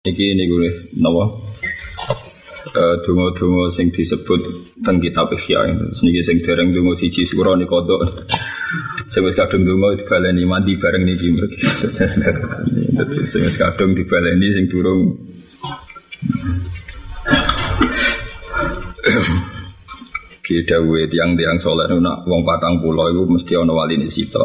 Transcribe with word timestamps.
Iki 0.00 0.32
ini 0.32 0.48
gue 0.48 0.96
nopo 0.96 1.44
dungo-dungo 3.04 3.68
sing 3.68 3.92
disebut 3.92 4.40
teng 4.80 4.96
kitab 4.96 5.28
Ihya 5.28 5.76
niki 5.76 6.24
sing 6.24 6.40
dereng 6.40 6.72
dungo 6.72 6.96
siji 6.96 7.28
sura 7.28 7.52
nika 7.52 7.68
kodok. 7.68 8.24
Sing 9.12 9.20
wis 9.28 9.36
kadung 9.36 9.68
dungo 9.68 9.92
dibaleni 10.00 10.48
mandi 10.48 10.80
bareng 10.80 11.04
niki 11.04 11.36
sing 13.28 13.44
wis 13.44 13.60
kadung 13.60 13.92
dibaleni 13.92 14.48
sing 14.56 14.72
durung 14.72 15.20
Kita 20.50 20.82
gue 20.82 21.06
tiang-tiang 21.06 21.62
soleh 21.62 21.86
nak 22.02 22.26
wong 22.26 22.42
patang 22.42 22.82
pulau 22.82 23.06
itu 23.06 23.22
mesti 23.22 23.54
ono 23.54 23.70
wali 23.70 23.94
ini 23.94 24.10
sito. 24.10 24.42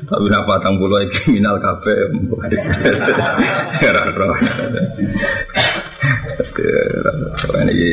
Tapi 0.00 0.24
nak 0.32 0.48
patang 0.48 0.80
pulau 0.80 0.96
itu 1.04 1.12
kriminal 1.12 1.60
kafe. 1.60 1.92
Raro. 3.92 4.32
Ini 7.68 7.92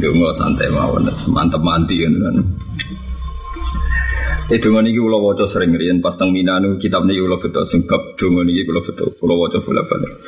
dungo 0.00 0.32
santai 0.32 0.72
mawon, 0.72 1.04
mantep 1.28 1.60
manti 1.60 2.00
kan 2.00 2.12
kan. 2.24 2.36
Eh 4.48 4.56
dungo 4.56 4.80
niki 4.80 4.96
kula 4.96 5.44
sering 5.44 5.76
riyen 5.76 6.00
pas 6.00 6.16
teng 6.16 6.32
Minanu 6.32 6.80
kitab 6.80 7.04
niki 7.04 7.20
kula 7.20 7.36
betul 7.36 7.68
sing 7.68 7.84
bab 7.84 8.16
dungo 8.16 8.48
niki 8.48 8.64
kula 8.64 8.80
betul 8.80 9.12
kula 9.20 9.36
waca 9.36 9.60
bolak-balik. 9.60 10.24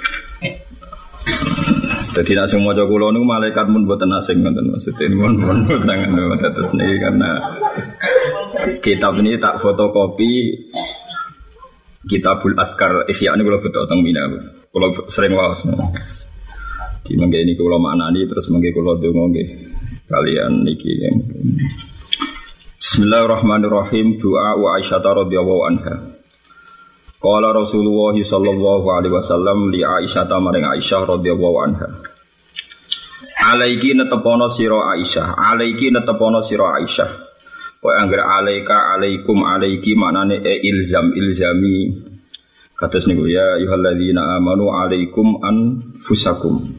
Jadi 2.16 2.32
nak 2.32 2.48
semua 2.48 2.72
maca 2.72 2.88
kula 2.88 3.12
niku 3.12 3.26
malaikat 3.28 3.68
pun 3.68 3.84
buatan 3.84 4.16
asing 4.16 4.40
ngoten 4.40 4.72
maksudnya. 4.72 5.04
Ini 5.04 5.16
pun 5.20 5.32
pun 5.36 5.80
sangat 5.84 6.08
terus 6.56 6.72
nih 6.72 6.96
karena 6.96 7.30
kitab 8.80 9.20
ini 9.20 9.36
tak 9.36 9.60
fotokopi 9.60 10.32
kitabul 12.08 12.56
adkar 12.56 13.04
ihya 13.12 13.36
ini 13.36 13.42
kalau 13.44 13.60
betul 13.60 13.84
tentang 13.84 14.00
mina 14.00 14.22
kalau 14.72 14.88
sering 15.12 15.36
wawas 15.36 15.60
di 17.04 17.14
mangga 17.20 17.36
ini 17.36 17.52
kalau 17.58 17.76
maknani 17.82 18.24
terus 18.24 18.48
mangga 18.48 18.70
kalau 18.72 18.96
dongo 18.96 19.28
kalian 20.08 20.64
niki 20.64 20.96
Bismillahirrahmanirrahim. 22.76 24.20
Doa 24.22 24.54
wa 24.62 24.78
Aisyah 24.78 25.02
radhiyallahu 25.02 25.62
anha. 25.66 25.94
Qala 27.18 27.50
Rasulullah 27.50 28.14
sallallahu 28.14 28.86
alaihi 28.94 29.10
wasallam 29.10 29.74
li 29.74 29.82
Aisyah 29.82 30.30
maring 30.30 30.62
Aisyah 30.62 31.02
radhiyallahu 31.02 31.56
anha. 31.66 32.05
Alaiki 33.46 33.94
netepono 33.94 34.50
sira 34.50 34.90
Aisyah, 34.90 35.38
alaiki 35.38 35.94
netepono 35.94 36.42
sira 36.42 36.82
Aisyah. 36.82 37.10
Kowe 37.78 37.94
anggere 37.94 38.26
alaika 38.26 38.90
alaikum 38.90 39.46
alaiki 39.46 39.94
maknane 39.94 40.42
e 40.42 40.66
ilzam 40.66 41.14
ilzami. 41.14 41.94
Kados 42.74 43.06
niku 43.06 43.30
ya 43.30 43.54
ayyuhalladzina 43.54 44.34
amanu 44.34 44.74
alaikum 44.74 45.38
anfusakum. 45.46 46.74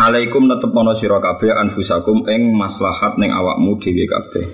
Alaikum 0.00 0.48
netepono 0.48 0.96
sira 0.96 1.20
kabeh 1.20 1.52
anfusakum 1.52 2.24
ing 2.32 2.56
maslahat 2.56 3.20
ning 3.20 3.28
awakmu 3.28 3.76
dhewe 3.76 4.08
kabeh. 4.08 4.48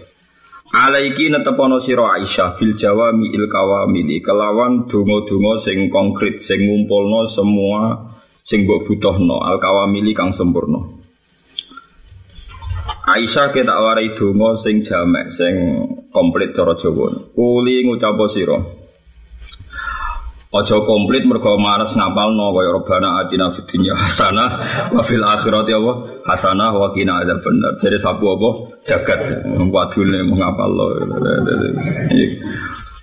Alaiki 0.75 1.31
netepono 1.31 1.79
siro 1.79 2.11
Aisyah 2.11 2.59
bil 2.59 2.75
jawami 2.75 3.31
il 3.31 3.47
kawamili 3.47 4.19
kelawan 4.19 4.91
dungo-dungo 4.91 5.63
sing 5.63 5.87
konkret 5.95 6.43
sing 6.43 6.59
ngumpulno 6.67 7.31
semua 7.31 8.11
sing 8.43 8.67
mbok 8.67 8.83
butuhno 8.83 9.39
al 9.47 9.63
kawamili 9.63 10.11
kang 10.11 10.35
sempurna. 10.35 10.94
Aisyah 13.05 13.53
kita 13.53 13.77
warai 13.85 14.17
dungo 14.17 14.57
sing 14.57 14.81
jamek 14.81 15.29
sing 15.37 15.53
komplit 16.09 16.57
cara 16.57 16.73
Jawa. 16.73 17.13
Kuli 17.37 17.85
ngucapo 17.85 18.25
siro. 18.33 18.59
Ojo 20.55 20.87
komplit 20.87 21.27
mergo 21.27 21.59
mares 21.61 21.93
ngapalno 21.99 22.55
kaya 22.55 22.71
robana 22.73 23.21
atina 23.21 23.51
fid 23.53 23.67
dunya 23.69 23.93
hasanah 23.93 24.49
wa 24.95 25.03
fil 25.03 25.21
akhirati 25.21 25.75
apa 25.75 25.93
hasanah 26.31 26.71
wa 26.73 26.89
qina 26.97 27.21
benar. 27.27 27.77
Jadi 27.83 27.99
sapu 28.01 28.25
apa 28.25 28.49
jagat 28.81 29.45
wadune 29.69 30.25
ngapalno. 30.25 30.85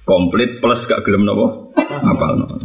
Komplit 0.02 0.64
plus 0.64 0.82
gak 0.90 1.06
gelem 1.06 1.30
napa 1.30 1.46
ngapalno. 2.02 2.58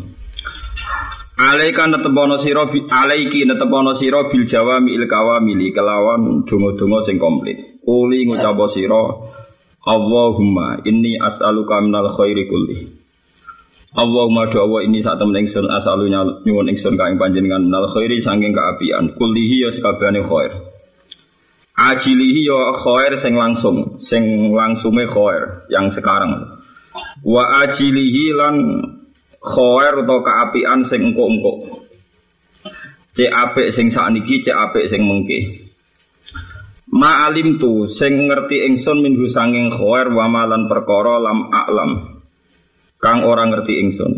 Alaika 1.36 1.84
netebono 1.86 2.40
sira 2.40 2.64
alaiki 2.64 3.44
netebono 3.44 3.92
sira 3.94 4.24
bil 4.32 4.48
jawami 4.48 4.96
il 4.96 5.04
kawamili 5.04 5.72
kelawan 5.76 6.48
donga-donga 6.48 7.04
sing 7.04 7.20
komplit. 7.20 7.80
Kuli 7.84 8.24
ngucap 8.24 8.56
sira 8.72 9.04
Allahumma 9.86 10.80
inni 10.88 11.20
as'aluka 11.20 11.78
minal 11.84 12.08
khairi 12.16 12.48
kulli. 12.48 12.96
Allahumma 13.96 14.52
doa 14.52 14.84
ini 14.84 15.00
saat 15.00 15.16
temen 15.16 15.40
ingsun 15.40 15.72
asalunya 15.72 16.20
nyuwun 16.44 16.68
ingsun 16.68 17.00
ka 17.00 17.08
ing 17.08 17.16
panjenengan 17.16 17.64
nal 17.72 17.88
khairi 17.96 18.20
saking 18.20 18.52
kaapian 18.52 19.16
kullihi 19.16 19.64
ya 19.64 19.72
sakabehane 19.72 20.20
khair 20.20 20.52
ajilihi 21.76 22.44
ya 22.44 22.76
khair 22.76 23.16
sing 23.16 23.40
langsung 23.40 23.96
sing 24.04 24.52
langsunge 24.52 25.08
khair 25.08 25.64
yang 25.72 25.88
sekarang 25.88 26.60
wa 27.24 27.42
ajilihi 27.64 28.36
lan 28.36 28.54
khair 29.46 29.94
atau 30.02 30.18
kaapian 30.26 30.82
sing 30.82 31.14
engko-engko 31.14 31.86
cek 33.14 33.30
apik 33.30 33.70
sing 33.70 33.86
sakniki 33.94 34.42
cek 34.42 34.56
apik 34.58 34.90
sing 34.90 35.06
mengke 35.06 35.66
Ma'alim 36.86 37.58
tu 37.58 37.90
sing 37.90 38.30
ngerti 38.30 38.62
ingsun 38.62 39.02
minggu 39.02 39.26
sanging 39.26 39.74
khair 39.74 40.06
wa 40.14 40.30
malan 40.30 40.70
perkara 40.70 41.18
lam 41.18 41.50
a'lam 41.50 42.22
kang 43.02 43.26
orang 43.26 43.50
ngerti 43.52 43.74
ingsun. 43.82 44.12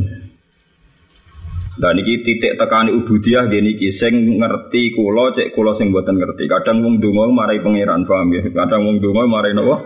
Dan 1.78 1.94
niki 1.94 2.26
titik 2.26 2.58
tekani 2.58 2.90
ubudiyah 2.90 3.46
dia 3.48 3.62
niki 3.62 3.88
sing 3.88 4.36
ngerti 4.36 4.92
kulo 4.92 5.32
cek 5.32 5.56
kulo 5.56 5.74
sing 5.80 5.94
buatan 5.94 6.20
ngerti. 6.20 6.44
Kadang 6.44 6.84
wong 6.84 7.00
donga 7.00 7.30
marai 7.32 7.62
pangeran 7.64 8.04
paham 8.04 8.36
ya. 8.36 8.42
Kadang 8.50 8.82
wong 8.84 8.96
donga 9.00 9.22
marai 9.24 9.54
napa? 9.56 9.76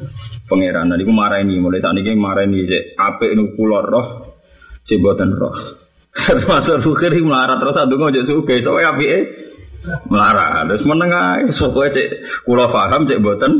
Pangeran. 0.50 0.88
Nah 0.88 0.96
niku 0.96 1.12
marai 1.12 1.44
ini 1.44 1.60
mulai 1.60 1.82
saat 1.82 1.92
niki 1.92 2.16
marai 2.16 2.48
ini 2.48 2.64
cek 2.66 2.82
apik 2.98 3.30
nu 3.36 3.52
kulo 3.52 3.78
roh 3.84 4.06
cek 4.86 4.98
buatan 5.00 5.36
roh. 5.36 5.56
Termasuk 6.26 6.82
fakir 6.82 7.14
melarat 7.22 7.62
terus 7.62 7.76
adungo 7.78 8.10
cek 8.10 8.26
suge 8.26 8.56
soalnya 8.62 8.92
apike 8.94 9.18
melarat. 10.08 10.68
Terus 10.68 10.84
menengah 10.86 11.48
soalnya 11.52 11.94
cek 11.96 12.08
kulo 12.44 12.64
paham 12.68 13.08
cek 13.08 13.20
buatan 13.22 13.52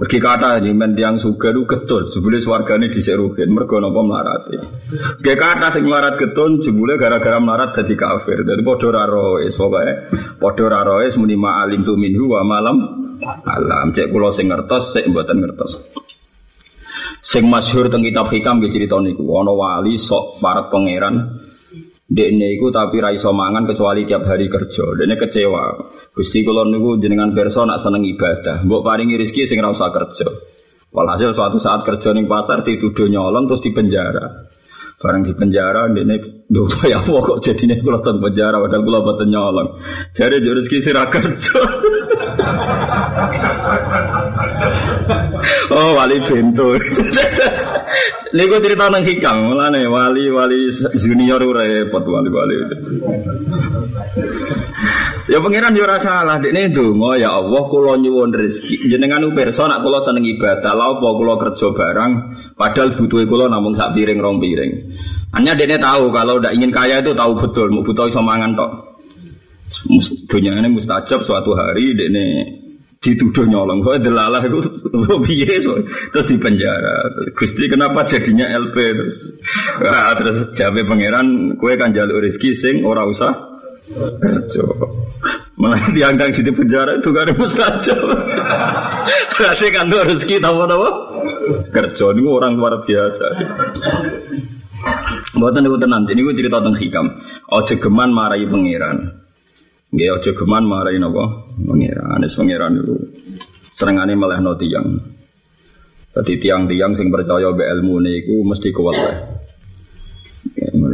Mergi 0.00 0.22
kata 0.22 0.62
men 0.70 0.94
tiang 0.94 1.18
suga 1.18 1.50
itu 1.50 1.66
getun, 1.66 2.06
jebule 2.14 2.38
swargane 2.38 2.88
dhisik 2.88 3.18
rugen, 3.18 3.50
mergo 3.50 3.82
napa 3.82 4.00
mlarate. 4.00 4.56
Ge 5.18 5.34
kata 5.34 5.74
sing 5.74 5.84
melarat 5.84 6.14
getun 6.16 6.62
jebule 6.62 6.94
gara-gara 6.96 7.42
melarat 7.42 7.74
dadi 7.74 7.98
kafir. 7.98 8.46
Dadi 8.46 8.62
padha 8.62 8.86
ora 8.86 9.04
roes 9.10 9.52
pokoke 9.58 9.92
padha 10.38 10.62
ora 10.62 10.80
roes 10.86 11.18
muni 11.18 11.34
ma'alim 11.34 11.82
tu 11.82 11.98
minhu 11.98 12.30
malam 12.46 12.80
alam. 13.44 13.90
Cek 13.90 14.14
kula 14.14 14.30
sing 14.30 14.48
ngertos, 14.48 14.94
sik 14.94 15.10
mboten 15.10 15.42
ngertos. 15.42 15.72
Sing 17.20 17.44
masyhur 17.48 17.92
teng 17.92 18.00
kitab 18.00 18.32
hikam 18.32 18.58
nggih 18.60 18.72
crita 18.72 18.96
niku 19.00 19.24
ana 19.36 19.52
wali 19.52 20.00
sok 20.00 20.40
para 20.40 20.72
pangeran 20.72 21.40
Dekne 22.10 22.58
iku 22.58 22.74
tapi 22.74 22.98
ra 22.98 23.14
iso 23.14 23.30
mangan 23.30 23.70
kecuali 23.70 24.02
tiap 24.02 24.26
hari 24.26 24.50
kerja. 24.50 24.82
Dekne 24.98 25.14
kecewa. 25.14 25.78
Gusti 26.10 26.42
kula 26.42 26.66
niku 26.66 26.98
jenengan 26.98 27.30
pirsa 27.30 27.62
nak 27.62 27.78
seneng 27.78 28.02
ibadah. 28.02 28.66
Mbok 28.66 28.82
paringi 28.82 29.14
rezeki 29.14 29.46
sing 29.46 29.62
ora 29.62 29.70
usah 29.70 29.94
kerja. 29.94 30.26
Walhasil 30.90 31.38
suatu 31.38 31.62
saat 31.62 31.86
kerja 31.86 32.10
ning 32.10 32.26
pasar 32.26 32.66
dituduh 32.66 33.06
nyolong 33.06 33.46
terus 33.46 33.62
di 33.62 33.70
penjara. 33.70 34.42
Barang 34.98 35.22
di 35.22 35.38
penjara 35.38 35.86
dekne 35.86 36.39
lho 36.50 36.66
ya 36.82 36.98
apa 36.98 37.14
kok 37.14 37.46
jadine 37.46 37.78
kula 37.78 38.02
penjara 38.02 38.58
padahal 38.58 38.82
kula 38.82 39.06
boten 39.06 39.30
nyolong. 39.30 39.70
Jare 40.18 40.42
yo 40.42 40.50
rezeki 40.58 40.82
kerja. 40.82 41.62
oh 45.70 45.90
wali 45.94 46.18
bento. 46.26 46.74
Niku 48.30 48.62
cerita 48.62 48.86
nang 48.86 49.02
hikam, 49.02 49.50
mulane 49.50 49.90
wali-wali 49.90 50.70
junior 50.94 51.42
repot 51.42 52.06
wali-wali. 52.06 52.54
ya 55.26 55.42
pangeran 55.42 55.74
yo 55.74 55.82
ora 55.82 55.98
salah, 55.98 56.38
dekne 56.38 56.70
ndonga 56.70 57.18
ya 57.18 57.34
Allah 57.34 57.62
kula 57.66 57.98
nyuwun 57.98 58.30
rezeki. 58.30 58.86
Jenengan 58.86 59.34
pirsa 59.34 59.66
nak 59.66 59.82
kula 59.82 60.06
seneng 60.06 60.22
ibadah, 60.30 60.74
lha 60.78 60.86
apa 60.94 61.08
kerja 61.42 61.66
barang 61.74 62.12
padahal 62.54 62.94
butuhe 62.94 63.26
kula 63.26 63.50
namung 63.50 63.74
sak 63.74 63.98
piring 63.98 64.22
rong 64.22 64.38
piring. 64.38 64.94
Hanya 65.30 65.52
dekne 65.54 65.78
tahu 65.78 66.10
kalau 66.10 66.42
ndak 66.42 66.54
ingin 66.58 66.74
kaya 66.74 66.98
itu 66.98 67.14
tahu 67.14 67.38
betul, 67.38 67.70
mau 67.70 67.86
butuh 67.86 68.10
iso 68.10 68.18
mangan 68.18 68.54
tok. 68.58 68.70
Dunia 70.26 70.58
ini 70.58 70.68
mustajab 70.74 71.22
suatu 71.22 71.54
hari 71.54 71.94
dekne 71.94 72.26
dituduh 73.00 73.48
nyolong. 73.48 73.80
Kok 73.80 74.04
delalah 74.04 74.44
itu 74.44 74.60
piye 75.24 75.64
terus 76.12 76.26
di 76.28 76.36
penjara. 76.36 77.08
Gusti 77.32 77.64
kenapa 77.70 78.04
jadinya 78.04 78.46
LP 78.50 78.76
terus? 78.76 79.16
Wah, 79.80 80.12
terus 80.20 80.52
jabe 80.52 80.84
pangeran 80.84 81.56
kue 81.56 81.74
kan 81.80 81.96
jalur 81.96 82.20
rezeki 82.20 82.50
sing 82.52 82.74
ora 82.84 83.08
usah 83.08 83.32
kerja. 84.20 84.64
Malah 85.60 85.92
diangkat 85.92 86.40
di 86.40 86.52
penjara 86.52 86.96
itu 86.96 87.12
gak 87.12 87.24
ada 87.28 87.34
mustajab. 87.36 88.00
Berarti 89.40 89.66
kan 89.72 89.88
rezeki 89.88 90.36
tahu 90.40 90.56
apa? 90.64 90.90
Kerja 91.72 92.06
ini 92.16 92.20
orang 92.28 92.56
luar 92.56 92.80
biasa. 92.84 93.26
Mboten 95.36 95.60
niku 95.62 95.76
tenan, 95.76 96.02
niku 96.08 96.32
cerita 96.32 96.58
tentang 96.58 96.76
hikam. 96.80 97.06
Aja 97.52 97.74
geman 97.76 98.10
marai 98.10 98.44
pangeran. 98.48 98.98
Nggih 99.90 100.08
aja 100.10 100.30
geman 100.34 100.64
marai 100.66 100.96
napa? 100.98 101.50
Pangeran. 101.58 102.06
Anis 102.18 102.34
pangeran 102.34 102.80
niku 102.80 102.94
serengane 103.76 104.12
melehno 104.16 104.56
tiyang. 104.56 104.88
Dadi 106.10 106.42
tiang-tiang 106.42 106.92
sing 106.98 107.06
percaya 107.08 107.54
be 107.54 107.64
ilmu 107.64 108.02
niku 108.02 108.42
mesti 108.42 108.68
kuat 108.74 108.96
wae. 108.98 109.16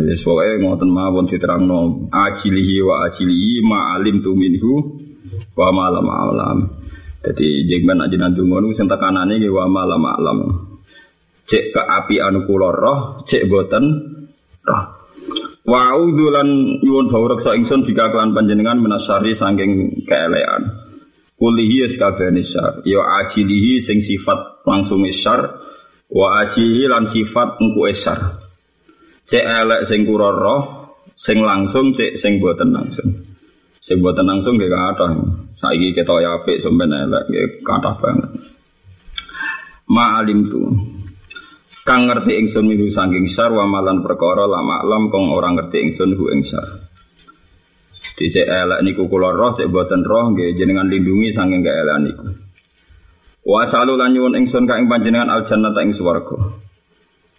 Wis 0.06 0.22
pokoke 0.22 0.60
ngoten 0.60 0.90
mawon 0.92 1.26
diterangno 1.26 2.10
ajilihi 2.12 2.76
wa 2.84 3.08
ajilihi 3.08 3.64
ma 3.64 3.96
alim 3.96 4.20
tu 4.20 4.36
minhu 4.36 5.00
wa 5.56 5.72
ma 5.72 5.88
lam 5.88 6.06
alam. 6.06 6.58
Dadi 7.24 7.64
jengben 7.64 8.04
aja 8.04 8.14
ndonga 8.14 8.60
niku 8.60 8.74
sing 8.76 8.86
tekanane 8.86 9.40
nggih 9.40 9.50
wa 9.50 9.64
ma 9.66 9.82
lam 9.88 10.04
alam. 10.04 10.38
Cek 11.46 11.64
ke 11.70 11.82
api 11.82 12.18
anu 12.18 12.42
kula 12.42 12.74
roh, 12.74 12.98
cek 13.22 13.46
boten 13.46 13.84
roh. 14.66 14.84
Wa 15.66 15.94
udzulan 15.98 16.78
yuwun 16.82 17.10
bawrek 17.10 17.42
sa 17.42 17.54
ingsun 17.54 17.82
jika 17.86 18.10
kelan 18.14 18.34
panjenengan 18.34 18.78
menasari 18.78 19.34
saking 19.34 20.02
keelean. 20.06 20.86
Kulihi 21.36 21.84
eskabehane 21.84 22.40
syar, 22.40 22.80
ya 22.88 23.02
ajilihi 23.22 23.82
sing 23.82 24.00
sifat 24.00 24.64
langsung 24.64 25.04
syar, 25.12 25.60
wa 26.08 26.26
ajilihi 26.40 26.88
lan 26.88 27.04
sifat 27.10 27.60
engku 27.60 27.84
syar. 27.92 28.40
Cek 29.26 29.44
elek 29.44 29.90
sing 29.90 30.06
kura 30.06 30.32
roh, 30.32 30.62
sing 31.18 31.42
langsung 31.42 31.92
cek 31.92 32.14
sing 32.14 32.38
boten 32.38 32.72
langsung. 32.72 33.10
Sing 33.82 34.02
boten 34.02 34.26
langsung 34.26 34.58
nggih 34.58 34.70
kathah. 34.70 35.12
Saiki 35.56 35.94
ketok 35.94 36.22
apik 36.24 36.58
sampeyan 36.58 37.06
elek 37.06 37.22
nggih 37.26 37.46
kathah 37.66 37.94
banget. 38.02 38.30
Ma'alim 39.86 40.50
tu. 40.50 40.62
Kang 41.86 42.10
ngerti 42.10 42.34
ingsun 42.34 42.66
milu 42.66 42.90
saking 42.90 43.30
syar 43.30 43.54
wa 43.54 43.62
malan 43.62 44.02
perkara 44.02 44.42
lama 44.42 44.82
alam 44.82 45.06
kong 45.06 45.30
orang 45.30 45.54
ngerti 45.54 45.86
ingsun 45.86 46.18
hu 46.18 46.34
ing 46.34 46.42
syar. 46.42 46.82
Dicek 48.18 48.42
elek 48.42 48.82
niku 48.82 49.06
kula 49.06 49.30
roh 49.30 49.54
cek 49.54 49.70
boten 49.70 50.02
roh 50.02 50.34
nggih 50.34 50.58
jenengan 50.58 50.90
lindungi 50.90 51.30
saking 51.30 51.62
gak 51.62 51.78
elek 51.78 51.98
niku. 52.02 52.26
Wa 53.46 53.70
salu 53.70 53.94
lan 53.94 54.18
ingsun 54.18 54.66
ka 54.66 54.82
ing 54.82 54.90
panjenengan 54.90 55.30
al 55.30 55.46
jannata 55.46 55.86
ing 55.86 55.94
swarga. 55.94 56.58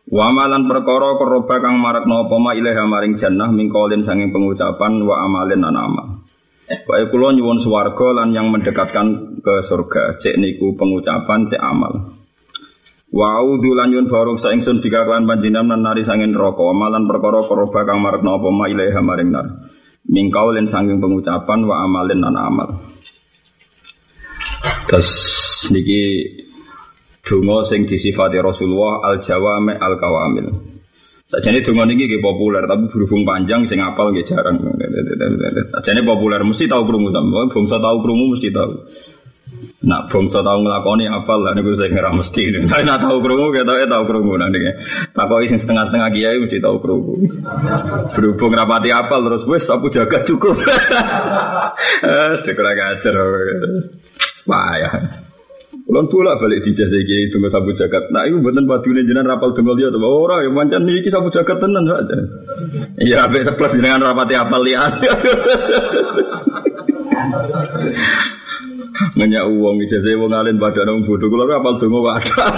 Wa 0.07 0.31
amalan 0.31 0.63
perkara 0.71 1.19
koroba 1.19 1.59
kang 1.59 1.83
marakno 1.83 2.23
apa 2.23 2.35
ma 2.39 2.55
ilaha 2.55 2.87
maring 2.87 3.19
jannah 3.19 3.51
mingkolin 3.51 3.99
sanging 3.99 4.31
pengucapan 4.31 5.03
wa 5.03 5.27
amalin 5.27 5.59
lan 5.59 5.75
amal. 5.75 6.23
Wae 6.87 7.03
kula 7.11 7.35
nyuwun 7.35 7.59
swarga 7.59 8.23
lan 8.23 8.31
yang 8.31 8.47
mendekatkan 8.47 9.43
ke 9.43 9.59
surga 9.59 10.15
cek 10.15 10.39
niku 10.39 10.79
pengucapan 10.79 11.51
cek 11.51 11.59
amal. 11.59 12.16
Wa 13.07 13.39
audu 13.39 13.71
lan 13.71 13.95
nyuwun 13.95 14.11
barok 14.11 14.37
sa 14.43 14.51
ingsun 14.51 14.83
dikakuan 14.83 15.23
panjenengan 15.23 15.79
nari 15.79 16.03
sanging 16.03 16.35
neraka 16.35 16.59
amalan 16.59 17.07
perkara 17.07 17.39
koroba 17.39 17.87
kang 17.87 18.03
marakno 18.03 18.35
apa 18.35 18.49
ma 18.51 18.67
ilaha 18.67 18.99
maring 18.99 19.31
nar. 19.31 19.47
Mingkaulin 20.11 20.67
sanging 20.67 20.99
pengucapan 20.99 21.59
wa 21.63 21.87
amalin 21.87 22.19
lan 22.19 22.35
amal. 22.35 22.69
Terus 24.91 25.07
niki 25.71 25.99
donga 27.23 27.63
sing 27.63 27.87
disifati 27.87 28.43
Rasulullah 28.43 29.07
al 29.07 29.23
jawame 29.23 29.79
al 29.79 29.95
kawamil. 29.95 30.47
Sajane 31.31 31.63
donga 31.63 31.87
niki 31.87 32.11
nggih 32.11 32.23
populer 32.23 32.63
tapi 32.67 32.91
berhubung 32.91 33.23
panjang 33.23 33.63
sing 33.71 33.79
apal 33.79 34.11
nggih 34.11 34.27
jarang. 34.27 34.59
Sajane 35.79 36.03
populer 36.03 36.43
mesti 36.43 36.67
tahu 36.67 36.83
krungu 36.83 37.11
sampe 37.15 37.55
bangsa 37.55 37.79
tahu 37.79 37.97
krungu 38.03 38.35
mesti 38.35 38.51
tahu. 38.51 38.71
Nak 39.77 40.09
bangsa 40.09 40.41
tahu 40.41 40.59
ngelakoni 40.65 41.05
apal 41.05 41.45
lah 41.45 41.53
niku 41.53 41.77
saya 41.77 41.93
ngira 41.93 42.09
mesti. 42.09 42.49
Tapi 42.49 42.81
nak 42.81 42.97
tahu 42.97 43.21
krungu 43.21 43.53
kita 43.53 43.85
tahu 43.85 44.03
krungu 44.09 44.33
nanti. 44.35 44.57
Takoki 45.13 45.53
sing 45.53 45.61
setengah-setengah 45.61 46.09
kiai 46.09 46.37
mesti 46.41 46.57
tahu 46.57 46.81
krungu. 46.81 47.13
Berhubung 48.17 48.57
rapati 48.57 48.89
apal 48.89 49.21
terus 49.21 49.45
wis 49.45 49.69
aku 49.69 49.93
jaga 49.93 50.25
cukup. 50.25 50.57
Eh, 51.97 52.53
kurang 52.53 52.77
ajar. 52.77 53.15
Wah 54.45 54.77
ya. 54.77 54.89
Kulon 55.87 56.11
pula 56.11 56.35
balik 56.35 56.67
di 56.67 56.75
jasa 56.75 56.99
iki 56.99 57.31
tunggu 57.31 57.47
sabu 57.47 57.71
jagat. 57.71 58.11
Nah 58.11 58.27
itu 58.27 58.43
buatan 58.43 58.67
padune 58.67 59.07
jenengan 59.07 59.39
rapal 59.39 59.55
tunggu 59.55 59.71
lihat 59.79 59.95
tuh. 59.95 60.03
Ora 60.03 60.43
ya 60.43 60.51
mancan 60.51 60.83
iki 60.83 61.07
sabu 61.07 61.31
jagat 61.31 61.63
tenan 61.63 61.87
saja. 61.87 62.17
Iya, 62.99 63.23
ape 63.23 63.47
plus 63.55 63.71
jenengan 63.71 64.03
rapati 64.03 64.35
apal 64.35 64.67
lihat. 64.67 64.99
Ngenyak 69.17 69.45
uang 69.45 69.77
ijazah 69.85 70.15
wong 70.17 70.33
alim 70.33 70.57
badan 70.57 70.89
wong 70.89 71.03
bodoh 71.05 71.29
kula 71.29 71.45
apal 71.57 71.77
donga 71.77 71.99
wadah. 72.01 72.51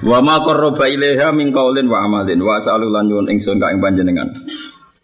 Wa 0.00 0.18
ma 0.24 0.40
qarraba 0.44 0.84
ilaiha 0.88 1.32
min 1.32 1.52
qaulin 1.52 1.88
wa 1.88 2.04
amalin 2.04 2.40
wa 2.40 2.60
sa'alu 2.60 2.88
lan 2.88 3.08
nyuwun 3.08 3.26
ingsun 3.32 3.60
ka 3.60 3.72
ing 3.72 3.80
panjenengan. 3.80 4.28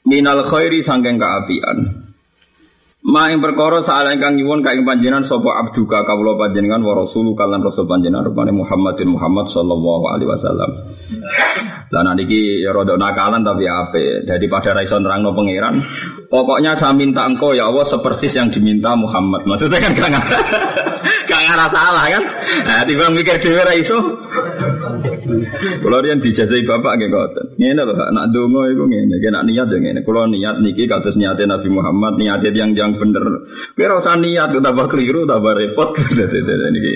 Minal 0.06 0.46
khairi 0.46 0.84
sangking 0.84 1.18
kaapian. 1.18 2.06
Ma 3.06 3.30
ing 3.30 3.38
perkara 3.38 3.86
saala 3.86 4.18
ingkang 4.18 4.34
nyuwun 4.34 4.66
ka 4.66 4.74
ing 4.74 4.82
panjenengan 4.82 5.22
sapa 5.22 5.62
abduka 5.62 6.02
kawula 6.02 6.34
panjenengan 6.36 6.82
wa 6.82 7.06
rasulu 7.06 7.38
kalan 7.38 7.62
rasul 7.62 7.86
panjenengan 7.86 8.26
rupane 8.26 8.50
Muhammadin 8.50 9.14
Muhammad 9.14 9.46
sallallahu 9.46 10.04
alaihi 10.10 10.26
wasallam. 10.26 10.70
Lah 11.94 12.02
niki 12.18 12.66
ya 12.66 12.74
rada 12.74 12.98
nakalan 12.98 13.46
tapi 13.46 13.62
ape. 13.62 14.26
Daripada 14.26 14.74
ra 14.74 14.82
iso 14.82 14.98
nerangno 14.98 15.38
pangeran, 15.38 15.78
pokoknya 16.28 16.78
saya 16.78 16.92
minta 16.92 17.26
engkau 17.26 17.54
ya 17.54 17.70
Allah 17.70 17.86
sepersis 17.86 18.34
yang 18.36 18.50
diminta 18.50 18.92
Muhammad. 18.94 19.46
Maksudnya 19.46 19.78
kan 19.82 19.92
gak 19.94 20.10
ngarah, 20.12 20.42
gak 21.30 21.42
ngarah 21.46 21.68
salah 21.70 22.06
kan? 22.10 22.24
Nah, 22.66 22.82
tiba 22.86 23.06
mikir 23.10 23.36
dhewe 23.38 23.62
ra 23.62 23.74
iso. 23.74 23.98
Kalau 25.80 25.98
yang 26.02 26.20
dijazai 26.20 26.62
bapak 26.66 26.92
nggih 26.98 27.10
ngoten. 27.10 27.46
Ngene 27.56 27.82
lho, 27.86 27.94
nak 27.94 28.26
donga 28.34 28.62
iku 28.70 28.84
ngene, 28.84 29.16
nak 29.32 29.44
niat 29.46 29.66
ya 29.70 29.78
ngene. 29.78 30.00
Kalau 30.02 30.26
niat 30.28 30.56
niki 30.60 30.84
kados 30.90 31.16
niate 31.16 31.46
Nabi 31.46 31.68
Muhammad, 31.70 32.18
niate 32.20 32.50
yang 32.52 32.76
yang 32.76 32.98
bener. 32.98 33.24
Kowe 33.74 33.84
ora 33.86 34.02
usah 34.02 34.16
niat 34.18 34.52
tambah 34.52 34.86
keliru, 34.90 35.24
tambah 35.24 35.52
repot. 35.56 35.94
niki. 36.74 36.94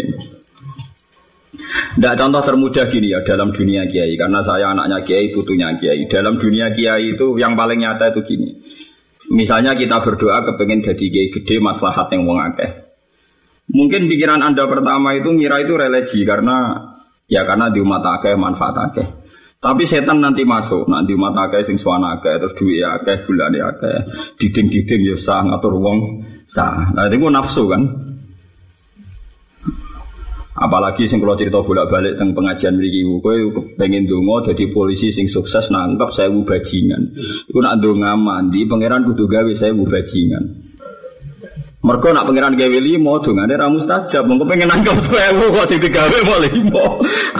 Tidak 1.71 2.15
contoh 2.17 2.43
termudah 2.47 2.87
gini 2.87 3.11
ya 3.11 3.21
dalam 3.27 3.51
dunia 3.51 3.85
kiai 3.91 4.15
karena 4.15 4.41
saya 4.47 4.71
anaknya 4.73 5.03
kiai 5.05 5.35
putunya 5.35 5.75
kiai. 5.77 6.07
Dalam 6.07 6.39
dunia 6.39 6.73
kiai 6.73 7.19
itu 7.19 7.37
yang 7.37 7.59
paling 7.59 7.83
nyata 7.83 8.15
itu 8.15 8.21
gini. 8.25 8.49
Misalnya 9.31 9.79
kita 9.79 10.03
berdoa 10.03 10.43
kepengen 10.43 10.83
jadi 10.83 11.05
kiai 11.07 11.29
gede 11.31 11.63
maslahat 11.63 12.11
yang 12.11 12.27
wong 12.27 12.43
akeh. 12.51 12.91
Mungkin 13.71 14.11
pikiran 14.11 14.43
anda 14.43 14.67
pertama 14.67 15.15
itu 15.15 15.31
ngira 15.31 15.63
itu 15.63 15.79
religi 15.79 16.27
karena 16.27 16.91
ya 17.31 17.47
karena 17.47 17.71
di 17.71 17.79
umat 17.79 18.03
akeh 18.03 18.35
manfaat 18.35 18.77
akeh. 18.91 19.07
Tapi 19.61 19.87
setan 19.87 20.19
nanti 20.19 20.43
masuk, 20.43 20.91
nanti 20.91 21.15
umat 21.15 21.37
akeh 21.47 21.63
sing 21.63 21.79
suwana 21.79 22.19
akeh 22.19 22.43
terus 22.43 22.59
duit 22.59 22.83
akeh 22.83 23.23
bulan 23.29 23.55
akeh 23.55 23.97
diding-diding 24.43 25.15
ya 25.15 25.17
sah 25.21 25.47
ngatur 25.47 25.79
wong 25.79 25.99
sah. 26.51 26.91
Nah 26.91 27.07
itu 27.07 27.23
nafsu 27.31 27.71
kan. 27.71 27.83
Apalagi 30.61 31.09
sing 31.09 31.25
kalau 31.25 31.41
cerita 31.41 31.65
bolak-balik 31.65 32.21
tentang 32.21 32.37
pengajian 32.37 32.77
mriki 32.77 33.01
kowe 33.25 33.33
pengen 33.81 34.05
donga 34.05 34.53
jadi 34.53 34.69
polisi 34.69 35.09
sing 35.09 35.25
sukses 35.25 35.73
nangkep 35.73 36.13
saya 36.13 36.29
bajingan. 36.29 37.17
Iku 37.49 37.65
nak 37.65 37.81
ndonga 37.81 38.13
mandi 38.21 38.69
pangeran 38.69 39.09
kudu 39.09 39.25
gawe 39.25 39.49
saya 39.57 39.73
bajingan. 39.73 40.45
Mereka 41.81 42.13
nak 42.13 42.29
pangeran 42.29 42.61
gawe 42.61 42.77
limo 42.77 43.25
dongane 43.25 43.57
ra 43.57 43.73
mustajab. 43.73 44.29
Mengko 44.29 44.45
pengen 44.45 44.69
nangkep 44.69 45.01
sewu 45.09 45.49
kok 45.49 45.65
digawe 45.65 46.19
mau 46.29 46.37
limo. 46.45 46.87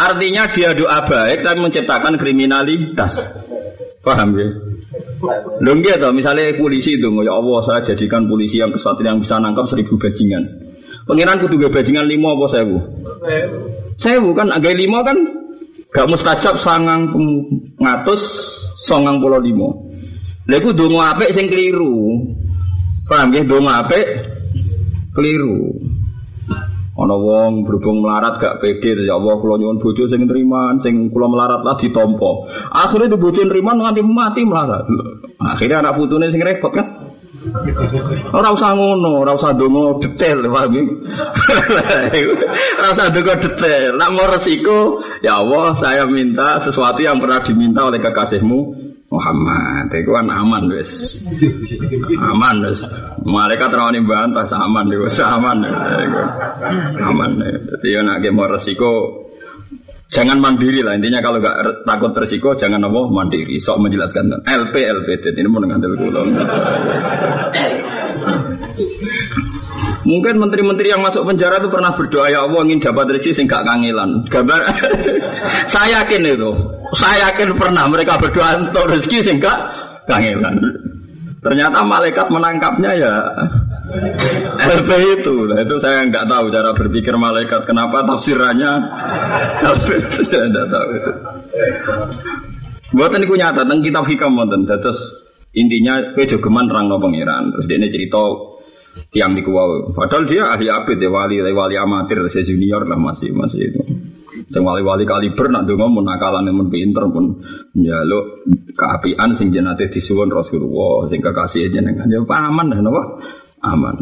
Artinya 0.01 0.49
dia 0.57 0.73
doa 0.73 1.05
baik 1.05 1.45
tapi 1.45 1.61
menciptakan 1.61 2.17
kriminalitas. 2.17 3.21
Paham 4.01 4.33
ya? 4.33 4.49
Lho 5.61 5.73
nggih 5.77 6.01
misalnya 6.17 6.57
polisi 6.57 6.97
itu 6.97 7.13
ya 7.21 7.37
Allah 7.37 7.61
saya 7.69 7.85
jadikan 7.93 8.33
polisi 8.33 8.57
yang 8.57 8.73
kesatria 8.73 9.13
yang 9.13 9.21
bisa 9.21 9.37
nangkap 9.37 9.69
seribu 9.69 10.01
bajingan. 10.01 10.70
Pengiran 11.09 11.41
kudu 11.41 11.55
gue 11.57 11.71
bajingan 11.73 12.07
lima 12.07 12.37
apa 12.37 12.47
sewu? 12.53 12.79
Sewu 13.97 14.31
kan 14.37 14.53
agak 14.53 14.77
lima 14.77 15.01
kan 15.05 15.17
gak 15.91 16.07
mustajab 16.07 16.61
sangang 16.63 17.11
ngatus 17.81 18.21
songang 18.85 19.19
pulau 19.19 19.41
lima. 19.41 19.69
Lalu 20.51 20.69
dongo 20.75 21.01
ape 21.01 21.31
sing 21.31 21.47
keliru. 21.47 22.27
Paham 23.07 23.33
ya 23.35 23.43
dongo 23.47 23.71
ape 23.71 24.01
keliru. 25.15 25.73
Ana 27.01 27.17
wong 27.17 27.65
berhubung 27.65 28.05
melarat 28.05 28.37
gak 28.37 28.61
pede 28.61 28.93
ya 29.09 29.17
Allah 29.17 29.41
kula 29.41 29.57
nyuwun 29.57 29.81
bojo 29.81 30.05
sing 30.05 30.29
nriman 30.29 30.85
sing 30.85 31.09
kula 31.09 31.33
melarat 31.33 31.65
lah 31.65 31.81
ditampa. 31.81 32.31
Akhirnya 32.77 33.17
di 33.17 33.19
bojo 33.19 33.41
nriman 33.41 33.81
nganti 33.81 34.05
mati 34.05 34.45
melarat. 34.45 34.85
Akhirnya 35.41 35.81
anak 35.81 35.97
putune 35.97 36.29
sing 36.29 36.45
repot 36.45 36.69
kan. 36.77 37.00
Ora 38.31 38.49
usah 38.55 38.73
ngono, 38.75 39.23
ora 39.23 39.35
usah 39.35 39.53
donga 39.55 39.99
detail, 40.03 40.47
paham 40.47 40.75
ya? 40.75 40.85
Ora 42.79 42.89
usah 42.95 43.09
detail. 43.13 43.99
Nak 43.99 44.11
mau 44.15 44.27
resiko, 44.31 45.03
ya 45.21 45.39
Allah, 45.39 45.75
saya 45.79 46.05
minta 46.07 46.63
sesuatu 46.63 47.03
yang 47.03 47.19
pernah 47.19 47.43
diminta 47.43 47.87
oleh 47.87 47.99
kekasihmu 47.99 48.59
Muhammad. 49.11 49.91
Itu 49.91 50.11
kan 50.15 50.31
aman 50.31 50.71
wis. 50.71 51.19
Aman 52.15 52.63
wis. 52.63 52.79
Malaikat 53.27 53.75
rawani 53.75 54.07
bantah 54.07 54.47
aman 54.55 54.87
wis 54.87 55.19
aman. 55.19 55.59
Aman. 57.03 57.31
Jadi 57.43 57.89
ya 57.91 58.07
nek 58.07 58.23
mau 58.31 58.47
resiko 58.47 59.27
Jangan 60.11 60.43
mandiri 60.43 60.83
lah 60.83 60.99
intinya 60.99 61.23
kalau 61.23 61.39
nggak 61.39 61.87
takut 61.87 62.11
resiko 62.19 62.51
jangan 62.59 62.83
apa 62.83 63.01
mandiri. 63.15 63.63
Sok 63.63 63.79
menjelaskan 63.79 64.43
LP 64.43 64.75
LP 64.83 65.09
ini 65.39 65.47
mau 65.47 65.63
dengan 65.63 65.79
kulo. 65.79 66.23
Mungkin 70.01 70.35
menteri-menteri 70.43 70.91
yang 70.91 71.07
masuk 71.07 71.23
penjara 71.23 71.63
itu 71.63 71.71
pernah 71.71 71.95
berdoa 71.95 72.27
ya 72.27 72.43
Allah 72.43 72.67
ingin 72.67 72.83
dapat 72.83 73.15
rezeki 73.15 73.31
sing 73.31 73.47
gak 73.47 73.63
kangelan. 73.63 74.27
Gambar 74.27 74.67
saya 75.73 76.03
yakin 76.03 76.27
itu. 76.27 76.51
Saya 76.99 77.31
yakin 77.31 77.55
pernah 77.55 77.87
mereka 77.87 78.19
berdoa 78.19 78.59
untuk 78.59 78.91
rezeki 78.91 79.19
sing 79.23 79.37
gak 79.39 79.59
kangelan. 80.11 80.59
Ternyata 81.39 81.87
malaikat 81.87 82.27
menangkapnya 82.27 82.91
ya 82.99 83.13
LP 84.61 84.91
itu, 85.19 85.35
nah, 85.51 85.59
itu 85.59 85.77
saya 85.83 86.07
nggak 86.07 86.27
tahu 86.31 86.47
cara 86.53 86.71
berpikir 86.77 87.15
malaikat. 87.19 87.67
Kenapa 87.67 88.07
tafsirannya 88.07 88.73
LP 89.67 89.89
saya 90.31 90.47
nggak 90.47 90.69
tahu 90.71 90.89
itu. 90.95 91.13
Buatan 92.91 93.23
itu 93.23 93.35
nyata 93.35 93.63
tentang 93.67 93.83
kitab 93.83 94.05
hikam 94.07 94.39
wonten. 94.39 94.67
Terus 94.67 94.99
intinya 95.55 96.15
kue 96.15 96.27
jogeman 96.27 96.71
terang 96.71 96.87
no 96.87 97.03
pangeran. 97.03 97.51
Terus 97.55 97.65
dia 97.67 97.77
ini 97.79 97.89
cerita 97.91 98.23
tiang 99.11 99.35
di 99.35 99.43
kuwau. 99.43 99.91
Padahal 99.95 100.27
dia 100.27 100.47
ahli 100.47 100.67
abid 100.71 100.99
ya 100.99 101.11
wali 101.11 101.39
wali 101.43 101.75
amatir, 101.79 102.19
saya 102.31 102.47
junior 102.47 102.87
lah 102.87 102.99
masih 102.99 103.31
masih 103.35 103.63
itu. 103.71 103.83
Sing 104.51 104.63
wali-wali 104.67 105.07
kaliber 105.07 105.47
nak 105.51 105.67
donga 105.67 105.87
mun 105.91 106.07
nakalane 106.07 106.51
mun 106.51 106.71
pinter 106.71 107.07
pun 107.11 107.39
njaluk 107.75 108.47
keapian 108.75 109.31
sing 109.39 109.55
jenate 109.55 109.91
disuwun 109.91 110.31
Rasulullah 110.31 111.07
sing 111.07 111.23
kekasih 111.23 111.71
jenengan 111.71 112.11
ya 112.11 112.19
paman 112.27 112.71
napa 112.71 113.03
aman. 113.65 113.95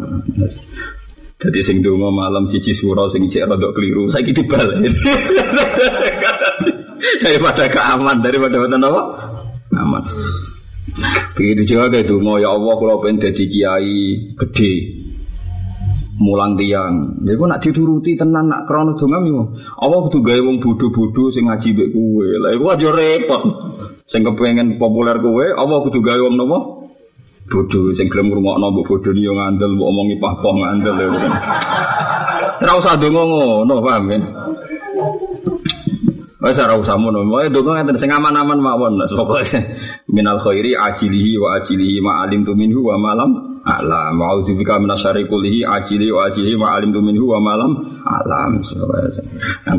Jadi 1.39 1.59
sing 1.63 1.79
donga 1.79 2.11
malam 2.11 2.51
siji 2.51 2.75
suro 2.75 3.07
sing 3.07 3.31
cek 3.31 3.47
rada 3.47 3.71
keliru, 3.71 4.11
saiki 4.11 4.35
dibalik. 4.35 4.91
daripada 7.23 7.63
keaman, 7.71 8.19
daripada 8.19 8.55
wonten 8.59 8.83
apa? 8.83 9.01
Aman. 9.79 10.03
Begitu 11.39 11.75
juga 11.75 11.95
kayak 11.95 12.11
donga 12.11 12.43
ya 12.43 12.51
Allah 12.51 12.73
kalau 12.75 12.99
pengen 12.99 13.23
jadi 13.23 13.43
kiai 13.47 14.35
gede 14.35 14.73
mulang 16.19 16.59
tiang. 16.59 17.23
Ya 17.23 17.39
nak 17.39 17.63
dituruti 17.63 18.19
tenan 18.19 18.51
nak 18.51 18.67
krono 18.67 18.99
donga 18.99 19.23
yo. 19.23 19.55
Allah 19.79 19.99
kudu 20.11 20.19
gawe 20.19 20.41
wong 20.43 20.59
bodho-bodho 20.59 21.31
sing 21.31 21.47
ngaji 21.47 21.71
mbek 21.71 21.89
kowe. 21.95 22.27
Lah 22.43 22.51
iku 22.51 22.65
aja 22.67 22.89
repot. 22.91 23.43
Sing 24.03 24.27
kepengen 24.27 24.75
populer 24.75 25.15
kowe, 25.23 25.45
Allah 25.55 25.77
kudu 25.87 26.03
gawe 26.03 26.19
wong 26.19 26.35
nopo? 26.35 26.78
Bodoh 27.49 27.89
sing 27.97 28.05
gelem 28.07 28.29
ngrungokno 28.29 28.69
mbok 28.69 28.85
bodoh 28.85 29.11
yo 29.17 29.33
ngandel 29.33 29.73
mbok 29.73 29.89
omongi 29.89 30.15
pah-pah 30.21 30.53
ngandel 30.53 30.95
ya 31.01 31.07
kan. 31.09 31.33
Ora 32.59 32.73
usah 32.77 32.95
donga 32.99 33.23
ngono, 33.25 33.73
paham 33.81 34.03
ya? 34.13 34.19
Wes 36.39 36.59
ora 36.61 36.77
usah 36.77 36.95
ngono. 36.95 37.25
Wae 37.33 37.49
donga 37.49 37.81
ngeten 37.81 37.97
sing 37.97 38.13
aman-aman 38.13 38.59
mawon. 38.61 39.01
Pokoke 39.09 39.49
minal 40.13 40.37
khairi 40.37 40.77
ajilihi 40.77 41.41
wa 41.41 41.57
ajilihi 41.57 41.97
ma 42.05 42.21
alim 42.21 42.45
tu 42.45 42.53
minhu 42.53 42.85
wa 42.85 43.01
malam 43.01 43.48
alam 43.65 44.15
wa 44.15 44.25
audzubika 44.35 44.79
minasyarri 44.79 45.27
kullihi 45.27 45.67
ajili 45.67 46.11
wa 46.11 46.31
ajili 46.31 46.55
ma 46.55 46.79
alimtu 46.79 47.03
minhu 47.03 47.31
wa 47.31 47.39
malam 47.43 47.75
alam 48.07 48.63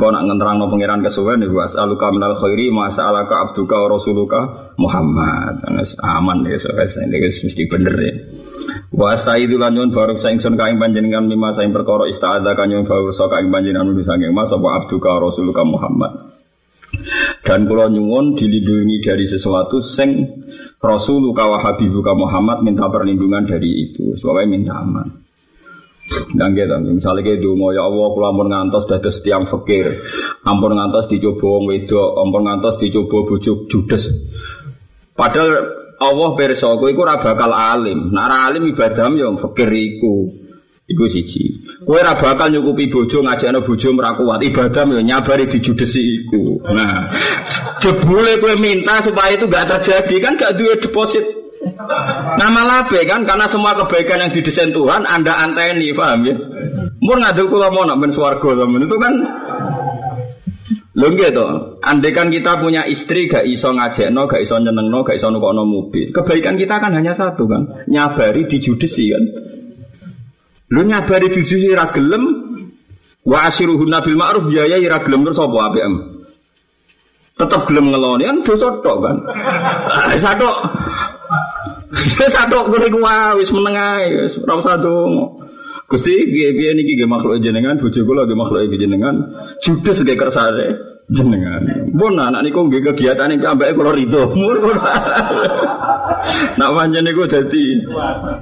kau 0.01 0.11
nak 0.13 0.23
ngenterangno 0.29 0.69
pangeran 0.69 1.01
kesuwen 1.05 1.41
niku 1.41 1.61
as'aluka 1.65 2.13
minal 2.13 2.37
khairi 2.37 2.69
ma 2.73 2.89
sa'alaka 2.93 3.35
abduka 3.49 3.77
wa 3.77 3.89
rasuluka 3.97 4.41
Muhammad. 4.81 5.61
Aman 6.01 6.49
ya 6.49 6.57
ini 6.57 7.17
mesti 7.21 7.65
bener 7.69 7.95
ya. 8.01 8.15
Wa 8.91 9.15
astaidu 9.15 9.61
lan 9.61 9.77
nyun 9.77 9.91
baruk 9.95 10.19
saingsun 10.19 10.57
kaing 10.57 10.81
panjenengan 10.81 11.29
mimma 11.29 11.55
saing 11.55 11.71
perkara 11.71 12.09
istaadza 12.11 12.57
kanyun 12.57 12.89
baruk 12.89 13.13
sa 13.15 13.29
kaing 13.29 13.53
panjenengan 13.53 13.93
saking 14.03 14.33
mas 14.33 14.51
apa 14.51 14.69
abduka 14.83 15.21
rasuluka 15.21 15.63
Muhammad. 15.63 16.33
Dan 17.47 17.71
kula 17.71 17.87
nyuwun 17.87 18.35
dilindungi 18.35 18.99
dari 19.05 19.27
sesuatu 19.27 19.79
sing 19.79 20.27
Rasuluka 20.81 21.45
wa 21.45 21.61
Habibuka 21.61 22.17
Muhammad 22.17 22.65
minta 22.65 22.89
perlindungan 22.89 23.45
dari 23.45 23.69
itu. 23.89 24.17
Sebabnya 24.17 24.49
minta 24.49 24.75
aman. 24.81 25.21
Dan 26.11 26.59
gitu, 26.59 26.75
misalnya 26.91 27.23
kayak 27.23 27.47
mau 27.55 27.71
ya 27.71 27.87
Allah, 27.87 28.11
kalau 28.11 28.27
ampun 28.35 28.51
ngantos 28.51 28.83
dados 28.91 29.23
tiang 29.23 29.47
fakir, 29.47 30.03
ampun 30.43 30.75
ngantos 30.75 31.07
dicoba 31.07 31.47
wong 31.47 31.71
wedok, 31.71 32.19
ampun 32.19 32.43
ngantos 32.51 32.83
dicoba 32.83 33.31
bujuk 33.31 33.71
judes. 33.71 34.11
Padahal 35.15 35.51
Allah 36.03 36.31
perso, 36.35 36.67
kowe 36.81 36.91
iku 36.91 37.07
bakal 37.07 37.55
alim. 37.55 38.11
Nek 38.11 38.27
alim 38.51 38.75
ibadah 38.75 39.07
yo 39.15 39.39
fakir 39.39 39.71
iku. 39.71 40.33
Iku 40.91 41.07
siji. 41.07 41.55
Kowe 41.87 42.03
ora 42.03 42.19
bakal 42.19 42.51
nyukupi 42.51 42.91
bojo 42.91 43.23
ngajakno 43.23 43.63
bojo 43.63 43.89
ora 43.95 44.11
kuat. 44.19 44.43
Ibadah 44.43 44.85
yo 44.91 45.01
nyabari 45.07 45.47
dijudesi 45.47 46.03
iku. 46.03 46.59
Nah, 46.67 47.15
jebule 47.79 48.43
kowe 48.43 48.55
minta 48.59 48.99
supaya 48.99 49.39
itu 49.39 49.47
gak 49.47 49.71
terjadi 49.71 50.17
kan 50.19 50.35
gak 50.35 50.59
duwe 50.59 50.75
deposit. 50.83 51.23
Nama 52.41 52.61
labe 52.67 53.05
kan 53.07 53.23
karena 53.23 53.47
semua 53.47 53.77
kebaikan 53.77 54.25
yang 54.25 54.33
didesain 54.33 54.73
Tuhan 54.73 55.05
Anda 55.05 55.45
anteni, 55.45 55.93
paham 55.93 56.25
ya? 56.25 56.35
Mun 57.05 57.21
ngadul 57.21 57.53
kula 57.53 57.69
mau 57.69 57.85
nak 57.85 58.01
ben 58.01 58.11
swarga 58.17 58.49
itu 58.57 58.97
kan 58.97 59.15
Lho 60.91 61.07
gitu. 61.15 61.47
Andai 61.87 62.11
kan 62.11 62.35
kita 62.35 62.59
punya 62.59 62.83
istri 62.85 63.31
gak 63.31 63.47
iso 63.47 63.71
ngajakno, 63.71 64.27
gak 64.27 64.43
iso 64.43 64.59
nyenengno, 64.59 65.07
gak 65.07 65.17
iso 65.23 65.31
nukokno 65.31 65.63
mobil. 65.63 66.11
Kebaikan 66.11 66.59
kita 66.59 66.83
kan 66.83 66.91
hanya 66.93 67.15
satu 67.15 67.47
kan, 67.47 67.87
nyabari 67.87 68.45
dijudesi 68.51 69.07
kan. 69.15 69.25
Lu 70.71 70.81
nyabari 70.87 71.29
sisi 71.35 71.71
ra 71.75 71.91
gelem 71.91 72.25
wa 73.27 73.39
asyiruhun 73.51 73.91
nabil 73.91 74.15
ma'ruf 74.15 74.47
ya 74.55 74.71
ya 74.71 74.79
ra 74.87 75.03
gelem 75.03 75.27
terus 75.27 75.43
apa 75.43 75.59
APM? 75.71 75.95
Tetap 77.35 77.67
gelem 77.67 77.91
ngeloni 77.91 78.25
kan 78.25 78.37
dosa 78.47 78.69
tok 78.79 78.97
kan. 79.03 79.17
Satu 80.23 80.49
satu 82.31 82.59
kuwi 82.71 82.87
ku 82.87 83.03
wis 83.39 83.51
meneng 83.51 83.75
ae 83.75 84.07
wis 84.25 84.35
ora 84.47 84.55
usah. 84.63 84.79
Gusti 85.91 86.15
piye-piye 86.15 86.71
niki 86.79 86.95
nggih 86.95 87.11
makhluk 87.11 87.43
jenengan 87.43 87.75
bojo 87.83 88.07
kula 88.07 88.23
nggih 88.23 88.39
makhluk 88.39 88.71
jenengan 88.79 89.27
judes 89.59 89.99
nggih 89.99 90.15
kersane 90.15 90.90
jenengan. 91.11 91.63
Pun 91.91 92.15
anak 92.15 92.47
niku 92.47 92.71
nggih 92.71 92.83
kegiatan 92.93 93.35
iki 93.35 93.47
ambek 93.47 93.75
kula 93.75 93.91
rido. 93.93 94.31
Nak 96.59 96.71
pancen 96.77 97.03
niku 97.03 97.27
dadi 97.27 97.83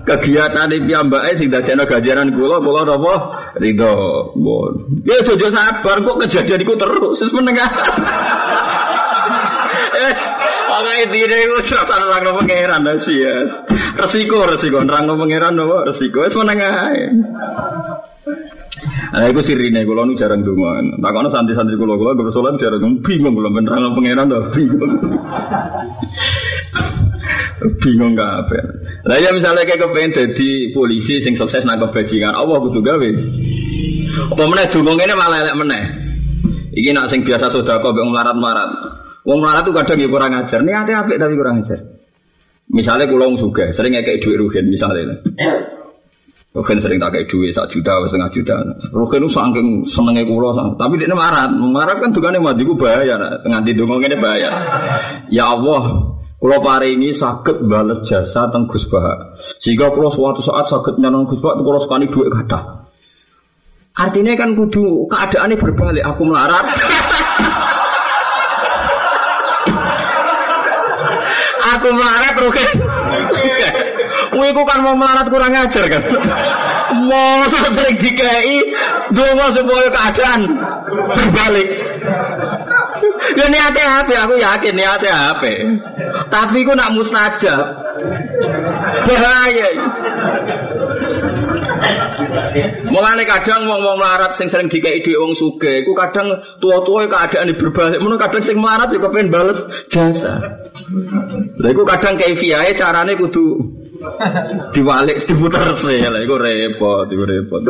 kegiatan 0.04 0.68
iki 0.72 0.92
ambake 0.92 1.40
sing 1.40 1.48
dadekno 1.48 1.88
ganjaran 1.88 2.28
kula 2.36 2.60
kula 2.60 2.84
napa 2.84 3.14
rido. 3.56 3.94
Pun. 4.36 5.02
Ya 5.08 5.16
jojo 5.24 5.48
sabar 5.48 5.96
kok 6.04 6.18
kejadian 6.28 6.62
iku 6.62 6.76
terus 6.76 7.18
wis 7.24 7.32
menengah. 7.32 7.70
Pokoke 10.68 11.10
dine 11.10 11.36
iku 11.48 11.56
serasa 11.64 11.96
nerangno 11.98 12.36
pangeran 12.38 12.86
yes. 13.08 13.50
Resiko 13.98 14.44
resiko 14.44 14.78
nerangno 14.84 15.16
pangeran 15.16 15.56
nopo 15.56 15.88
resiko 15.88 16.28
wis 16.28 16.36
menengah. 16.36 16.72
Nah, 19.08 19.24
itu 19.26 19.40
sirine 19.42 19.82
kula 19.82 20.04
nu 20.04 20.14
jarang 20.14 20.44
donga. 20.44 20.78
Tak 21.00 21.10
kono 21.10 21.28
santri-santri 21.32 21.76
kula 21.80 21.96
kula 21.96 22.12
gue 22.14 22.30
salat 22.30 22.54
jarang 22.60 23.00
bingung 23.00 23.34
kula 23.34 23.48
beneran 23.50 23.90
pangeran 23.96 24.30
dah 24.30 24.42
bingung. 24.52 24.92
bingung 27.82 28.14
apa? 28.14 28.58
Lah 29.08 29.18
ya 29.18 29.30
misalnya 29.34 29.66
kayak 29.66 29.80
kepengen 29.82 30.12
jadi 30.14 30.48
polisi 30.76 31.18
sing 31.24 31.34
sukses 31.34 31.64
nangkep 31.66 31.90
bajingan, 31.90 32.34
Allah 32.36 32.58
kudu 32.62 32.80
gawe. 32.84 33.10
Apa 34.34 34.44
meneh 34.46 34.66
donga 34.70 34.92
ngene 34.94 35.14
malah 35.16 35.38
elek 35.42 35.56
meneh. 35.56 35.84
Iki 36.78 36.90
nak 36.94 37.10
sing 37.10 37.26
biasa 37.26 37.50
sedekah 37.50 37.90
mbek 37.90 38.06
melarat-melarat. 38.06 38.70
Wong 39.26 39.38
melarat 39.42 39.66
tuh 39.66 39.74
kadang 39.74 39.98
ya 39.98 40.08
kurang 40.08 40.32
ajar. 40.36 40.60
Niate 40.62 40.92
apik 40.94 41.18
tapi 41.18 41.34
kurang 41.34 41.66
ajar. 41.66 41.80
Misalnya 42.68 43.08
kulo 43.08 43.32
juga 43.40 43.72
sering 43.72 43.96
kayak 43.96 44.20
duit 44.20 44.36
rugen 44.36 44.68
misalnya. 44.68 45.16
Rugen 46.48 46.80
sering 46.80 46.96
tak 46.96 47.12
kayak 47.12 47.28
duit 47.28 47.52
satu 47.52 47.76
juta, 47.76 47.92
setengah 48.08 48.32
juta. 48.32 48.56
Rugen 48.88 49.20
itu 49.20 49.28
saking 49.36 49.84
senengnya 49.84 50.24
kulo, 50.24 50.56
tapi 50.80 50.96
dia 50.96 51.12
marah. 51.12 51.44
Marah 51.52 52.00
kan 52.00 52.08
tuh 52.16 52.24
kan 52.24 52.32
yang 52.32 52.40
mati 52.40 52.64
bayar, 52.64 53.20
nganti 53.44 53.76
dongeng 53.76 54.08
ini 54.08 54.16
bayar. 54.16 54.52
Ya 55.28 55.52
Allah, 55.52 56.08
kulo 56.40 56.56
ini 56.88 57.12
sakit 57.12 57.68
balas 57.68 58.00
jasa 58.08 58.48
tentang 58.48 58.64
Gus 58.64 58.88
Bah. 58.88 59.36
Sehingga 59.60 59.92
kulo 59.92 60.08
suatu 60.08 60.40
saat 60.40 60.72
sakit 60.72 60.96
nyanong 60.96 61.28
Gus 61.28 61.44
Bah, 61.44 61.52
kulo 61.52 61.84
sekali 61.84 62.08
duit 62.08 62.32
kata. 62.32 62.88
Artinya 63.98 64.32
kan 64.32 64.56
kudu 64.56 65.04
keadaannya 65.04 65.60
berbalik. 65.60 66.00
Aku 66.06 66.22
melarat. 66.24 66.64
aku 71.76 71.88
melarat 71.92 72.34
rugen. 72.40 72.87
Kowe 74.38 74.62
kan 74.62 74.80
mau 74.86 74.94
melarat 74.94 75.26
kurang 75.26 75.50
ajar 75.50 75.84
kan. 75.90 76.02
Mau 77.10 77.42
sering 77.50 77.98
dikai 77.98 78.62
donga 79.10 79.50
supaya 79.50 79.90
keadaan 79.90 80.40
berbalik. 81.18 81.68
Ya 83.34 83.46
niate 83.50 83.82
apa? 83.82 84.12
Aku 84.24 84.34
yakin 84.38 84.74
niate 84.78 85.10
apa? 85.10 85.52
Tapi 86.30 86.58
ku 86.62 86.72
nak 86.78 86.94
mustajab. 86.94 87.66
Bahaya. 89.10 89.68
Mulane 92.90 93.22
kadang 93.22 93.70
wong-wong 93.70 93.96
melarat 94.00 94.34
sing 94.34 94.50
sering 94.50 94.66
dikei 94.66 94.98
dhuwit 95.04 95.18
wong 95.20 95.32
sugih, 95.36 95.86
iku 95.86 95.94
kadang 95.94 96.42
tua-tua 96.58 97.06
keadaan 97.06 97.54
berbalik, 97.54 98.02
ngono 98.02 98.18
kadang 98.18 98.42
sing 98.42 98.58
melarat 98.58 98.90
juga 98.90 99.12
pengen 99.14 99.30
bales 99.30 99.60
jasa. 99.86 100.42
Lha 101.58 101.68
iku 101.70 101.82
kadang 101.86 102.18
kaifiyahe 102.18 102.74
carane 102.74 103.14
kudu 103.14 103.77
diwalik 104.74 105.26
diputer 105.26 105.66
sih 105.78 105.98
lah 106.06 106.20
iku 106.22 106.34
repot 106.38 107.06
iku 107.10 107.24
repot 107.26 107.62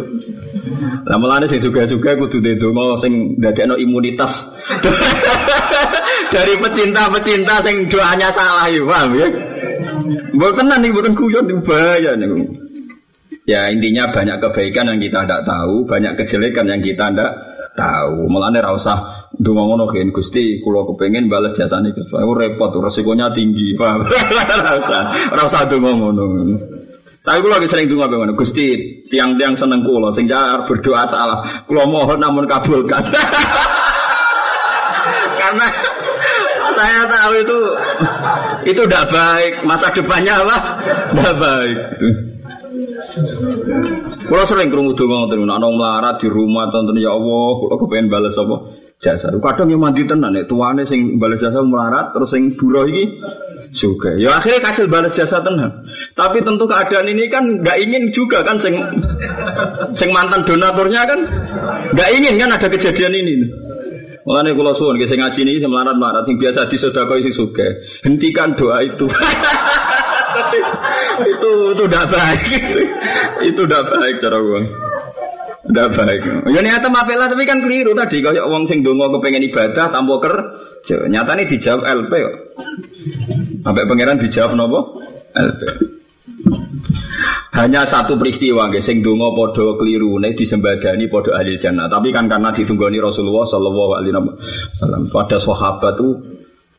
lah 1.08 1.16
mulane 1.16 1.48
sing 1.48 1.60
juga-juga 1.64 2.16
kudu 2.16 2.44
ndonga 2.44 3.00
sing 3.00 3.38
ndadekno 3.40 3.74
imunitas 3.80 4.32
dari 6.34 6.54
pecinta-pecinta 6.60 7.54
sing 7.64 7.76
doanya 7.88 8.28
salah 8.36 8.68
ya 8.68 8.82
paham 8.84 9.10
ya 9.16 9.28
Bukan 10.38 10.66
nanti 10.70 10.94
bukan 10.94 11.18
kuyon 11.18 11.50
bahaya 11.66 12.14
nih. 12.14 12.46
Ya 13.48 13.72
intinya 13.72 14.12
banyak 14.12 14.44
kebaikan 14.44 14.92
yang 14.92 15.00
kita 15.00 15.24
tidak 15.24 15.42
tahu, 15.48 15.88
banyak 15.88 16.14
kejelekan 16.20 16.68
yang 16.68 16.84
kita 16.84 17.10
tidak 17.10 17.32
tahu. 17.74 18.28
Mulane 18.28 18.60
ra 18.60 18.76
usah 18.76 19.17
donga 19.36 19.62
ngono 19.68 19.84
kan 19.92 20.08
Gusti, 20.08 20.64
kula 20.64 20.88
kepengin 20.88 21.28
balas 21.28 21.52
jasane 21.54 21.92
Gusti. 21.92 22.16
Aku 22.16 22.32
repot, 22.32 22.72
resikonya 22.80 23.28
tinggi. 23.36 23.76
Paham? 23.76 24.08
Ra 25.36 25.42
usah, 25.44 25.68
donga 25.68 25.92
ngono. 25.92 26.24
Tapi 27.20 27.38
kula 27.44 27.60
sering 27.68 27.92
donga 27.92 28.08
ngono, 28.08 28.32
Gusti, 28.32 28.72
tiang-tiang 29.12 29.52
seneng 29.60 29.84
kula 29.84 30.10
sing 30.16 30.24
berdoa 30.64 31.04
salah. 31.06 31.64
Kula 31.68 31.84
mohon 31.84 32.16
namun 32.16 32.48
kabulkan. 32.48 33.04
Karena 35.38 35.66
saya 36.78 37.02
tahu 37.08 37.32
itu 37.40 37.58
itu 38.72 38.80
tidak 38.88 39.06
baik. 39.12 39.52
Masa 39.68 39.92
depannya 39.92 40.40
apa? 40.40 40.56
Tidak 41.12 41.34
baik. 41.36 41.78
Kalau 44.28 44.44
sering 44.44 44.68
kerungu 44.68 44.92
donga 44.92 45.24
ngoten 45.24 45.48
ana 45.48 45.68
melarat 45.68 46.16
di 46.20 46.28
rumah 46.28 46.68
tonton 46.68 47.00
ya 47.00 47.12
Allah, 47.16 47.48
kalau 47.64 47.76
kepengen 47.86 48.12
balas 48.12 48.36
apa? 48.36 48.87
Jasa. 48.98 49.30
Kadang 49.30 49.70
yang 49.70 49.78
mandi 49.78 50.02
tenan 50.02 50.34
nek 50.34 50.50
tuane 50.50 50.82
sing 50.82 51.22
balas 51.22 51.38
jasa 51.38 51.62
melarat 51.62 52.10
terus 52.10 52.34
sing 52.34 52.50
buruh 52.58 52.82
iki 52.82 53.22
juga. 53.70 54.18
Ya 54.18 54.42
akhirnya 54.42 54.58
kasih 54.58 54.90
balas 54.90 55.14
jasa 55.14 55.38
tenan. 55.38 55.86
Tapi 56.18 56.42
tentu 56.42 56.66
keadaan 56.66 57.06
ini 57.06 57.30
kan 57.30 57.62
nggak 57.62 57.78
ingin 57.78 58.10
juga 58.10 58.42
kan 58.42 58.58
sing 58.58 58.74
sing 59.94 60.10
mantan 60.10 60.42
donaturnya 60.42 61.06
kan 61.06 61.20
nggak 61.94 62.10
ingin 62.10 62.42
kan 62.42 62.58
ada 62.58 62.66
kejadian 62.66 63.14
ini. 63.14 63.46
Mulane 64.26 64.58
kula 64.58 64.74
suwun 64.74 64.98
nggih 64.98 65.06
sing 65.06 65.22
ngaji 65.22 65.46
niki 65.46 65.62
sing 65.62 65.70
melarat-melarat 65.70 66.26
sing 66.26 66.36
biasa 66.42 66.66
disedekah 66.66 67.22
sing 67.22 67.34
sugih. 67.38 67.70
Hentikan 68.02 68.58
doa 68.58 68.82
itu. 68.82 69.06
itu 71.38 71.50
itu 71.70 71.84
tidak 71.86 72.06
baik. 72.10 72.50
itu 73.46 73.62
tidak 73.62 73.82
baik 73.94 74.14
cara 74.18 74.42
gua. 74.42 74.87
Tidak 75.68 75.88
baik. 75.92 76.48
Ya 76.48 76.60
niatnya 76.64 76.88
mapela 76.88 77.28
tapi 77.28 77.44
kan 77.44 77.60
keliru 77.60 77.92
tadi. 77.92 78.24
Kalau 78.24 78.48
orang 78.48 78.64
sing 78.64 78.80
dongo 78.80 79.12
kepengen 79.20 79.44
ibadah 79.52 79.92
tanpa 79.92 80.16
kerja. 80.24 80.96
Nyatanya 81.12 81.44
dijawab 81.44 81.84
LP. 81.84 82.12
Sampai 83.60 83.84
pangeran 83.84 84.16
dijawab 84.16 84.56
nopo? 84.56 85.04
LP. 85.36 85.60
Hanya 87.58 87.84
satu 87.90 88.14
peristiwa 88.14 88.70
nggih 88.70 88.80
sing 88.80 89.02
donga 89.02 89.34
padha 89.34 89.74
klirune 89.76 90.32
disembadani 90.32 91.10
padha 91.10 91.36
ahli 91.36 91.60
jannah. 91.60 91.90
Tapi 91.90 92.14
kan 92.16 92.30
karena 92.30 92.54
ditunggoni 92.54 93.02
Rasulullah 93.02 93.44
sallallahu 93.44 93.92
alaihi 93.98 94.14
wasallam. 94.14 95.02
Pada 95.10 95.36
sahabat 95.42 95.98
itu 95.98 96.08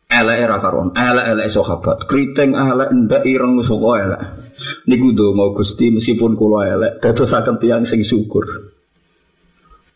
elek 0.10 0.38
era 0.40 0.58
karon, 0.58 0.96
elek-elek 0.96 1.48
sahabat. 1.52 2.08
Kriting 2.08 2.56
elek 2.56 2.90
ndak 2.96 3.28
ireng 3.28 3.60
saka 3.62 3.92
elek. 4.02 4.22
Niku 4.88 5.14
donga 5.14 5.52
Gusti 5.54 5.92
meskipun 5.92 6.34
kula 6.40 6.72
elek 6.72 7.04
dadosaken 7.04 7.60
tiyang 7.60 7.84
sing 7.84 8.02
syukur. 8.02 8.48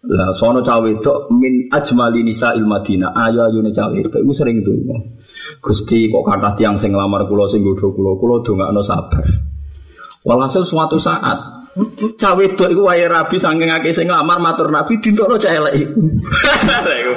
Lah 0.03 0.35
sono 0.35 0.59
cawe 0.59 0.83
wedok 0.83 1.31
min 1.31 1.71
ajmali 1.71 2.27
nisa 2.27 2.51
il 2.59 2.67
Madinah. 2.67 3.15
Ayo 3.15 3.47
ayune 3.47 3.71
cawe 3.71 3.87
wedok 3.87 4.19
iku 4.19 4.33
sering 4.35 4.59
donga. 4.59 4.99
Gusti 5.63 6.11
kok 6.11 6.27
kata 6.27 6.59
tiang 6.59 6.75
sing 6.75 6.91
lamar 6.91 7.23
kula 7.23 7.47
sing 7.47 7.63
godho 7.63 7.95
kula, 7.95 8.19
kula 8.19 8.43
dongakno 8.43 8.83
sabar. 8.83 9.23
Walhasil 10.27 10.67
suatu 10.67 10.99
saat 10.99 11.63
cawe 12.19 12.43
itu 12.43 12.63
iku 12.67 12.83
wae 12.83 13.07
rabi 13.07 13.39
saking 13.39 13.71
akeh 13.71 13.95
sing 13.95 14.11
nglamar 14.11 14.43
matur 14.43 14.67
nabi 14.67 14.99
dintokno 14.99 15.39
cah 15.39 15.55
elek 15.55 15.73
iku. 15.79 15.99
Iku 16.99 17.13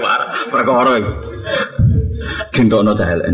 perkara 0.55 0.93
iku. 1.03 1.13
Dintokno 2.55 2.95
cah 2.95 3.09
elek. 3.11 3.27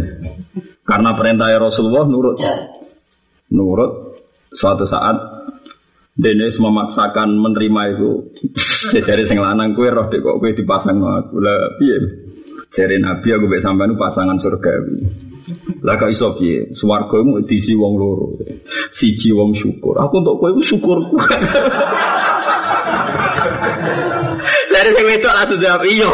Karena 0.81 1.13
perintah 1.13 1.53
Rasulullah 1.61 2.09
nurut. 2.09 2.41
Nurut 3.53 4.17
suatu 4.49 4.89
saat 4.89 5.42
Dennis 6.13 6.61
memaksakan 6.61 7.41
menerima 7.41 7.83
itu 7.97 8.11
jadi 9.09 9.25
sing 9.25 9.41
lanang 9.41 9.73
kue 9.73 9.89
roh 9.89 10.13
dek 10.13 10.21
kok 10.21 10.45
kue 10.45 10.53
dipasang 10.53 11.01
aku 11.01 11.41
lah 11.41 11.73
piye 11.81 11.97
jadi 12.69 13.01
nabi 13.01 13.33
aku 13.33 13.49
be 13.49 13.57
sampean 13.65 13.97
pasangan 13.97 14.37
surgawi 14.37 15.09
lah 15.83 15.99
kok 15.99 16.15
iso 16.15 16.31
piye? 16.39 16.71
Swarga 16.71 17.19
iku 17.19 17.43
diisi 17.43 17.75
wong 17.75 17.99
loro. 17.99 18.39
Siji 18.95 19.35
wong 19.35 19.51
syukur. 19.51 19.99
Aku 19.99 20.23
untuk 20.23 20.39
kowe 20.39 20.55
iku 20.55 20.63
syukurku. 20.63 21.19
Saya 24.71 24.89
sing 24.95 25.05
wedok 25.05 25.35
langsung 25.37 25.61
jawab, 25.61 25.83
"Iya, 25.85 26.11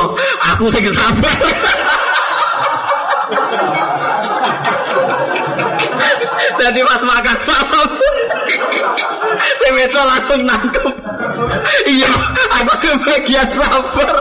aku 0.56 0.66
sing 0.72 0.88
sabar." 0.96 1.36
Jadi 6.58 6.80
pas 6.82 7.02
makan 7.06 7.36
malam 7.46 7.90
wedok 9.74 10.04
langsung 10.04 10.40
nangkep 10.44 10.94
Iya 11.88 12.10
Aku 12.62 12.74
kebagian 12.80 13.48
sabar 13.52 14.16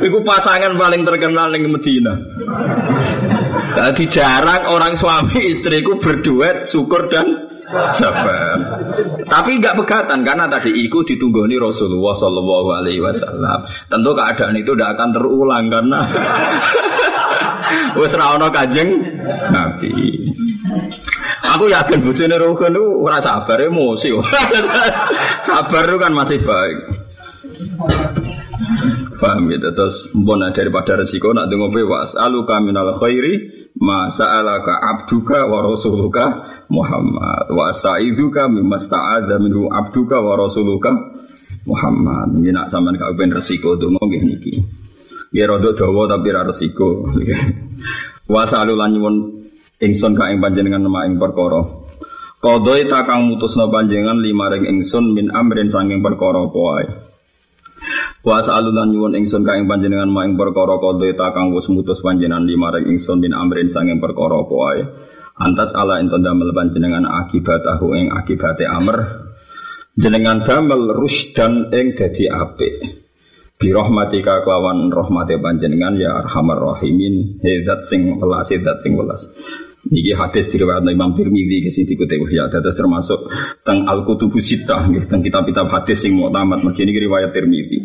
Iku 0.00 0.24
pasangan 0.24 0.80
paling 0.80 1.04
terkenal 1.04 1.52
di 1.52 1.68
Medina. 1.68 2.16
Jadi 3.70 4.04
jarang 4.08 4.72
orang 4.72 4.96
suami 4.96 5.44
istriku 5.52 6.00
berduet 6.00 6.64
syukur 6.64 7.06
dan 7.12 7.52
sabar. 7.94 8.80
Tapi 9.28 9.50
nggak 9.60 9.76
pegatan 9.76 10.24
karena 10.24 10.48
tadi 10.48 10.72
iku 10.88 11.04
ditunggoni 11.04 11.60
Rasulullah 11.60 12.16
Shallallahu 12.16 12.68
Alaihi 12.80 13.00
Wasallam. 13.04 13.60
Tentu 13.92 14.10
keadaan 14.16 14.56
itu 14.56 14.72
tidak 14.72 14.90
akan 14.96 15.08
terulang 15.12 15.64
karena 15.68 16.00
wes 18.00 18.12
rawono 18.16 18.48
kajeng 18.48 18.90
Nabi. 19.52 19.92
Aku 21.40 21.72
yakin 21.72 22.04
bujune 22.04 22.36
Rukun 22.36 22.76
itu 22.76 22.84
ora 23.00 23.18
sabar 23.24 23.56
emosi. 23.56 24.12
sabar 25.48 25.82
itu 25.88 25.96
kan 25.96 26.12
masih 26.12 26.38
baik. 26.44 26.78
Paham 29.16 29.48
gitu? 29.48 29.68
Terus 29.72 30.12
mbona 30.12 30.52
daripada 30.52 31.00
resiko 31.00 31.32
nak 31.32 31.48
dengo 31.48 31.72
bewas 31.72 32.12
aluka 32.16 32.60
minal 32.60 32.92
khairi 33.00 33.68
sa'alaka 34.12 34.72
abduka 34.84 35.48
wa 35.48 35.64
rasuluka 35.64 36.24
Muhammad. 36.68 37.48
Wa 37.52 37.72
astaizuka 37.72 38.48
mimma 38.52 38.76
sta'adza 38.76 39.40
minhu 39.40 39.72
abduka 39.72 40.20
wa 40.20 40.36
rasuluka 40.36 40.92
Muhammad. 41.64 42.36
Ini 42.36 42.52
nak 42.52 42.68
sampean 42.68 43.00
gak 43.00 43.16
ben 43.16 43.32
resiko 43.32 43.80
donga 43.80 44.00
nggih 44.04 44.22
niki. 44.28 44.54
Nggih 45.32 45.44
rada 45.48 45.70
dawa 45.72 46.02
tapi 46.04 46.28
ra 46.32 46.44
resiko. 46.44 47.08
Wa 48.30 48.46
sa'alu 48.46 48.78
lan 48.78 48.94
nyuwun 48.94 49.39
ingsun 49.80 50.12
ka 50.14 50.28
ing 50.28 50.44
panjenengan 50.44 50.84
nama 50.84 51.08
ing 51.08 51.16
perkara 51.16 51.60
Kodoi 52.40 52.88
takang 52.88 53.28
mutusna 53.28 53.68
panjenengan 53.68 54.16
lima 54.24 54.48
ring 54.48 54.64
ingsun 54.64 55.12
min 55.12 55.28
amrin 55.28 55.68
sanging 55.68 56.00
perkara 56.00 56.48
apa 56.48 56.88
Wa 58.20 58.44
sa'alulan 58.44 58.92
nyuwun 58.92 59.16
ingsun 59.16 59.48
ka 59.48 59.56
ing 59.56 59.64
panjenengan 59.64 60.12
ma 60.12 60.28
ing 60.28 60.36
perkara 60.36 60.76
kodhe 60.76 61.16
ta 61.16 61.32
kang 61.32 61.56
wis 61.56 61.72
mutus 61.72 62.04
panjenengan 62.04 62.44
limareng 62.44 62.92
ingsun 62.92 63.16
min 63.16 63.32
amrin 63.32 63.72
sanging 63.72 63.96
perkara 63.96 64.44
apa 64.44 64.54
wae. 64.54 64.80
Antas 65.40 65.72
ala 65.72 65.96
ento 66.04 66.20
damel 66.20 66.52
panjenengan 66.52 67.08
akibatahu 67.08 67.96
ing 67.96 68.12
akibate 68.12 68.68
amr. 68.68 69.24
Jenengan 69.96 70.44
damel 70.44 70.92
rusdan 70.92 71.72
ing 71.72 71.96
dadi 71.96 72.28
apik. 72.28 73.00
Bi 73.56 73.72
rahmatika 73.72 74.44
kelawan 74.44 74.92
rahmate 74.92 75.40
panjenengan 75.40 75.96
ya 75.96 76.20
arhamar 76.20 76.60
rahimin. 76.60 77.40
Hezat 77.40 77.88
sing 77.88 78.20
welas, 78.20 78.52
hezat 78.52 78.84
sing 78.84 79.00
welas. 79.00 79.24
Niki 79.90 80.14
hadis 80.14 80.46
diriwayatkan 80.54 80.94
Imam 80.94 81.18
Tirmidzi 81.18 81.66
ke 81.66 81.70
sini 81.74 81.90
dikutip 81.90 82.30
ya 82.30 82.46
dados 82.46 82.78
termasuk 82.78 83.26
teng 83.66 83.90
Al 83.90 84.06
Kutubus 84.06 84.46
Sittah 84.46 84.86
teng 84.86 85.18
kitab-kitab 85.26 85.66
hadis 85.66 86.06
sing 86.06 86.14
muktamad 86.14 86.62
mergi 86.62 86.86
niki 86.86 87.02
riwayat 87.02 87.34
Tirmidzi. 87.34 87.78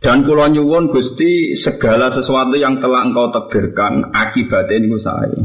Dan 0.00 0.24
kula 0.24 0.48
nyuwun 0.48 0.88
Gusti 0.88 1.56
segala 1.60 2.08
sesuatu 2.08 2.56
yang 2.56 2.80
telah 2.80 3.04
engkau 3.04 3.32
takdirkan 3.32 4.12
akibatnya 4.16 4.80
ini 4.80 4.96
saya. 4.96 5.40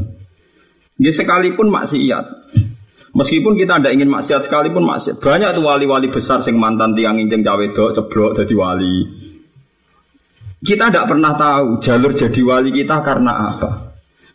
Ini 1.00 1.12
sekalipun 1.16 1.68
maksiat. 1.72 2.26
Meskipun 3.16 3.56
kita 3.56 3.80
tidak 3.80 3.96
ingin 4.00 4.12
maksiat 4.12 4.48
sekalipun 4.48 4.84
maksiat. 4.84 5.20
Banyak 5.20 5.60
tuh 5.60 5.64
wali-wali 5.64 6.08
besar 6.12 6.40
sing 6.44 6.56
mantan 6.56 6.96
tiang 6.96 7.20
injeng 7.20 7.44
cawe 7.44 7.66
dok 7.72 8.00
ceblok 8.00 8.32
jadi 8.36 8.54
wali. 8.56 8.96
Kita 10.60 10.92
tidak 10.92 11.08
pernah 11.08 11.36
tahu 11.40 11.80
jalur 11.80 12.12
jadi 12.16 12.42
wali 12.44 12.72
kita 12.76 13.00
karena 13.00 13.32
apa. 13.56 13.89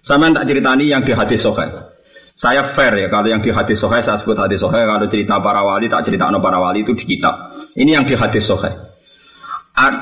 Sama 0.04 0.28
tak 0.36 0.44
ceritani 0.44 0.92
yang 0.92 1.00
di 1.00 1.16
hadis 1.16 1.40
sokai. 1.40 1.94
Saya 2.34 2.66
fair 2.74 2.92
ya 2.98 3.08
kalau 3.08 3.30
yang 3.30 3.40
di 3.40 3.54
hadis 3.54 3.78
sohe 3.78 4.02
saya 4.02 4.18
sebut 4.18 4.34
hadis 4.34 4.58
sohe 4.58 4.76
kalau 4.76 5.06
cerita 5.06 5.38
para 5.38 5.62
wali 5.62 5.86
tak 5.86 6.02
cerita 6.02 6.26
para 6.42 6.58
wali 6.58 6.82
itu 6.82 6.92
di 6.98 7.16
kitab. 7.16 7.54
Ini 7.78 8.02
yang 8.02 8.04
di 8.04 8.18
hadis 8.18 8.42
sohe. 8.44 8.68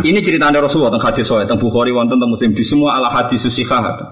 Ini 0.02 0.18
cerita 0.24 0.48
dari 0.48 0.64
Rasulullah 0.64 0.96
tentang 0.96 1.12
hadis 1.12 1.28
sohe 1.28 1.44
tentang 1.44 1.60
Bukhari 1.60 1.92
wonten 1.92 2.16
tentang 2.16 2.32
Muslim 2.32 2.56
di 2.56 2.64
semua 2.64 2.96
ala 2.96 3.12
hadis 3.12 3.36
susihah 3.44 3.82
ada. 3.84 4.06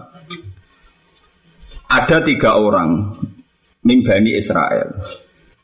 Ada 1.91 2.23
tiga 2.29 2.61
orang 2.61 3.17
mimbani 3.83 4.37
Israel 4.37 5.11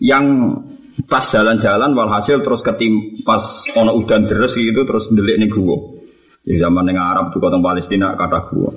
yang 0.01 0.57
pas 1.05 1.29
jalan-jalan 1.29 1.93
walhasil 1.93 2.41
terus 2.41 2.65
ketim 2.65 3.21
pas 3.21 3.69
ono 3.77 3.95
udan 4.01 4.25
deres 4.25 4.57
gitu 4.57 4.81
terus 4.89 5.12
delik 5.12 5.45
nih 5.45 5.53
gua. 5.53 5.77
Di 6.41 6.57
zaman 6.57 6.89
yang 6.89 7.05
Arab 7.05 7.37
tuh 7.37 7.39
kota 7.39 7.61
Palestina 7.61 8.17
kata 8.17 8.49
gua 8.49 8.73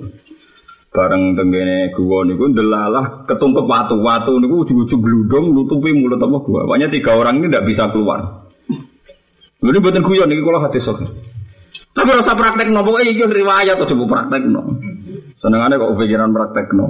bareng 0.90 1.38
tenggene 1.38 1.94
gua 1.94 2.26
niku 2.26 2.50
delalah 2.50 3.22
ketungkep 3.26 3.64
watu. 3.64 3.96
Watu 4.02 4.36
niku 4.42 4.66
ujung-ujung 4.66 5.00
gludung 5.00 5.54
nutupi 5.54 5.94
mulut 5.94 6.18
apa 6.18 6.36
gua 6.42 6.60
pokoknya 6.66 6.90
tiga 6.90 7.14
orang 7.14 7.38
ini 7.38 7.46
tidak 7.48 7.66
bisa 7.70 7.84
keluar. 7.90 8.46
Ini 9.60 9.78
buatan 9.78 10.02
guyon 10.02 10.26
niku 10.28 10.42
kalau 10.50 10.60
hati 10.64 10.80
sok 10.80 11.04
tapi 11.90 12.10
rasa 12.14 12.38
praktek 12.38 12.70
no 12.70 12.86
pokoknya 12.86 13.10
iki 13.10 13.22
riwayat 13.26 13.74
atau 13.78 13.86
coba 13.94 14.04
praktek 14.06 14.46
no 14.46 14.78
senengannya 15.38 15.78
kok 15.78 15.94
pikiran 15.98 16.30
praktek 16.30 16.66
no 16.74 16.86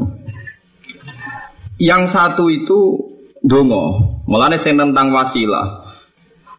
yang 1.81 2.05
satu 2.13 2.53
itu 2.53 3.01
dongo 3.41 4.21
mulane 4.29 4.61
sing 4.61 4.77
tentang 4.77 5.11
wasilah. 5.17 5.89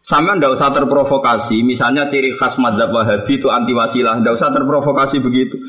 Sama 0.02 0.34
ndak 0.34 0.58
usah 0.58 0.74
terprovokasi, 0.74 1.62
misalnya 1.62 2.10
ciri 2.10 2.34
khas 2.34 2.58
madzhab 2.58 2.90
Wahabi 2.90 3.38
itu 3.38 3.46
anti 3.46 3.70
wasilah, 3.70 4.18
ndak 4.18 4.34
usah 4.34 4.50
terprovokasi 4.50 5.22
begitu. 5.22 5.62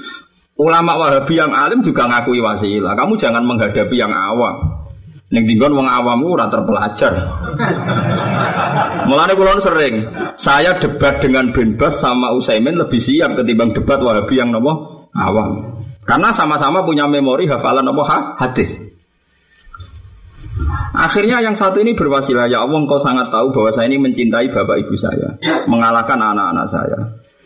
Ulama 0.64 0.96
Wahabi 0.96 1.36
yang 1.36 1.52
alim 1.52 1.84
juga 1.84 2.08
ngakui 2.08 2.40
wasilah. 2.40 2.96
Kamu 2.96 3.20
jangan 3.20 3.44
menghadapi 3.44 3.96
yang 4.00 4.16
awam. 4.16 4.88
Yang 5.28 5.50
tinggal 5.50 5.76
wong 5.76 5.90
awamu 5.90 6.38
ora 6.38 6.48
terpelajar. 6.48 7.14
Mulane 9.10 9.34
kula 9.36 9.60
sering, 9.60 9.96
saya 10.40 10.78
debat 10.78 11.20
dengan 11.20 11.52
Ben 11.52 11.76
Bas 11.76 12.00
sama 12.00 12.32
Usaimin 12.38 12.80
lebih 12.80 13.02
siap 13.02 13.36
ketimbang 13.36 13.76
debat 13.76 14.00
Wahabi 14.00 14.40
yang 14.40 14.56
nopo 14.56 15.04
awam. 15.12 15.82
Karena 16.08 16.32
sama-sama 16.32 16.86
punya 16.88 17.10
memori 17.12 17.50
hafalan 17.50 17.84
nopo 17.84 18.06
ha? 18.08 18.40
hadis. 18.40 18.72
Akhirnya 20.94 21.42
yang 21.42 21.58
satu 21.58 21.82
ini 21.82 21.98
berwasilah, 21.98 22.46
ya 22.46 22.62
Allah 22.62 22.86
engkau 22.86 23.02
sangat 23.02 23.34
tahu 23.34 23.50
bahwa 23.50 23.74
saya 23.74 23.90
ini 23.90 23.98
mencintai 23.98 24.54
bapak 24.54 24.86
ibu 24.86 24.94
saya, 24.94 25.34
mengalahkan 25.66 26.22
anak-anak 26.22 26.68
saya. 26.70 27.00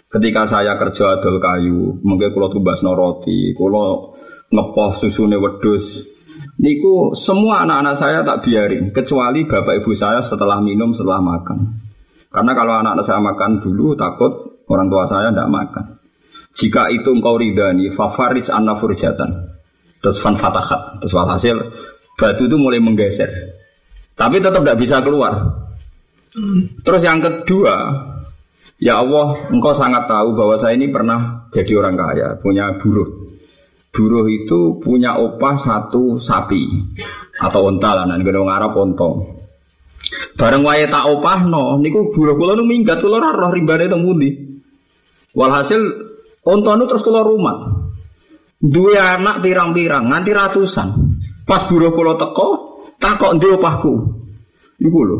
Ketika 0.08 0.48
saya 0.48 0.80
kerja 0.80 1.20
adol 1.20 1.36
kayu, 1.44 2.00
mungkin 2.00 2.32
kalau 2.32 2.48
tumbas 2.48 2.80
roti, 2.80 3.52
kalau 3.52 4.16
ngepoh 4.48 4.96
susune 5.04 5.36
wedus, 5.36 6.08
niku 6.64 7.12
semua 7.12 7.68
anak-anak 7.68 7.96
saya 8.00 8.24
tak 8.24 8.48
biarin, 8.48 8.96
kecuali 8.96 9.44
bapak 9.44 9.84
ibu 9.84 9.92
saya 10.00 10.24
setelah 10.24 10.64
minum, 10.64 10.96
setelah 10.96 11.20
makan. 11.20 11.76
Karena 12.32 12.52
kalau 12.56 12.74
anak-anak 12.80 13.04
saya 13.04 13.20
makan 13.20 13.52
dulu, 13.60 14.00
takut 14.00 14.64
orang 14.72 14.88
tua 14.88 15.04
saya 15.12 15.28
tidak 15.36 15.52
makan. 15.52 15.86
Jika 16.58 16.90
itu 16.90 17.10
engkau 17.14 17.38
ridani, 17.38 17.92
favorit 17.94 18.48
anna 18.50 18.80
furjatan. 18.80 19.30
Terus 20.02 20.18
fan 20.24 20.40
fatahat. 20.42 21.04
Terus 21.04 21.14
hasil 21.14 21.56
batu 22.18 22.50
itu 22.50 22.58
mulai 22.58 22.82
menggeser. 22.82 23.30
Tapi 24.18 24.42
tetap 24.42 24.66
tidak 24.66 24.80
bisa 24.82 24.98
keluar. 25.06 25.38
Terus 26.82 27.02
yang 27.06 27.22
kedua, 27.22 27.76
Ya 28.78 29.02
Allah, 29.02 29.50
engkau 29.50 29.74
sangat 29.74 30.06
tahu 30.06 30.38
bahwa 30.38 30.62
saya 30.62 30.78
ini 30.78 30.94
pernah 30.94 31.50
jadi 31.50 31.74
orang 31.82 31.98
kaya, 31.98 32.28
punya 32.38 32.78
buruh. 32.78 33.26
Buruh 33.90 34.30
itu 34.30 34.78
punya 34.78 35.18
opah 35.18 35.58
satu 35.58 36.22
sapi 36.22 36.62
atau 37.42 37.66
onta 37.66 37.98
lah, 37.98 38.06
nanti 38.06 38.22
gedung 38.22 38.46
Arab 38.46 38.78
ontong. 38.78 39.42
Bareng 40.38 40.62
wae 40.62 40.86
tak 40.86 41.10
opah 41.10 41.50
no, 41.50 41.82
niku 41.82 42.14
buruh 42.14 42.38
kula 42.38 42.54
nu 42.54 42.70
minggat 42.70 43.02
kula 43.02 43.18
ora 43.18 43.34
roh 43.34 43.50
rimbane 43.50 43.90
teng 43.90 44.06
pundi. 44.06 44.30
Walhasil 45.34 45.82
onta 46.46 46.78
nu 46.78 46.86
terus 46.86 47.02
kula 47.02 47.26
rumah. 47.26 47.90
Dua 48.62 49.18
anak 49.18 49.42
pirang-pirang 49.42 50.06
nganti 50.14 50.32
ratusan. 50.38 50.88
Pas 51.50 51.66
buruh 51.66 51.90
kula 51.90 52.22
teko, 52.22 52.48
takok 53.02 53.42
ndi 53.42 53.48
opahku. 53.58 53.94
Iku 54.78 55.00
lho. 55.02 55.18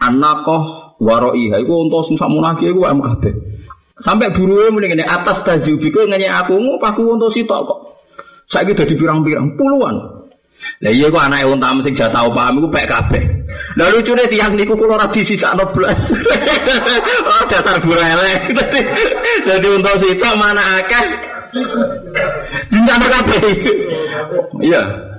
Anakoh 0.00 0.79
waroi. 1.00 1.48
Ha 1.50 1.56
iku 1.58 1.72
unta 1.88 1.98
sing 2.06 2.20
sakmunake 2.20 2.68
iku 2.68 2.84
am 2.84 3.00
kabeh. 3.00 3.34
Sampai 4.00 4.32
buruwe 4.32 4.72
muni 4.72 4.88
ngene 4.88 5.04
atas 5.04 5.44
tazubi 5.44 5.88
ku 5.92 6.04
ngene 6.04 6.28
aku 6.28 6.56
ngupaku 6.56 7.16
unta 7.16 7.28
sitok 7.32 7.60
kok? 7.64 7.80
Saiki 8.52 8.76
dadi 8.76 8.94
pirang-pirang 8.96 9.56
puluhan. 9.56 9.96
Lah 10.80 10.92
iya 10.92 11.08
kok 11.08 11.24
anake 11.24 11.44
unta 11.48 11.72
sing 11.84 11.96
jatah 11.96 12.28
paham 12.32 12.60
iku 12.60 12.68
pek 12.68 12.86
kabeh. 12.88 13.24
Lah 13.76 13.88
lucune 13.92 14.24
tiyang 14.28 14.56
niku 14.56 14.76
kula 14.76 15.00
ora 15.00 15.06
disisakno 15.08 15.64
blas. 15.72 16.00
Oh 17.30 17.44
dasar 17.48 17.80
burele 17.80 18.32
dadi 19.48 19.68
unta 19.68 19.92
sitok 20.00 20.34
mana 20.36 20.62
akeh. 20.80 21.04
Dinten 22.70 23.02
kabeh. 23.04 23.42
Iya. 24.62 25.09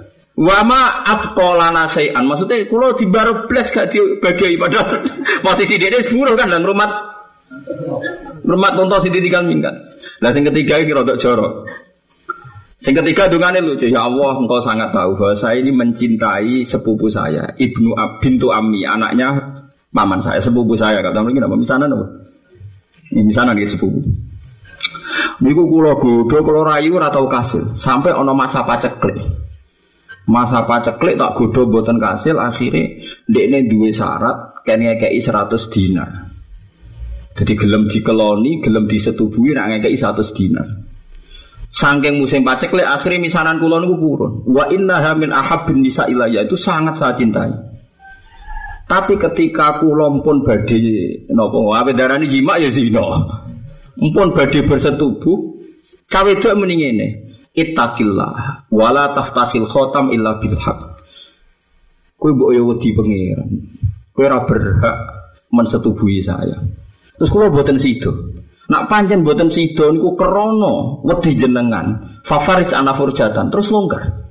Wama 0.42 1.06
atkolana 1.06 1.86
sayan. 1.86 2.26
Maksudnya 2.26 2.66
kalau 2.66 2.98
di 2.98 3.06
baru 3.06 3.46
blas 3.46 3.70
gak 3.70 3.94
dibagi 3.94 4.58
padahal 4.58 5.06
posisi 5.46 5.78
dia 5.78 6.02
buruh 6.10 6.34
kan 6.34 6.50
dan 6.50 6.66
rumah 6.66 6.90
rumah 8.42 8.74
tonton 8.74 9.06
sini 9.06 9.22
tiga 9.22 9.46
minggat. 9.46 9.76
Nah 10.18 10.34
sing 10.34 10.42
ketiga 10.42 10.82
ini 10.82 10.98
rodok 10.98 11.22
jorok. 11.22 11.70
Sing 12.82 12.98
ketiga 12.98 13.30
dungane 13.30 13.62
lucu 13.62 13.86
ya 13.86 14.10
Allah 14.10 14.34
engkau 14.42 14.58
sangat 14.66 14.90
tahu 14.90 15.14
bahwa 15.14 15.38
saya 15.38 15.62
ini 15.62 15.70
mencintai 15.70 16.66
sepupu 16.66 17.06
saya 17.14 17.54
ibnu 17.62 17.94
Ab, 17.94 18.18
bintu 18.18 18.50
Ami 18.50 18.82
anaknya 18.82 19.62
paman 19.94 20.26
saya 20.26 20.42
sepupu 20.42 20.74
saya. 20.74 21.06
Kata 21.06 21.22
mungkin 21.22 21.46
apa 21.46 21.54
misalnya 21.54 21.86
apa 21.94 22.08
ini 23.14 23.30
misalnya 23.30 23.54
dia 23.54 23.70
sepupu. 23.70 24.02
Niku 25.46 25.70
kulo 25.70 26.02
bodoh 26.02 26.42
kulo 26.42 26.66
rayu 26.66 26.98
atau 26.98 27.30
kasih 27.30 27.78
sampai 27.78 28.10
ono 28.10 28.34
masa 28.34 28.66
paceklik 28.66 29.41
masa 30.32 30.64
paceklik 30.64 31.20
tak 31.20 31.36
godo 31.36 31.68
buatan 31.68 32.00
kasil 32.00 32.40
akhirnya 32.40 33.04
ini 33.28 33.68
dua 33.68 33.92
syarat 33.92 34.64
kayaknya 34.64 34.96
kayak 34.96 35.20
100 35.20 35.74
dinar. 35.76 36.10
Jadi 37.36 37.54
gelem 37.60 37.92
dikeloni 37.92 38.64
gelem 38.64 38.88
disetubuhi 38.88 39.52
nak 39.52 39.76
ngekei 39.76 40.00
100 40.00 40.38
dinar. 40.40 40.68
Sangking 41.72 42.20
musim 42.20 42.48
paceklik 42.48 42.88
akhirnya 42.88 43.28
misanan 43.28 43.60
kulon 43.60 43.88
itu 43.88 43.96
kurun 44.00 44.32
wa 44.48 44.68
inna 44.72 45.04
hamin 45.04 45.32
ahab 45.32 45.68
bin 45.68 45.84
nisa 45.84 46.08
ilayah 46.08 46.48
itu 46.48 46.56
sangat 46.56 46.96
saya 46.96 47.16
cintai. 47.20 47.52
Tapi 48.88 49.16
ketika 49.16 49.80
kulon 49.80 50.24
pun 50.24 50.44
badai 50.44 51.28
nopo 51.32 51.72
apa 51.76 51.92
darah 51.96 52.20
ini 52.20 52.28
jima 52.28 52.60
ya 52.60 52.72
zino 52.72 53.24
pun 53.96 54.28
badai 54.36 54.68
bersetubuh 54.68 55.40
cawe 56.12 56.32
itu 56.32 56.48
mending 56.52 56.84
Ittaqillah 57.52 58.68
wala 58.72 59.12
taftahil 59.12 59.68
khotam 59.68 60.16
illa 60.16 60.40
bil 60.40 60.56
haq. 60.56 60.80
Kowe 62.16 62.32
mbok 62.32 62.50
yo 62.56 62.62
wedi 62.72 62.96
pangeran. 62.96 63.50
Kowe 64.16 64.24
ora 64.24 64.40
berhak 64.48 64.98
mensetubuhi 65.52 66.24
saya. 66.24 66.56
Terus 67.20 67.28
kula 67.28 67.52
boten 67.52 67.76
sido. 67.76 68.14
Nak 68.72 68.88
pancen 68.88 69.28
boten 69.28 69.52
sido 69.52 69.92
niku 69.92 70.16
krana 70.16 71.04
wedi 71.04 71.36
jenengan. 71.36 72.20
Favaris 72.24 72.72
ana 72.72 72.96
furjatan 72.96 73.52
terus 73.52 73.68
longgar. 73.68 74.22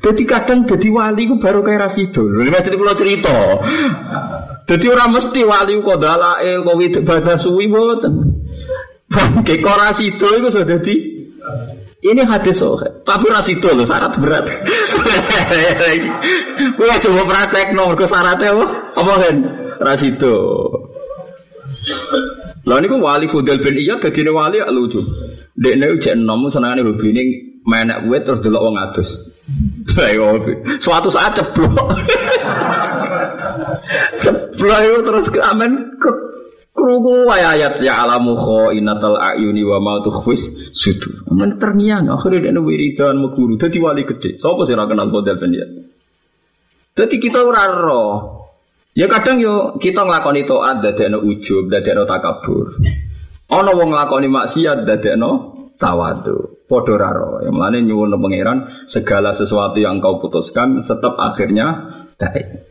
Jadi 0.00 0.22
kadang 0.28 0.68
jadi 0.68 0.88
wali 0.92 1.26
ku 1.26 1.42
baru 1.42 1.66
kayak 1.66 1.90
rasido. 1.90 2.22
Jadi 2.38 2.76
pulau 2.78 2.94
cerita. 2.94 3.58
Jadi 4.70 4.86
orang 4.86 5.10
mesti 5.10 5.40
wali 5.42 5.74
kok 5.82 5.98
dalail 5.98 6.58
kok 6.62 6.76
wid 6.78 6.94
bahasa 7.02 7.34
suwi 7.40 7.66
boten. 7.66 8.14
Kayak 9.42 9.58
kok 9.58 9.78
rasido 9.80 10.28
itu 10.38 10.48
sudah 10.54 10.78
di 10.78 10.94
ini 12.00 12.24
hadis 12.24 12.56
sohe, 12.56 12.88
tapi 13.04 13.28
itu 13.52 13.68
loh 13.68 13.84
syarat 13.84 14.16
berat. 14.16 14.44
Gue 16.80 16.96
coba 17.04 17.22
praktek 17.28 17.76
nomor 17.76 17.92
ke 17.92 18.08
syaratnya 18.08 18.56
apa? 18.56 18.66
Apa 18.96 19.12
kan? 19.20 19.36
Rasido. 19.84 20.36
Lah 22.64 22.76
niku 22.80 22.96
wali 23.00 23.28
Fudel 23.28 23.60
bin 23.60 23.76
Iyad 23.76 24.00
dadi 24.00 24.24
wali 24.32 24.60
lucu. 24.72 25.00
Dekne 25.56 26.00
jek 26.00 26.16
enom 26.16 26.48
senengane 26.48 26.84
hobi 26.84 27.12
ini 27.12 27.22
menek 27.68 28.08
kuwe 28.08 28.18
terus 28.24 28.40
delok 28.40 28.64
wong 28.64 28.76
adus. 28.80 29.08
Iya, 29.98 30.40
suatu 30.80 31.12
saat 31.12 31.36
ceblok. 31.36 31.74
ceblok 34.24 35.04
terus 35.04 35.26
ke 35.28 35.40
amen 35.42 36.00
ke 36.00 36.29
Krungu 36.70 37.26
ayat 37.26 37.82
ya 37.82 38.06
alamu 38.06 38.38
inatal 38.70 39.18
ayuni 39.18 39.66
wa 39.66 39.82
ma 39.82 39.94
tukhfis 40.06 40.70
sudu. 40.70 41.26
Men 41.34 41.58
terngiang 41.58 42.06
dia 42.06 42.60
wiridan 42.62 43.18
meguru 43.18 43.58
dadi 43.58 43.82
wali 43.82 44.06
gede. 44.06 44.38
Sapa 44.38 44.62
sih 44.62 44.78
kenal 44.78 45.10
model 45.10 45.34
ya. 45.50 45.66
Dadi 46.94 47.16
kita 47.18 47.42
ora 47.42 47.64
roh. 47.74 48.14
Ya 48.94 49.10
kadang 49.10 49.42
yo 49.42 49.78
kita 49.82 50.02
nglakoni 50.02 50.46
taat 50.46 50.82
dadekno 50.82 51.22
ujub, 51.22 51.70
dadekno 51.70 52.06
takabur. 52.06 52.78
Ana 53.50 53.70
wong 53.74 53.90
nglakoni 53.90 54.30
maksiat 54.30 54.86
dadekno 54.86 55.30
tawadu. 55.74 56.66
Padha 56.70 56.94
raro. 56.94 57.42
Yang 57.42 57.56
mana 57.58 57.82
nyuwun 57.82 58.14
pangeran 58.14 58.86
segala 58.86 59.34
sesuatu 59.34 59.82
yang 59.82 59.98
kau 59.98 60.22
putuskan 60.22 60.78
tetap 60.78 61.18
akhirnya 61.18 61.66
baik. 62.14 62.69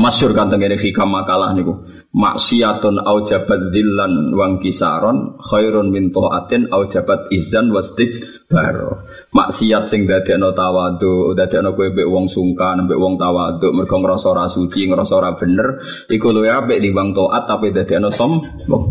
Masyur 0.00 0.32
kan 0.32 0.48
tengene 0.48 0.80
hikam 0.80 1.12
makalah 1.12 1.52
niku. 1.52 1.84
Maksiatun 2.10 3.06
au 3.06 3.22
jabat 3.22 3.70
dillan 3.70 4.34
wang 4.34 4.58
kisaron 4.58 5.38
khairun 5.38 5.94
min 5.94 6.10
taatin 6.10 6.66
au 6.74 6.90
jabat 6.90 7.30
izan 7.30 7.70
wastik 7.70 8.10
baro. 8.50 9.06
Maksiat 9.30 9.92
sing 9.92 10.10
dadekno 10.10 10.50
tawadhu, 10.50 11.38
dadekno 11.38 11.70
kowe 11.78 11.86
mbek 11.86 12.08
wong 12.10 12.26
sungkan, 12.26 12.82
mbek 12.88 12.98
wong 12.98 13.14
tawadhu, 13.14 13.70
mergo 13.70 13.96
ngrasa 14.02 14.26
ora 14.26 14.50
suci, 14.50 14.90
ngrasa 14.90 15.14
ora 15.14 15.38
bener, 15.38 15.78
iku 16.10 16.34
luwih 16.34 16.50
apik 16.50 16.82
timbang 16.82 17.14
taat 17.14 17.46
tapi 17.46 17.70
dadekno 17.70 18.10
sombong. 18.10 18.84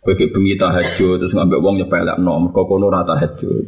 Kowe 0.00 0.12
ki 0.16 0.32
bengi 0.32 0.56
tahajud 0.56 1.20
terus 1.20 1.36
ngambek 1.36 1.60
wong 1.60 1.84
nyepelekno, 1.84 2.48
mergo 2.48 2.64
kono 2.64 2.88
ora 2.88 3.04
tahajud. 3.04 3.66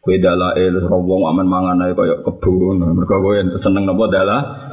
Kowe 0.00 0.16
dalail 0.16 0.80
wong 0.88 1.28
aman 1.28 1.44
mangan 1.44 1.84
ae 1.84 1.92
kaya 1.92 2.24
kebun, 2.24 2.80
mergo 2.96 3.20
kowe 3.20 3.36
seneng 3.60 3.84
napa 3.84 4.08
dalah 4.08 4.69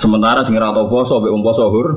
Sementara 0.00 0.40
sing 0.46 0.56
ora 0.56 0.72
tau 0.72 0.88
poso 0.88 1.20
mbek 1.20 1.32
wong 1.32 1.44
poso 1.44 1.64
hur. 1.68 1.88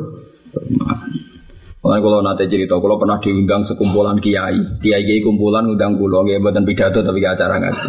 Mulai 1.86 2.02
kalau 2.02 2.26
nanti 2.26 2.50
cerita, 2.50 2.82
kalau 2.82 2.98
pernah 2.98 3.22
diundang 3.22 3.62
sekumpulan 3.62 4.18
kiai, 4.18 4.58
kiai 4.82 5.06
kiai 5.06 5.22
kumpulan 5.22 5.70
undang 5.70 6.02
kulo, 6.02 6.26
kiai 6.26 6.42
buatan 6.42 6.66
pidato 6.66 7.06
tapi 7.06 7.22
acara 7.22 7.62
ngaji. 7.62 7.88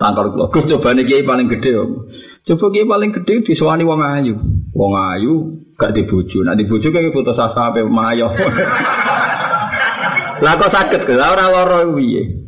Tangkal 0.00 0.32
kulo, 0.32 0.48
gue 0.48 0.64
coba 0.64 0.96
nih 0.96 1.04
kiai 1.04 1.28
paling 1.28 1.52
gede 1.52 1.76
om. 1.76 2.08
Coba 2.40 2.72
kiai 2.72 2.88
paling 2.88 3.12
gede 3.12 3.44
disuani 3.44 3.84
wong 3.84 4.00
ayu, 4.00 4.40
wong 4.72 4.92
ayu 4.96 5.32
gak 5.76 5.92
dibuju, 5.92 6.40
nah 6.40 6.56
dibuju 6.56 6.88
kayak 6.88 7.12
foto 7.12 7.36
sasa 7.36 7.68
apa 7.68 7.84
mayo. 7.84 8.32
Lah 10.44 10.56
kok 10.56 10.72
ke, 11.04 11.12
ora 11.12 11.44
loro 11.52 12.00
piye? 12.00 12.43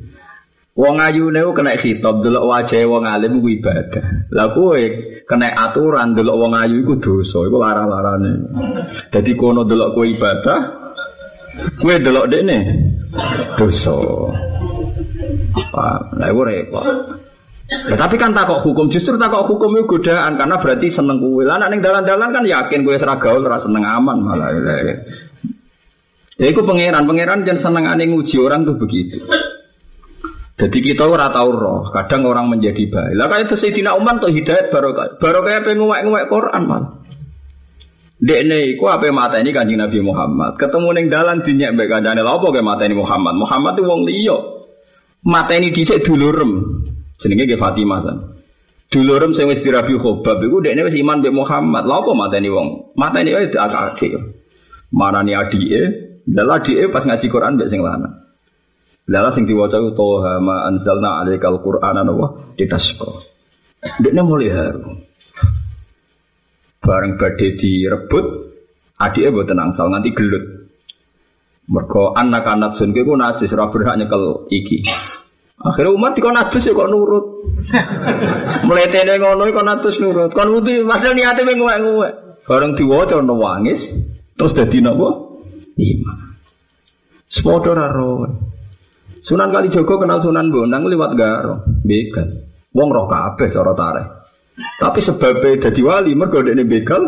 Wong 0.77 1.01
ayu 1.01 1.33
niku 1.33 1.57
kena 1.57 1.73
khitab 1.81 2.21
delok 2.21 2.53
wajah 2.53 2.85
wong 2.85 3.09
alim 3.09 3.41
ku 3.41 3.49
ibadah. 3.49 4.29
Kowe 4.53 4.83
kena 5.25 5.49
aturan 5.57 6.13
delok 6.13 6.37
wong 6.37 6.53
ayu 6.53 6.85
iku 6.85 7.01
dosa, 7.01 7.49
iku 7.49 7.57
larang-larane. 7.57 8.45
Dadi 9.09 9.33
kono 9.41 9.65
delok 9.65 9.97
kowe 9.97 10.05
ibadah, 10.05 10.61
kowe 11.81 11.97
delok 11.97 12.29
dekne 12.29 12.59
dosa. 13.57 13.97
Pak, 15.73 16.21
lah 16.21 16.29
iku 16.29 16.43
repot. 16.45 16.85
Ya, 17.67 17.97
tapi 17.99 18.21
kan 18.21 18.37
takok 18.37 18.63
hukum 18.63 18.93
justru 18.93 19.17
takok 19.17 19.49
hukum 19.49 19.75
itu 19.81 19.97
godaan 19.97 20.37
karena 20.37 20.61
berarti 20.61 20.93
seneng 20.93 21.25
kowe. 21.25 21.41
Lah 21.41 21.57
ning 21.73 21.81
dalan-dalan 21.81 22.37
kan 22.37 22.45
yakin 22.45 22.85
kowe 22.85 22.93
ora 22.93 23.17
gaul 23.17 23.49
ora 23.49 23.57
seneng 23.57 23.81
aman 23.81 24.21
malah. 24.21 24.53
Ya 26.37 26.53
iku 26.53 26.69
pangeran, 26.69 27.09
pangeran 27.09 27.49
jangan 27.49 27.65
seneng 27.65 27.89
aneh 27.89 28.13
nguji 28.13 28.37
orang 28.45 28.69
tuh 28.69 28.77
begitu. 28.77 29.25
Jadi 30.57 30.79
kita 30.81 31.05
ora 31.05 31.29
tahu 31.29 31.53
roh, 31.53 31.93
kadang 31.93 32.25
orang 32.25 32.49
menjadi 32.49 32.89
baik. 32.89 33.13
Lah 33.13 33.29
kayak 33.29 33.53
itu 33.53 33.61
Sayyidina 33.61 33.93
Umar 33.93 34.17
tuh 34.17 34.33
hidayat 34.33 34.73
baru 34.73 34.97
baru 35.21 35.45
kayak 35.45 35.69
pengen 35.69 35.85
nguwek 35.85 36.33
Quran 36.33 36.63
mal. 36.65 36.83
Dekne 38.17 38.73
iku 38.73 38.89
apa 38.89 39.13
mata 39.13 39.37
ini 39.37 39.53
kanjeng 39.53 39.77
Nabi 39.77 40.01
Muhammad. 40.01 40.57
Ketemu 40.57 40.89
neng 40.97 41.07
dalan 41.13 41.45
dinyak 41.45 41.77
mbek 41.77 41.93
kancane 41.93 42.25
lha 42.25 42.33
apa 42.33 42.49
mata 42.65 42.89
ini 42.89 42.97
Muhammad. 42.97 43.37
Muhammad 43.37 43.77
itu 43.77 43.85
wong 43.85 44.01
liya. 44.09 44.39
Mata 45.29 45.53
ini 45.61 45.69
dhisik 45.69 46.01
dulurem. 46.01 46.81
Jenenge 47.21 47.45
ge 47.45 47.61
Fatimah 47.61 48.01
san. 48.01 48.17
Dulurem 48.89 49.37
sing 49.37 49.53
wis 49.53 49.61
dirabi 49.61 50.01
khobab 50.01 50.41
iku 50.41 50.65
dekne 50.65 50.89
wis 50.89 50.97
iman 50.97 51.21
mbek 51.21 51.37
Muhammad. 51.37 51.85
Lha 51.85 52.01
apa 52.01 52.13
ini 52.41 52.49
wong? 52.49 52.97
Mata 52.97 53.21
ini 53.21 53.37
wae 53.37 53.53
akak-akik. 53.53 54.17
Marani 54.97 55.37
adike, 55.37 55.83
lha 56.25 56.43
adike 56.49 56.89
pas 56.89 57.05
ngaji 57.05 57.27
Quran 57.29 57.61
mbek 57.61 57.69
sing 57.69 57.85
lanang. 57.85 58.26
Lala 59.07 59.31
sing 59.31 59.47
diwaca 59.47 59.79
itu 59.79 59.95
toha 59.95 60.43
ma 60.43 60.67
anzalna 60.67 61.23
alaikal 61.23 61.63
qur'ana 61.63 62.03
nawa 62.03 62.55
ditasqa. 62.59 63.07
Dekne 64.03 64.23
mulai 64.27 64.51
haru. 64.51 64.99
Bareng 66.83 67.15
badhe 67.15 67.55
direbut, 67.55 68.27
adike 68.99 69.31
mboten 69.31 69.63
angsal 69.63 69.95
nganti 69.95 70.11
gelut. 70.11 70.45
Mergo 71.71 72.15
anak 72.19 72.47
anak 72.47 72.79
sun 72.79 72.95
ku 72.95 73.15
najis 73.15 73.55
ora 73.55 73.71
berhak 73.71 73.99
nyekel 73.99 74.51
iki. 74.51 74.87
Akhirnya 75.57 75.95
umat 75.95 76.15
dikon 76.15 76.35
najis 76.35 76.67
ya 76.67 76.75
kok 76.75 76.91
nurut. 76.91 77.25
Mletene 78.67 79.19
ngono 79.19 79.51
kok 79.51 79.67
najis 79.67 79.99
nurut. 80.03 80.31
Kon 80.35 80.51
wudu 80.51 80.87
padahal 80.87 81.15
niate 81.15 81.43
mung 81.43 81.63
ngewek-ngewek. 81.63 82.13
Bareng 82.47 82.79
diwaca 82.79 83.19
ono 83.19 83.35
wangis 83.39 83.91
terus 84.39 84.55
dadi 84.55 84.79
napa? 84.79 85.11
Iman. 85.75 86.19
Sepodo 87.27 87.75
ra 87.75 87.91
Sunan 89.27 89.51
kali 89.51 89.67
Joko 89.75 89.99
kenal 89.99 90.23
Sunan 90.23 90.55
Bonang 90.55 90.87
lewat 90.87 91.19
Garo, 91.19 91.67
begal. 91.83 92.47
Wong 92.71 92.89
roh 92.95 93.11
kabeh 93.11 93.51
cara 93.51 93.75
tarik. 93.75 94.07
Tapi 94.79 95.03
sebabnya 95.03 95.67
jadi 95.67 95.81
wali 95.83 96.15
mergo 96.15 96.39
ini 96.47 96.63
begal. 96.63 97.03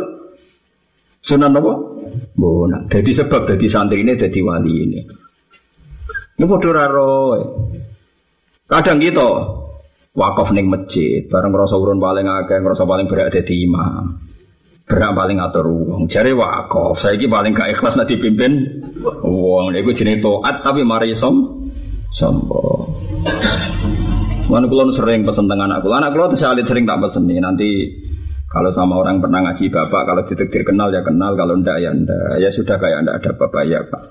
Sunan 1.22 1.54
apa? 1.54 1.72
Bonang. 2.34 2.90
Jadi 2.90 3.14
sebab 3.22 3.46
jadi 3.46 3.66
santri 3.70 4.02
ini 4.02 4.18
jadi 4.18 4.34
wali 4.42 4.72
ini. 4.82 5.00
Ini 6.42 6.42
bodoh 6.42 6.74
raro. 6.74 7.38
Kadang 8.66 8.98
gitu 8.98 9.30
wakaf 10.18 10.50
neng 10.50 10.66
masjid, 10.66 11.22
bareng 11.30 11.54
ngerasa 11.54 11.78
urun 11.78 12.02
paling 12.02 12.26
akeh, 12.26 12.58
ngerasa 12.58 12.82
paling 12.82 13.06
berat 13.06 13.30
di 13.46 13.62
imam. 13.62 14.18
Berak 14.90 15.14
paling 15.14 15.38
atur 15.38 15.70
uang. 15.70 16.10
Jare 16.10 16.34
wakaf, 16.34 16.98
saya 16.98 17.14
paling 17.14 17.54
gak 17.54 17.78
ikhlas 17.78 17.94
nanti 17.94 18.18
pimpin 18.18 18.82
uang. 19.22 19.70
Iku 19.70 19.94
jenis 19.94 20.18
toat 20.18 20.66
tapi 20.66 20.82
mari 20.82 21.14
som 21.14 21.57
sombong. 22.12 22.88
Mana 24.48 24.64
sering 24.96 25.28
pesen 25.28 25.44
tengah 25.44 25.68
anak 25.68 25.84
kulon, 25.84 26.00
anak 26.00 26.12
kulon 26.16 26.32
saya 26.32 26.56
sering 26.64 26.88
tak 26.88 27.04
pesen 27.04 27.28
nih 27.28 27.36
nanti 27.36 27.68
kalau 28.48 28.72
sama 28.72 28.96
orang 28.96 29.20
pernah 29.20 29.44
ngaji 29.44 29.68
bapak, 29.68 30.02
kalau 30.08 30.24
ditektir 30.24 30.64
kenal 30.64 30.88
ya 30.88 31.04
kenal, 31.04 31.36
kalau 31.36 31.52
ndak 31.60 31.84
ya 31.84 31.92
ndak, 31.92 32.40
ya 32.40 32.48
sudah 32.48 32.80
kayak 32.80 33.04
ndak 33.04 33.20
ada 33.20 33.30
bapak 33.36 33.62
ya 33.68 33.84
pak. 33.84 34.02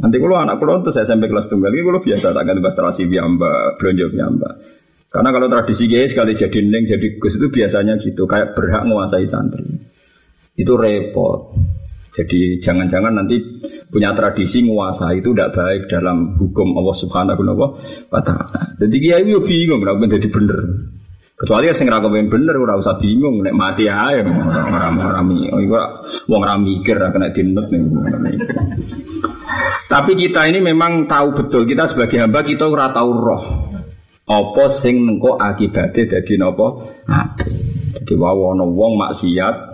Nanti 0.00 0.16
kalau 0.16 0.40
anak 0.40 0.56
kulon 0.56 0.80
tuh 0.80 0.96
saya 0.96 1.04
sampai 1.04 1.28
kelas 1.28 1.52
tunggal, 1.52 1.68
kalau 1.68 2.00
biasa 2.00 2.32
tak 2.32 2.44
ganti 2.48 2.60
terasi 2.64 3.04
biamba, 3.04 3.76
belanja 3.76 4.06
biamba. 4.10 4.50
Karena 5.12 5.30
kalau 5.30 5.46
tradisi 5.46 5.86
guys 5.86 6.10
sekali 6.10 6.34
jadi 6.34 6.58
neng 6.64 6.90
jadi 6.90 7.06
gus 7.20 7.38
itu 7.38 7.46
biasanya 7.52 8.00
gitu, 8.02 8.26
kayak 8.26 8.56
berhak 8.58 8.82
menguasai 8.82 9.28
santri. 9.30 9.62
Itu 10.58 10.74
repot. 10.74 11.54
Jadi 12.14 12.62
jangan-jangan 12.62 13.10
nanti 13.10 13.42
punya 13.90 14.14
tradisi 14.14 14.62
nguasa 14.62 15.10
itu 15.18 15.34
tidak 15.34 15.50
baik 15.50 15.90
dalam 15.90 16.38
hukum 16.38 16.78
Allah 16.78 16.94
Subhanahu 16.94 17.42
wa 17.42 18.22
taala. 18.22 18.78
Jadi 18.78 18.96
kiai 19.02 19.26
yo 19.26 19.42
bingung 19.42 19.82
ora 19.82 19.98
jadi 19.98 20.30
bener. 20.30 20.58
Kecuali 21.34 21.74
sing 21.74 21.90
ra 21.90 21.98
kepen 21.98 22.30
bener 22.30 22.54
ora 22.54 22.78
usah 22.78 23.02
bingung 23.02 23.42
nek 23.42 23.58
mati 23.58 23.90
ae 23.90 24.22
ora 24.22 24.94
ora 24.94 25.18
oh, 25.26 25.58
iku 25.58 25.74
wong 26.30 26.40
ora 26.46 26.54
mikir 26.54 26.94
ra 26.94 27.10
kena 27.10 27.34
ning 27.34 27.90
Tapi 29.90 30.12
kita 30.14 30.46
ini 30.54 30.62
memang 30.62 31.10
tahu 31.10 31.34
betul 31.34 31.66
kita 31.66 31.90
sebagai 31.90 32.22
hamba 32.22 32.46
kita 32.46 32.70
ora 32.70 32.94
tahu 32.94 33.10
roh. 33.10 33.44
Apa 34.30 34.78
sing 34.78 35.02
nengko 35.02 35.34
akibate 35.34 36.06
dadi 36.06 36.38
napa? 36.38 36.94
Jadi 37.98 38.14
wae 38.14 38.42
ana 38.54 38.62
wong 38.62 39.02
maksiat 39.02 39.73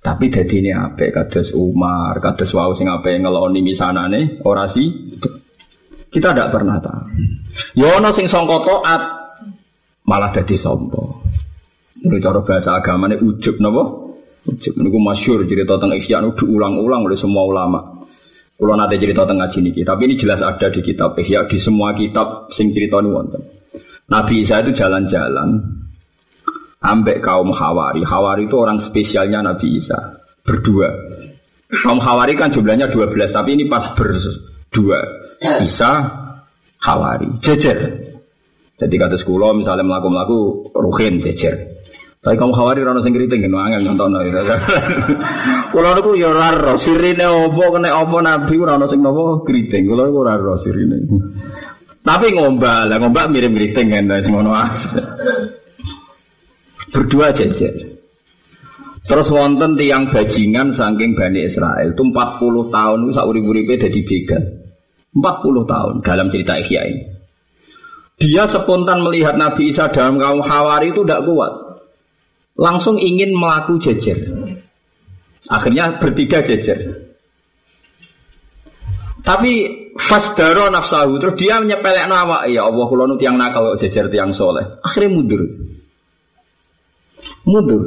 tapi 0.00 0.32
jadi 0.32 0.54
ini 0.64 0.72
apa? 0.72 1.12
Kados 1.12 1.52
Umar, 1.52 2.16
kados 2.24 2.48
Wau 2.56 2.72
sing 2.72 2.88
apa 2.88 3.12
ngeloni 3.12 3.60
misanane 3.60 4.40
orasi. 4.40 5.12
Kita 6.08 6.32
tidak 6.32 6.50
pernah 6.50 6.80
tahu. 6.80 7.04
Yono 7.76 8.08
ya 8.10 8.16
sing 8.16 8.26
songko 8.26 8.56
toat 8.64 9.02
malah 10.08 10.32
jadi 10.32 10.56
sompo. 10.56 11.20
Ini 12.00 12.16
cara 12.16 12.40
bahasa 12.40 12.80
agama 12.80 13.12
ini 13.12 13.20
ujub 13.20 13.60
nopo. 13.60 14.16
Ujub 14.48 14.72
ini 14.80 14.88
masyur 14.88 15.44
cerita 15.44 15.76
tentang 15.76 16.00
Ihya 16.00 16.24
diulang-ulang 16.32 17.04
oleh 17.04 17.18
semua 17.20 17.44
ulama. 17.44 17.80
Kalau 18.56 18.76
nanti 18.76 18.96
cerita 18.96 19.28
tentang 19.28 19.44
ngaji 19.44 19.58
ini, 19.72 19.84
tapi 19.84 20.08
ini 20.08 20.14
jelas 20.16 20.40
ada 20.40 20.68
di 20.72 20.80
kitab 20.80 21.12
Ihya 21.20 21.44
di 21.44 21.60
semua 21.60 21.92
kitab 21.92 22.48
sing 22.56 22.72
cerita 22.72 23.04
ini 23.04 23.08
wonten. 23.12 23.40
Nabi 24.08 24.42
Isa 24.42 24.64
itu 24.64 24.72
jalan-jalan 24.74 25.79
ambek 26.80 27.20
kaum 27.20 27.52
Hawari. 27.52 28.02
Hawari 28.02 28.48
itu 28.48 28.56
orang 28.56 28.80
spesialnya 28.80 29.44
Nabi 29.44 29.76
Isa. 29.76 30.20
Berdua. 30.42 30.88
Kaum 31.70 32.02
Hawari 32.02 32.34
kan 32.34 32.50
jumlahnya 32.50 32.90
12, 32.90 33.30
tapi 33.30 33.54
ini 33.54 33.70
pas 33.70 33.94
berdua. 33.94 35.00
Isa, 35.62 35.92
Hawari. 36.82 37.30
Jejer. 37.38 38.10
Jadi 38.80 38.94
kata 38.96 39.16
sekolah 39.20 39.52
misalnya 39.52 39.84
melaku-melaku 39.84 40.72
ruhin 40.72 41.20
jejer. 41.20 41.68
Tapi 42.20 42.36
kamu 42.36 42.52
Hawari 42.52 42.84
rano 42.84 43.00
sing 43.00 43.16
kriting 43.16 43.44
kan 43.48 43.72
angel 43.72 43.80
nonton 43.92 44.12
itu. 44.28 44.40
Kulo 45.72 45.88
niku 45.96 46.20
ya 46.20 46.28
ora 46.28 46.52
ro 46.52 46.76
sirine 46.76 47.24
opo 47.24 47.72
kena 47.72 47.96
opo 47.96 48.20
nabi 48.20 48.60
ora 48.60 48.76
ono 48.76 48.84
sing 48.88 49.00
napa 49.00 49.40
kriting. 49.44 49.88
Kulo 49.88 50.04
niku 50.04 50.20
ora 50.20 50.36
ro 50.36 50.52
sirine. 50.60 51.00
Tapi 52.04 52.32
ngombal, 52.36 52.92
ngombal 52.92 53.32
mirip 53.32 53.56
kriting 53.56 53.88
kan 53.88 54.04
sing 54.20 54.36
ngono 54.36 54.52
Berdua 56.90 57.30
jejer. 57.34 57.90
Terus 59.06 59.28
wonten 59.32 59.74
tiang 59.74 60.06
bajingan 60.12 60.70
saking 60.76 61.18
Bani 61.18 61.48
Israel 61.48 61.90
itu 61.90 62.02
40 62.04 62.70
tahun 62.70 62.98
itu 63.06 63.10
sauri 63.16 63.40
uripe 63.42 63.74
jadi 63.74 64.00
begal. 64.06 64.42
40 65.10 65.66
tahun 65.66 65.94
dalam 66.06 66.26
cerita 66.30 66.54
Ihya 66.62 66.82
ini. 66.86 67.02
Dia 68.20 68.44
spontan 68.46 69.00
melihat 69.00 69.34
Nabi 69.40 69.72
Isa 69.72 69.88
dalam 69.88 70.20
kaum 70.20 70.44
Hawari 70.44 70.92
itu 70.92 71.02
tidak 71.02 71.24
kuat. 71.24 71.52
Langsung 72.60 73.00
ingin 73.00 73.32
melaku 73.32 73.80
jejer. 73.80 74.30
Akhirnya 75.48 75.96
bertiga 75.96 76.44
jejer. 76.44 77.08
Tapi 79.24 79.52
fasdaro 79.96 80.68
nafsahu 80.68 81.16
terus 81.16 81.34
dia 81.40 81.60
menyepelek 81.64 82.08
nama 82.08 82.44
ya 82.48 82.68
Allah 82.68 82.84
kalau 82.88 83.04
nu 83.08 83.16
tiang 83.16 83.40
nakal 83.40 83.74
jejer 83.80 84.12
tiang 84.12 84.36
soleh. 84.36 84.78
Akhirnya 84.84 85.16
mundur. 85.16 85.42
Mundur. 87.50 87.82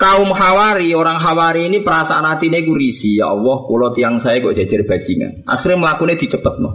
Kaum 0.00 0.32
Hawari, 0.32 0.96
orang 0.96 1.20
Hawari 1.20 1.68
ini 1.68 1.84
perasaan 1.84 2.24
hatinya 2.24 2.56
gurisi. 2.64 3.20
Ya 3.20 3.30
Allah, 3.30 3.68
kalau 3.68 3.92
tiang 3.92 4.16
saya 4.16 4.40
kok 4.40 4.56
jejer 4.56 4.88
bajingan. 4.88 5.44
Akhirnya 5.44 5.76
melakukannya 5.76 6.16
dicepet 6.16 6.54
no 6.56 6.70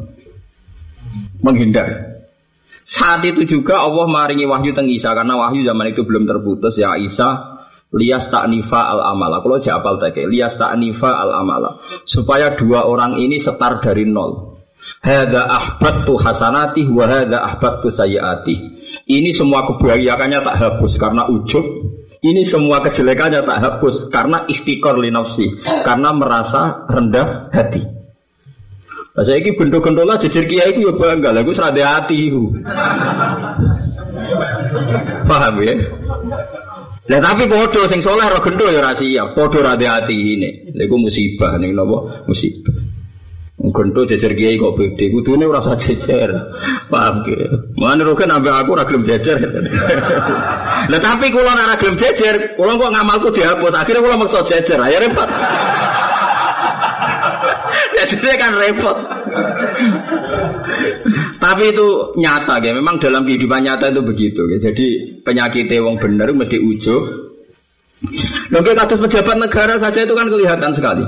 menghindar. 1.46 2.18
Saat 2.86 3.26
itu 3.26 3.46
juga 3.50 3.82
Allah 3.82 4.06
maringi 4.06 4.46
wahyu 4.46 4.78
teng 4.78 4.90
Isa 4.90 5.14
karena 5.14 5.38
wahyu 5.38 5.66
zaman 5.66 5.94
itu 5.94 6.06
belum 6.06 6.30
terputus 6.30 6.78
ya 6.78 6.94
Isa 7.02 7.58
lias 7.94 8.30
taknifa 8.30 8.82
al 8.94 9.02
amala. 9.14 9.42
Kalau 9.42 9.58
japal 9.58 9.98
tak 9.98 10.18
lias 10.26 10.54
taknifa 10.58 11.10
al 11.10 11.34
amala 11.34 11.82
supaya 12.06 12.54
dua 12.54 12.86
orang 12.86 13.18
ini 13.18 13.42
setar 13.42 13.82
dari 13.82 14.06
nol. 14.06 14.58
Hada 15.02 15.50
ahbatu 15.50 16.18
hasanati 16.18 16.86
wa 16.90 17.06
hada 17.10 17.42
ahbatu 17.42 17.90
sayyati. 17.90 18.75
Ini 19.06 19.30
semua 19.38 19.62
kebahagiaannya 19.70 20.40
tak 20.42 20.58
hapus 20.58 20.98
karena 20.98 21.30
ujub. 21.30 21.66
Ini 22.26 22.42
semua 22.42 22.82
kejelekannya 22.82 23.46
tak 23.46 23.60
hapus 23.62 24.10
karena 24.10 24.50
ikhtikar 24.50 24.98
li 24.98 25.14
nafsi, 25.14 25.46
karena 25.86 26.10
merasa 26.10 26.90
rendah 26.90 27.54
hati. 27.54 27.86
Nah, 29.16 29.24
saya 29.24 29.40
ini 29.40 29.54
gendol 29.56 30.10
lah 30.10 30.18
kiai 30.18 30.74
itu 30.74 30.90
ya 30.90 30.94
bangga, 30.98 31.30
lagu 31.32 31.54
serade 31.54 31.86
hati. 31.86 32.34
Paham 35.30 35.56
ya? 35.62 35.74
Nah 37.06 37.20
tapi 37.22 37.46
bodoh 37.46 37.86
sing 37.86 38.02
soleh 38.02 38.26
roh 38.26 38.42
gendol 38.42 38.74
ya 38.74 38.82
rahasia, 38.82 39.24
bodoh 39.38 39.62
rade 39.62 39.86
hati 39.86 40.18
ini. 40.18 40.74
Lagu 40.74 40.98
musibah 40.98 41.54
nih 41.62 41.70
nopo 41.70 42.26
musibah. 42.26 42.74
Gendol 43.56 44.04
jejer 44.04 44.36
kiai 44.36 44.60
kok 44.60 44.76
beda, 44.76 45.06
ini 45.08 45.46
rasa 45.48 45.80
jejer. 45.80 46.28
Paham 46.92 47.24
ya? 47.24 47.48
Mana 47.80 48.04
rokan 48.04 48.28
ambek 48.28 48.52
aku 48.52 48.76
ragilum 48.76 49.08
jejer. 49.08 49.40
Nah 50.86 51.02
tapi 51.02 51.34
kalau 51.34 51.56
nak 51.56 51.74
ragilum 51.74 51.96
jejer, 51.96 52.60
kalau 52.60 52.76
kok 52.76 52.92
ngamalku 52.92 53.32
dihapus, 53.32 53.74
akhirnya 53.74 54.04
kalau 54.04 54.22
maksud 54.22 54.44
jejer, 54.52 54.76
ayo 54.76 54.98
repot. 55.02 55.26
Jadi 57.96 58.28
kan 58.38 58.54
repot. 58.60 58.98
Tapi 61.44 61.64
itu 61.72 61.88
nyata 62.20 62.60
ya. 62.64 62.72
Memang 62.76 63.00
dalam 63.00 63.24
kehidupan 63.24 63.64
nyata 63.64 63.92
itu 63.92 64.02
begitu 64.04 64.42
ya. 64.56 64.58
Jadi 64.72 64.86
penyakit 65.24 65.72
wong 65.80 66.00
bener 66.00 66.32
mesti 66.36 66.60
ujub. 66.60 67.04
Oke 68.52 68.72
kasus 68.76 69.00
pejabat 69.02 69.38
negara 69.40 69.80
saja 69.82 70.04
itu 70.04 70.14
kan 70.14 70.30
kelihatan 70.30 70.72
sekali. 70.76 71.06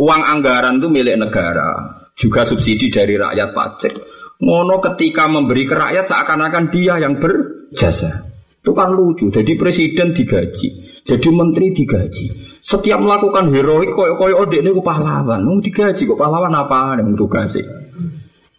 Uang 0.00 0.22
anggaran 0.24 0.80
itu 0.80 0.88
milik 0.88 1.20
negara, 1.20 2.00
juga 2.16 2.48
subsidi 2.48 2.88
dari 2.88 3.20
rakyat 3.20 3.52
pajak. 3.52 3.94
Mono 4.40 4.80
ketika 4.80 5.28
memberi 5.28 5.68
ke 5.68 5.76
rakyat 5.76 6.08
seakan-akan 6.08 6.72
dia 6.72 6.96
yang 6.96 7.20
berjasa. 7.20 8.24
Itu 8.64 8.72
kan 8.72 8.96
lucu. 8.96 9.28
Jadi 9.28 9.60
presiden 9.60 10.16
digaji, 10.16 10.68
jadi 11.04 11.28
menteri 11.28 11.76
digaji. 11.76 12.26
Setiap 12.64 13.00
melakukan 13.00 13.52
heroik 13.52 13.92
koyo 13.92 14.16
koyo 14.16 14.40
ode 14.40 14.64
ini 14.64 14.72
pahlawan. 14.80 15.44
Mau 15.44 15.60
digaji 15.60 16.08
kok 16.08 16.16
pahlawan 16.16 16.52
apa 16.56 16.96
yang 16.96 17.12
sih. 17.48 17.64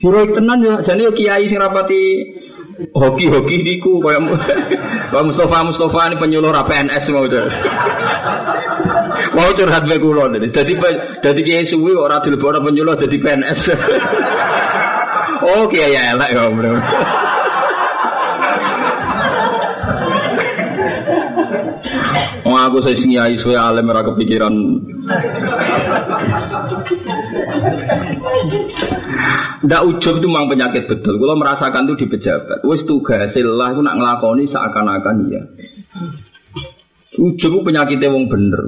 Heroik 0.02 0.34
tenan 0.38 0.62
ya, 0.66 0.82
jadi 0.82 1.10
kiai 1.14 1.46
sing 1.46 1.62
rapati 1.62 2.02
hoki-hoki 2.94 3.62
diku 3.62 4.02
koyo 4.02 4.26
Pak 5.14 5.22
Mustafa 5.28 5.66
Mustafa 5.66 6.02
ini 6.10 6.16
penyuluh 6.18 6.54
PNS 6.54 7.04
mau. 7.14 7.26
Mau 9.32 9.50
curhat 9.56 9.84
be 9.88 9.96
kula 10.02 10.28
Jadi 10.34 10.74
jadi 11.22 11.42
kiai 11.42 11.66
suwi 11.66 11.94
ora 11.96 12.20
dilebokno 12.20 12.60
penyuluh 12.66 12.96
jadi 13.00 13.16
PNS. 13.18 13.62
oh 15.56 15.64
kiai 15.72 15.96
ya, 15.96 16.18
Bro. 16.52 16.74
Wong 22.42 22.58
aku 22.58 22.78
saya 22.82 22.98
sing 22.98 23.14
nyai 23.14 23.38
suwe 23.38 23.56
alim 23.56 23.88
ora 23.88 24.02
kepikiran. 24.02 24.54
Ndak 29.62 29.82
ujub 29.88 30.18
itu 30.18 30.28
memang 30.28 30.50
penyakit 30.50 30.90
betul. 30.90 31.22
Kalau 31.22 31.38
merasakan 31.38 31.86
itu 31.88 32.06
di 32.06 32.08
pejabat. 32.10 32.66
Wis 32.66 32.82
tugas 32.84 33.32
lah 33.38 33.70
itu 33.70 33.82
nak 33.86 33.96
ngelakoni 34.02 34.50
seakan-akan 34.50 35.16
iya. 35.30 35.42
Itu 37.12 37.60
penyakitnya 37.60 38.08
wong 38.08 38.32
bener. 38.32 38.62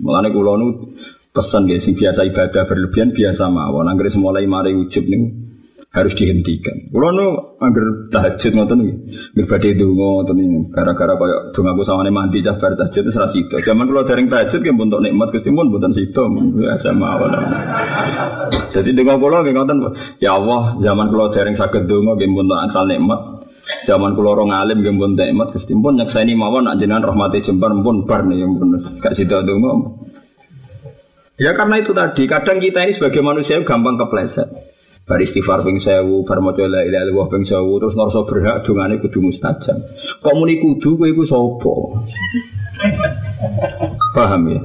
Mulane 0.00 0.32
kula 0.32 0.56
nu 0.56 0.96
pesan 1.36 1.68
guys, 1.68 1.84
biasa 1.84 2.24
ibadah 2.32 2.64
berlebihan 2.64 3.12
biasa 3.12 3.52
mawon. 3.52 3.84
Anggere 3.84 4.08
mulai 4.16 4.48
mari 4.48 4.72
ujub 4.72 5.04
nih 5.04 5.50
harus 5.90 6.14
dihentikan. 6.14 6.88
Kalau 6.94 7.10
nu 7.12 7.26
agar 7.60 7.84
tahajud 8.14 8.52
ngoten 8.54 8.78
nih, 8.80 8.94
berbeda 9.34 9.74
dungo 9.74 10.22
ngoten 10.22 10.34
nih, 10.38 10.48
gara-gara 10.70 11.14
kaya 11.18 11.36
sama 11.84 12.06
mandi 12.08 12.46
cah 12.46 12.56
bar 12.56 12.78
tahajud 12.78 13.02
itu 13.04 13.12
serasi 13.12 13.44
itu. 13.44 13.58
Zaman 13.60 13.90
kalau 13.90 14.06
dereng 14.06 14.30
tahajud 14.30 14.60
kan 14.62 14.74
bentuk 14.78 15.02
nikmat 15.02 15.28
Gusti 15.34 15.50
pun 15.50 15.66
situ, 15.92 16.22
biasa 16.56 16.94
mawon. 16.94 17.30
Jadi 18.70 18.90
dungo 18.94 19.14
kula 19.18 19.44
nggih 19.44 19.52
ngoten, 19.52 19.76
ya 20.22 20.38
Allah, 20.38 20.78
zaman 20.80 21.10
kalau 21.12 21.28
dereng 21.34 21.58
sakit 21.58 21.84
dungo 21.84 22.16
nggih 22.16 22.30
bentuk 22.32 22.58
asal 22.70 22.86
nikmat. 22.86 23.39
Zaman 23.86 24.16
kula 24.16 24.36
orang 24.36 24.50
alim 24.52 24.80
nggih 24.80 24.94
pun 24.96 25.12
nikmat 25.16 25.56
Gusti 25.56 25.72
pun 25.76 25.96
nyekseni 25.96 26.36
mawon 26.36 26.68
nak 26.68 26.80
jenengan 26.80 27.12
rahmati 27.12 27.44
jembar 27.44 27.72
pun 27.80 28.04
bar 28.08 28.24
nih 28.24 28.44
yang 28.44 28.56
pun 28.56 28.76
gak 29.00 29.14
sida 29.16 29.40
dungo. 29.44 30.00
Ya 31.40 31.56
karena 31.56 31.80
itu 31.80 31.96
tadi, 31.96 32.28
kadang 32.28 32.60
kita 32.60 32.84
ini 32.84 32.92
sebagai 32.92 33.24
manusia 33.24 33.64
gampang 33.64 33.96
kepleset. 33.96 34.44
Bar 35.08 35.24
istighfar 35.24 35.64
ping 35.64 35.80
sewu, 35.80 36.28
bar 36.28 36.44
maca 36.44 36.68
la 36.68 36.84
ilaha 36.84 37.08
illallah 37.08 37.28
ping 37.32 37.48
sewu, 37.48 37.80
terus 37.80 37.96
ngerasa 37.96 38.20
berhak 38.28 38.56
dongane 38.68 39.00
kudu 39.00 39.24
mustajab. 39.24 39.80
Kok 40.20 40.34
muni 40.36 40.60
kudu 40.60 41.00
kowe 41.00 41.08
iku 41.08 41.24
sapa? 41.24 41.74
Paham 44.12 44.42
ya? 44.52 44.60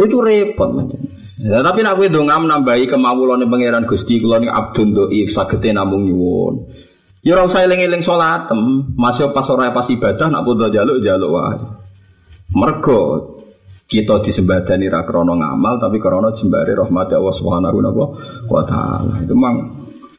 Itu 0.00 0.24
repot 0.24 0.72
macam. 0.72 0.96
Ya, 1.36 1.60
tapi 1.60 1.84
nak 1.84 2.00
kowe 2.00 2.08
donga 2.08 2.40
menambahi 2.40 2.88
kemawulane 2.88 3.44
pangeran 3.44 3.84
Gusti 3.84 4.16
kula 4.16 4.40
ning 4.40 4.48
abdun 4.48 4.96
dhaif 4.96 5.28
sagete 5.36 5.76
namung 5.76 6.08
nyuwun. 6.08 6.72
Ya 7.22 7.38
ora 7.38 7.46
usah 7.46 7.62
eling-eling 7.62 8.02
salatem, 8.02 8.92
masih 8.98 9.30
pas 9.30 9.46
ora 9.46 9.70
pas 9.70 9.86
ibadah 9.86 10.26
nak 10.26 10.42
padha 10.42 10.74
jaluk 10.74 10.98
jaluk 11.06 11.30
wae. 11.30 11.58
Mergo 12.58 13.00
kita 13.86 14.26
disembadani 14.26 14.90
ra 14.90 15.06
krana 15.06 15.38
ngamal 15.38 15.78
tapi 15.78 16.02
krana 16.02 16.34
jembare 16.34 16.74
rahmat 16.74 17.14
Allah 17.14 17.34
Subhanahu 17.38 17.78
wa 18.50 18.62
taala. 18.66 19.22
Itu 19.22 19.38
memang 19.38 19.70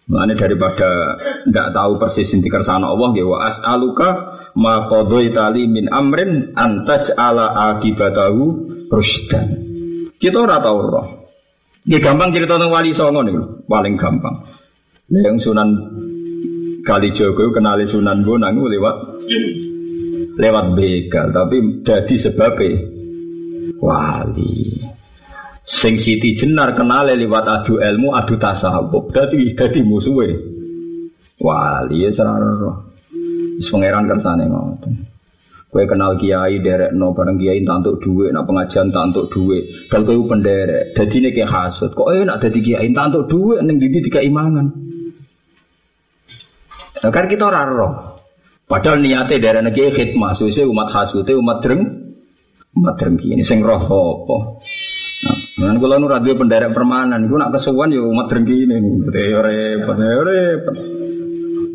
Mulane 0.04 0.36
daripada 0.36 1.16
tidak 1.48 1.68
tahu 1.72 1.96
persis 1.96 2.28
inti 2.36 2.52
kersane 2.52 2.84
Allah 2.84 3.16
ya 3.16 3.24
wa 3.24 3.40
as'aluka 3.48 4.10
ma 4.60 4.84
qadaitali 4.84 5.64
min 5.72 5.88
amrin 5.88 6.52
antaj 6.60 7.16
ala 7.16 7.72
akibatahu 7.72 8.68
rusdan. 8.92 9.48
Kita 10.20 10.44
ora 10.44 10.60
tahu 10.60 10.78
roh. 10.84 11.08
Ya 11.88 12.04
gampang 12.04 12.36
cerita 12.36 12.56
tentang 12.60 12.72
wali 12.72 12.92
songo 12.96 13.24
nih, 13.24 13.36
paling 13.68 13.96
gampang. 13.96 14.44
Yang 15.12 15.52
Sunan 15.52 15.70
Kali 16.84 17.16
Jogo 17.16 17.48
kenali 17.56 17.88
Sunan 17.88 18.28
Bonang 18.28 18.60
lewat 18.60 18.96
lewat 20.36 20.66
begal, 20.76 21.32
tapi 21.32 21.80
jadi 21.80 22.16
sebabnya 22.20 22.76
wali. 23.80 24.84
Sing 25.64 25.96
siti 25.96 26.36
jenar 26.36 26.76
kenal 26.76 27.08
lewat 27.08 27.48
adu 27.48 27.80
ilmu, 27.80 28.12
adu 28.12 28.36
tasawuf. 28.36 29.16
Dadi 29.16 29.56
dadi 29.56 29.80
musuhe. 29.80 30.36
Wali 31.40 32.04
ya 32.04 32.12
sarana. 32.12 32.52
Wis 33.56 33.72
pangeran 33.72 34.04
kersane 34.04 34.44
ngoten. 34.52 34.94
Kue 35.72 35.90
kenal 35.90 36.20
kiai 36.20 36.62
derek 36.62 36.94
no 36.94 37.16
bareng 37.16 37.40
kiai 37.40 37.64
tantuk 37.66 37.98
duit, 38.04 38.30
nak 38.30 38.46
pengajian 38.46 38.94
tantuk 38.94 39.26
duit. 39.32 39.64
Kalau 39.90 40.20
kue 40.20 40.30
penderek, 40.36 40.94
jadi 40.94 41.16
ini 41.18 41.30
kayak 41.32 41.50
hasut. 41.50 41.96
Kok 41.96 42.12
eh 42.14 42.22
nak 42.28 42.44
jadi 42.44 42.60
kiai 42.60 42.90
tantuk 42.92 43.32
duit, 43.32 43.64
neng 43.64 43.80
didi 43.80 44.04
tiga 44.04 44.20
imangan. 44.22 44.93
Nah, 47.04 47.12
kan 47.12 47.28
kita 47.28 47.52
raro. 47.52 48.16
Padahal 48.64 49.04
niatnya 49.04 49.44
dari 49.44 49.60
negeri 49.60 49.92
khidmah, 49.92 50.40
suwe 50.40 50.64
umat 50.64 50.88
hasutnya 50.96 51.36
umat 51.36 51.60
dreng, 51.60 52.04
Umat 52.74 52.98
drengki 52.98 53.38
ini 53.38 53.46
sing 53.46 53.62
roh 53.62 53.78
apa? 53.78 54.38
Nah, 55.62 55.78
kalau 55.78 56.02
nu 56.02 56.10
radio 56.10 56.34
penderek 56.34 56.74
permanen, 56.74 57.30
gue 57.30 57.38
nak 57.38 57.54
kesuwan 57.54 57.94
ya 57.94 58.02
umat 58.02 58.34
drengki 58.34 58.66
ini, 58.66 58.82
ya 59.14 59.40
repot, 59.46 59.98
ya 60.02 60.22
repot. 60.26 60.76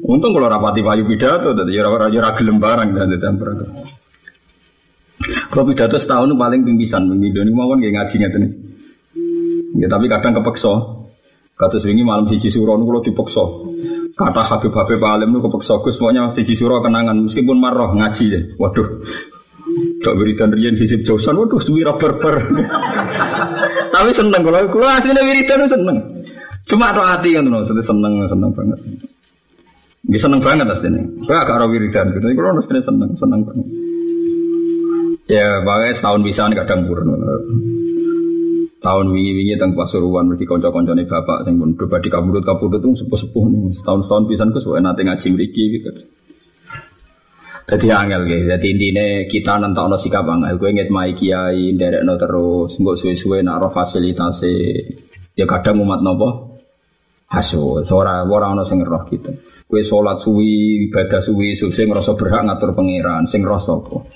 Untung 0.03 0.35
kalau 0.35 0.51
rapati 0.51 0.83
payu 0.83 1.07
pidato, 1.07 1.55
jadi 1.55 1.71
ya 1.71 1.87
ora 1.87 2.11
ya 2.11 2.35
gelem 2.35 2.59
barang 2.59 2.99
dan 2.99 3.15
tidak 3.15 3.31
Kalau 5.55 5.63
pidato 5.71 5.97
setahun 6.03 6.35
paling 6.35 6.67
pinggisan, 6.67 7.07
pinggisan 7.07 7.47
ini 7.47 7.53
mau 7.55 7.71
kan 7.71 7.79
ngaji 7.79 8.17
nih. 8.19 8.51
Ya 9.79 9.87
tapi 9.87 10.11
kadang 10.11 10.35
kepeksa. 10.43 10.99
Kata 11.59 11.79
wingi 11.83 12.07
malam 12.07 12.27
siji 12.31 12.51
suro 12.51 12.75
niku 12.79 12.91
kula 12.91 13.01
dipaksa. 13.03 13.45
Kata 14.19 14.43
Habib 14.43 14.75
Habib 14.75 14.99
Alim 14.99 15.31
niku 15.31 15.47
kepeksa 15.47 15.79
Gus 15.79 15.95
pokoknya 15.95 16.35
siji 16.35 16.59
suro 16.59 16.83
kenangan 16.83 17.31
meskipun 17.31 17.55
marah 17.63 17.95
ngaji 17.95 18.25
ya. 18.35 18.41
Waduh. 18.59 18.89
Cok 20.03 20.15
wiridan 20.19 20.51
riyen 20.51 20.75
hisib 20.75 21.07
jausan 21.07 21.39
waduh 21.39 21.63
suwi 21.63 21.87
berber. 21.87 22.35
Tapi 23.95 24.11
seneng 24.11 24.43
kalau 24.43 24.67
kula 24.75 24.99
asline 24.99 25.23
wiridan 25.23 25.71
seneng. 25.71 25.99
Cuma 26.67 26.91
tok 26.91 27.07
hati 27.07 27.39
kan 27.39 27.47
ngono, 27.47 27.63
seneng 27.63 28.27
seneng 28.27 28.51
banget. 28.51 28.79
Bisa 30.03 30.27
seneng 30.27 30.43
banget 30.43 30.67
asline. 30.67 30.99
Kok 31.23 31.39
agak 31.39 31.55
ora 31.55 31.67
wiridan 31.71 32.11
gitu. 32.11 32.27
Asline 32.27 32.83
seneng 32.83 33.11
seneng 33.15 33.41
banget. 33.47 33.67
Ya, 35.29 35.61
makanya 35.61 35.95
setahun 35.95 36.25
bisa 36.25 36.49
kadang 36.49 36.89
purun 36.89 37.13
tahun 38.79 39.11
wingi-wingi 39.11 39.59
teng 39.59 39.75
Pasuruan 39.75 40.31
mesti 40.31 40.47
kanca-kancane 40.47 41.03
bapak 41.03 41.43
sing 41.43 41.59
pun 41.59 41.75
di 41.75 42.09
kabudut-kabudut 42.11 42.79
itu 42.79 43.03
sepuh-sepuh 43.03 43.45
nih. 43.51 43.75
Setahun-setahun 43.75 44.25
pisan 44.31 44.49
ku 44.55 44.59
suwe 44.63 44.79
nate 44.79 45.03
ngaji 45.03 45.27
mriki 45.35 45.65
gitu. 45.79 45.91
Jadi 47.69 47.87
angel 47.93 48.23
gitu. 48.25 48.45
Jadi 48.49 48.67
intinya 48.73 49.07
kita 49.29 49.53
nentokno 49.61 49.97
sikap 49.99 50.25
angel. 50.25 50.57
Gue 50.57 50.73
inget 50.73 50.89
mai 50.89 51.13
kiai, 51.13 51.75
no 52.07 52.15
terus, 52.17 52.79
nggak 52.79 52.97
suwe-suwe 52.97 53.45
nak 53.45 53.61
roh 53.67 53.73
fasilitasi. 53.75 54.57
Ya 55.37 55.45
kadang 55.45 55.83
umat 55.85 56.01
nopo 56.01 56.57
hasil. 57.29 57.85
Seorang 57.85 58.31
orang 58.31 58.57
no 58.57 58.65
sing 58.65 58.81
roh 58.81 59.05
gitu. 59.11 59.35
Gue 59.69 59.85
sholat 59.85 60.25
suwi, 60.25 60.89
ibadah 60.89 61.21
suwi, 61.21 61.53
suwi 61.59 61.77
ngerasa 61.77 62.17
berhak 62.17 62.41
ngatur 62.47 62.73
pangeran, 62.73 63.29
sing 63.29 63.45
roh 63.45 63.61
sopo. 63.61 64.07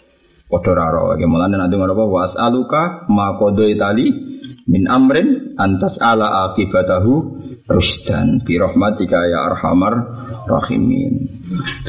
Padha 0.48 0.72
raro. 0.72 1.12
Mulane 1.20 1.60
nanti 1.60 1.76
ngono 1.76 1.92
was 2.08 2.32
aluka 2.40 3.04
ma 3.12 3.36
kodo 3.36 3.68
itali 3.68 4.31
min 4.66 4.86
amrin 4.86 5.54
antas 5.58 5.98
ala 5.98 6.50
akibatahu 6.50 7.40
rusdan 7.68 8.42
bi 8.42 8.58
rahmatika 8.58 9.18
ya 9.26 9.52
arhamar 9.52 9.94
rahimin. 10.46 11.28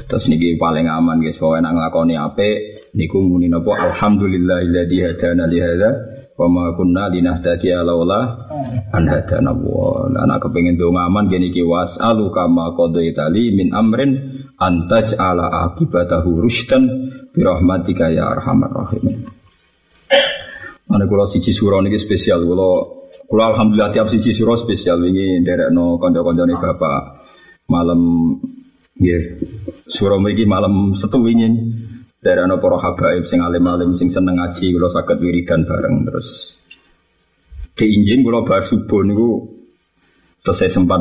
Terus 0.07 0.27
niki 0.29 0.55
paling 0.59 0.87
aman 0.89 1.23
guys, 1.23 1.39
pokoke 1.39 1.63
nek 1.63 1.73
nglakoni 1.73 2.15
apik 2.19 2.57
niku 2.93 3.21
muni 3.23 3.49
napa 3.49 3.93
alhamdulillahilladzi 3.93 4.97
hadana 5.01 5.45
li 5.49 5.57
hadza 5.57 5.91
wa 6.33 6.47
ma 6.49 6.63
kunna 6.73 7.09
linahtadiya 7.09 7.81
laula 7.85 8.49
an 8.93 9.03
hadana 9.09 9.53
wa. 9.53 10.09
Lah 10.09 10.37
kepengin 10.41 10.77
donga 10.77 11.09
aman 11.09 11.29
gini 11.29 11.49
ki 11.53 11.65
was'alu 11.65 12.29
kama 12.33 12.73
qadaitali 12.77 13.53
min 13.53 13.73
amrin 13.73 14.11
antaj 14.57 15.17
ala 15.17 15.69
akibatahu 15.69 16.45
rusdan 16.45 16.89
bi 17.33 17.41
rahmatika 17.41 18.13
ya 18.13 18.29
arhamar 18.29 18.69
rahimin. 18.69 19.42
Mana 20.83 21.07
kalau 21.07 21.25
siji 21.25 21.55
suro 21.55 21.79
ini 21.79 21.95
spesial, 21.95 22.43
kalau 22.43 23.03
kalau 23.27 23.43
alhamdulillah 23.55 23.89
tiap 23.95 24.11
siji 24.11 24.35
suro 24.35 24.59
spesial 24.59 24.99
ini 24.99 25.39
derek 25.41 25.71
no 25.71 25.95
konco-konco 25.95 26.43
nih 26.43 26.59
bapak 26.59 27.01
malam 27.71 28.01
ya 28.99 29.15
suro 29.87 30.19
ini 30.19 30.43
malam 30.43 30.91
setu 30.93 31.23
ini 31.23 31.47
derek 32.19 32.45
no 32.45 32.59
poro 32.59 32.77
habaib 32.83 33.23
sing 33.25 33.39
alim 33.39 33.63
alim 33.63 33.95
sing 33.95 34.11
seneng 34.11 34.35
ngaji 34.37 34.75
kalau 34.75 34.91
sakit 34.91 35.17
wiridan 35.23 35.63
bareng 35.63 36.03
terus. 36.03 36.59
Di 37.73 37.89
injin 37.89 38.21
kalau 38.21 38.45
bar 38.45 38.67
subuh 38.67 39.01
niku 39.01 39.49
terus 40.43 40.57
saya 40.59 40.69
sempat 40.69 40.99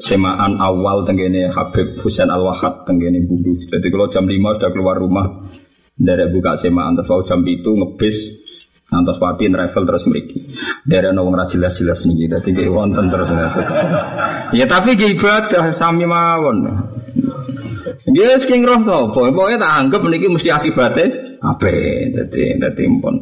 semaan 0.00 0.56
awal 0.58 1.04
tenggene 1.04 1.48
Habib 1.48 1.86
Husain 2.02 2.32
Al 2.32 2.42
Wahab 2.42 2.88
tenggene 2.88 3.22
bulu. 3.24 3.56
Jadi 3.68 3.86
kalau 3.92 4.08
jam 4.08 4.24
5 4.24 4.56
sudah 4.58 4.70
keluar 4.72 4.96
rumah 4.96 5.26
dari 6.00 6.32
buka 6.32 6.56
semaan 6.56 6.96
terus 6.96 7.28
jam 7.28 7.44
itu 7.44 7.76
ngebis 7.76 8.40
Nantos 8.90 9.22
pati 9.22 9.46
travel 9.46 9.86
terus 9.86 10.04
mriki. 10.10 10.50
Dari 10.82 11.06
ana 11.06 11.22
wong 11.22 11.38
jelas-jelas 11.46 12.02
niki 12.10 12.26
dadi 12.26 12.50
nggih 12.50 12.74
wonten 12.74 13.06
terus. 13.06 13.30
ya 14.58 14.66
tapi 14.66 14.98
nggih 14.98 15.14
ibadah 15.14 15.70
sami 15.78 16.10
mawon. 16.10 16.66
Dia 18.10 18.42
sing 18.42 18.66
roh 18.66 18.82
to, 18.82 19.14
pokoke 19.14 19.54
tak 19.62 19.72
anggap 19.78 20.02
niki 20.02 20.26
mesti 20.26 20.50
akibate 20.50 21.38
ape. 21.38 21.74
Dadi 22.18 22.58
dadi 22.58 22.82
pun. 22.98 23.14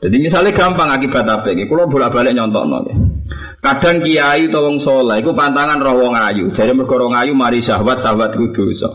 Jadi 0.00 0.16
misalnya 0.16 0.56
gampang 0.56 0.88
akibat 0.88 1.28
apa 1.28 1.52
iki, 1.52 1.68
kula 1.68 1.84
bolak-balik 1.84 2.32
nyontokno 2.32 2.88
nggih. 2.88 2.96
Kadang 3.60 4.00
kiai 4.00 4.48
atau 4.48 4.72
wong 4.72 4.80
saleh 4.80 5.20
iku 5.20 5.36
pantangan 5.36 5.84
roh 5.84 6.00
wong 6.00 6.16
ayu. 6.16 6.48
Jadi 6.48 6.72
mergo 6.72 6.96
wong 6.96 7.12
ayu 7.12 7.36
mari 7.36 7.60
sahabat 7.60 8.00
sahabat 8.00 8.32
kudu 8.40 8.72
dosa. 8.72 8.88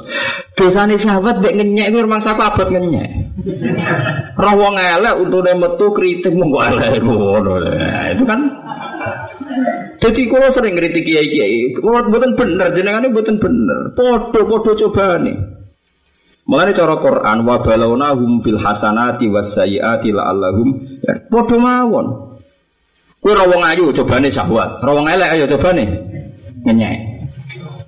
Dosane 0.58 0.98
sahabat 0.98 1.38
mek 1.38 1.54
ngenyek 1.54 1.94
rumah 1.94 2.18
sapa 2.18 2.50
abot 2.50 2.74
ngenyek. 2.74 3.25
Roh 4.36 4.54
wong 4.56 4.76
elek 4.80 5.20
untune 5.20 5.52
metu 5.60 5.92
kritik 5.92 6.32
monggo 6.32 6.64
elek 6.64 7.00
ngono. 7.04 7.60
Itu 8.16 8.24
kan 8.24 8.42
jadi 10.00 10.22
kalau 10.32 10.50
sering 10.56 10.74
kritik 10.80 11.04
kiai 11.04 11.28
kiai, 11.28 11.60
kalau 11.76 12.08
buatan 12.08 12.38
bener, 12.40 12.68
jenengannya 12.72 13.12
buatan 13.12 13.38
bener. 13.42 13.92
Podo 13.98 14.40
podo 14.48 14.72
coba 14.76 15.20
nih. 15.20 15.36
Mengenai 16.46 16.78
cara 16.78 17.02
Quran, 17.02 17.42
wa 17.42 17.58
balawnahum 17.58 18.46
bil 18.46 18.62
hasanati 18.62 19.26
was 19.34 19.50
sayyiati 19.58 20.14
la'allahum 20.14 21.02
ya, 21.02 21.26
podo 21.26 21.58
mawon. 21.58 22.38
Kue 23.18 23.34
rawong 23.34 23.66
ayu 23.66 23.90
cobane 23.90 24.30
syahwat, 24.30 24.78
rawong 24.86 25.10
elek 25.10 25.34
ayo 25.34 25.50
cobane 25.50 25.90
ngenyek. 26.62 27.26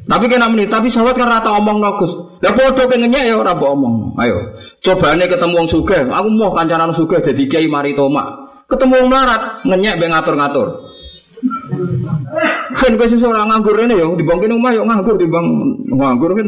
Tapi 0.10 0.26
kena 0.26 0.50
menit, 0.50 0.74
tapi 0.74 0.90
syahwat 0.90 1.14
kan 1.14 1.30
rata 1.30 1.54
omong 1.54 1.78
nogus. 1.78 2.10
Lah 2.42 2.52
podo 2.58 2.90
ke 2.90 2.98
ngenyek 2.98 3.30
ya 3.30 3.38
ora 3.38 3.54
omong. 3.54 4.18
Ayo, 4.18 4.58
Coba 4.88 5.20
nih 5.20 5.28
ketemu 5.28 5.52
wong 5.52 5.68
sugih, 5.68 6.08
aku 6.08 6.32
mau 6.32 6.56
kancanan 6.56 6.96
sugih 6.96 7.20
jadi 7.20 7.44
kiai 7.52 7.68
mari 7.68 7.92
toma. 7.92 8.48
Ketemu 8.72 9.04
wong 9.04 9.08
melarat, 9.12 9.68
ngenyek 9.68 10.00
be 10.00 10.08
ngatur-ngatur. 10.08 10.68
Kan 12.72 12.96
kowe 12.96 13.08
sesuk 13.12 13.28
ora 13.28 13.44
nganggur 13.52 13.76
rene 13.76 14.00
ya, 14.00 14.08
dibang 14.16 14.40
kene 14.40 14.56
omah 14.56 14.72
yo 14.72 14.88
nganggur 14.88 15.20
dibang 15.20 15.44
nganggur 15.92 16.32
kan. 16.40 16.48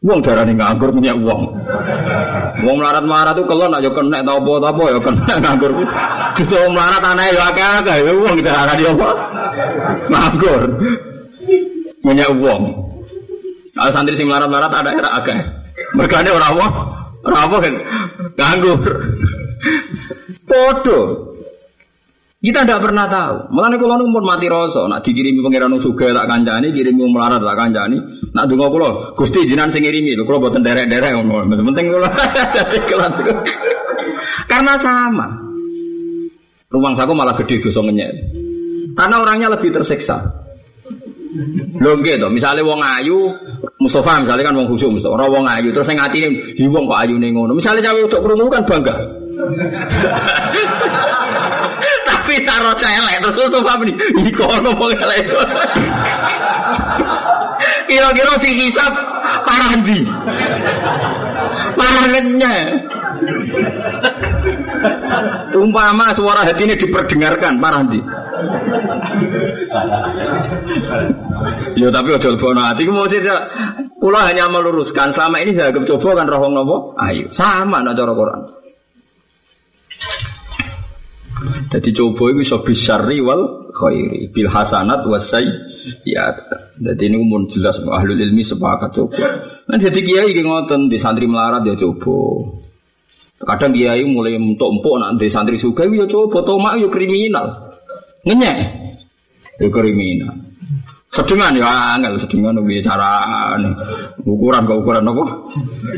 Wong 0.00 0.20
darane 0.24 0.56
nganggur 0.56 0.96
punya 0.96 1.12
uang. 1.12 1.42
Wong 2.64 2.76
melarat-melarat 2.80 3.36
tuh 3.36 3.44
kelon 3.44 3.76
aja 3.76 3.90
kena 3.92 4.20
tau 4.24 4.40
apa 4.40 4.52
tau 4.64 4.68
apa 4.72 4.84
ya 4.88 4.98
kena 5.04 5.34
nganggur. 5.44 5.72
Justru 6.40 6.56
wong 6.56 6.72
melarat 6.72 7.04
aneh 7.04 7.36
ya 7.36 7.42
akeh-akeh 7.52 7.96
ya 8.00 8.12
wong 8.16 8.36
darane 8.40 8.84
apa? 8.96 9.08
Nganggur. 10.08 10.60
Punya 12.00 12.26
uang. 12.32 12.62
Kalau 13.76 13.92
santri 13.92 14.16
sing 14.16 14.24
melarat-melarat 14.24 14.72
ada 14.72 14.88
era 14.88 15.10
akeh. 15.20 15.36
Mergane 15.92 16.32
ora 16.32 16.48
apa? 17.32 17.56
Kan 17.64 17.74
nganggur. 18.36 18.80
Podo. 20.44 21.00
Kita 22.44 22.60
tidak 22.60 22.84
pernah 22.84 23.08
tahu. 23.08 23.56
Malah 23.56 23.80
kalau 23.80 24.04
umur 24.04 24.20
mati 24.20 24.52
rasa, 24.52 24.84
nak 24.84 25.00
dikirimi 25.00 25.40
pangeran 25.40 25.80
suga 25.80 26.12
tak 26.12 26.28
kancani, 26.28 26.76
kirimi 26.76 27.08
melarat 27.08 27.40
tak 27.40 27.56
kancani. 27.56 27.96
Nak 28.36 28.44
dungo 28.52 28.68
kulo, 28.68 29.16
gusti 29.16 29.48
jinan 29.48 29.72
sing 29.72 29.80
ngirimi, 29.80 30.12
kulo 30.28 30.44
buatan 30.44 30.60
derek-derek 30.60 31.16
ngono. 31.16 31.48
Penting 31.48 31.88
kulo. 31.88 32.04
Karena 34.52 34.76
sama. 34.76 35.40
Rumah 36.68 36.92
saku 36.92 37.16
malah 37.16 37.32
gede 37.40 37.64
dosa 37.64 37.80
ngenyek. 37.80 38.12
Karena 38.92 39.24
orangnya 39.24 39.48
lebih 39.56 39.72
tersiksa. 39.72 40.43
Lho 41.82 41.98
nggih 41.98 42.22
to, 42.22 42.30
misale 42.30 42.62
wong 42.62 42.78
ayu, 42.78 43.34
Mustafa 43.82 44.22
misale 44.22 44.46
kan 44.46 44.54
wong 44.54 44.70
khusyuk 44.70 44.94
Mustafa, 44.94 45.18
ora 45.18 45.26
wong 45.26 45.42
ayu 45.50 45.74
terus 45.74 45.90
sing 45.90 45.98
atine 45.98 46.30
hi 46.54 46.64
wong 46.70 46.86
kok 46.86 47.02
ayune 47.02 47.34
ngono. 47.34 47.58
Misale 47.58 47.82
cawe 47.82 47.98
untuk 47.98 48.22
krungu 48.22 48.46
kan 48.46 48.62
bangga. 48.62 48.94
Tapi 52.08 52.34
taro 52.46 52.70
celek 52.78 53.18
terus 53.18 53.50
Mustafa 53.50 53.74
muni, 53.82 53.98
iki 54.22 54.42
ono 54.46 54.70
wong 54.78 54.94
elek. 54.94 55.26
Kira-kira 57.90 58.34
dihisap 58.40 58.92
parah 59.44 59.72
ndi? 59.78 60.00
Parah 61.74 62.06
Umpama 65.54 66.10
suara 66.14 66.42
hati 66.42 66.66
ini 66.66 66.74
diperdengarkan, 66.74 67.62
parah 67.62 67.82
ndi? 67.86 68.00
Yo 71.74 71.88
tapi 71.90 72.08
udah 72.14 72.30
lebih 72.34 72.62
hati, 72.62 72.82
mau 72.88 73.08
tidak. 73.08 73.40
Pulau 73.98 74.20
hanya 74.20 74.46
meluruskan. 74.52 75.10
Selama 75.16 75.40
ini 75.40 75.56
saya 75.56 75.72
coba 75.72 76.22
kan 76.22 76.28
rohong 76.28 76.52
nopo, 76.52 76.92
ayo 77.00 77.32
sama 77.32 77.80
nak 77.80 77.96
cara 77.96 78.12
Quran. 78.12 78.40
Jadi 81.72 81.90
coba 81.96 82.30
itu 82.30 82.46
bisa 82.46 82.56
bisari 82.62 83.18
wal 83.18 83.72
khairi 83.74 84.30
bil 84.30 84.48
hasanat 84.48 85.02
wasai 85.08 85.48
ya. 86.06 86.30
Jadi 86.78 87.10
ini 87.10 87.16
umum 87.18 87.50
jelas 87.50 87.80
ahli 87.80 88.14
ilmi 88.14 88.44
sepakat 88.46 88.94
coba. 88.94 89.16
Nah 89.66 89.78
jadi 89.80 89.98
kiai 90.00 90.36
ngoten 90.36 90.92
di 90.92 90.96
santri 91.00 91.26
melarat 91.26 91.66
ya 91.66 91.74
coba. 91.74 92.16
Kadang 93.44 93.74
kiai 93.76 94.04
mulai 94.06 94.38
untuk 94.38 94.72
empuk 94.72 94.94
nak 95.00 95.18
di 95.18 95.28
santri 95.28 95.58
suka 95.58 95.84
ya 95.90 96.06
coba 96.06 96.44
tomak 96.46 96.80
ya 96.80 96.88
kriminal. 96.88 97.63
Ngenyek. 98.24 98.56
Ya 99.60 99.66
kriminal. 99.70 100.34
Sedengan 101.14 101.54
ya 101.54 101.94
angel 101.94 102.18
sedengan 102.18 102.58
piye 102.66 102.82
carane. 102.82 103.70
Ukuran 104.26 104.66
ke 104.66 104.74
ukuran 104.74 105.06
apa? 105.06 105.24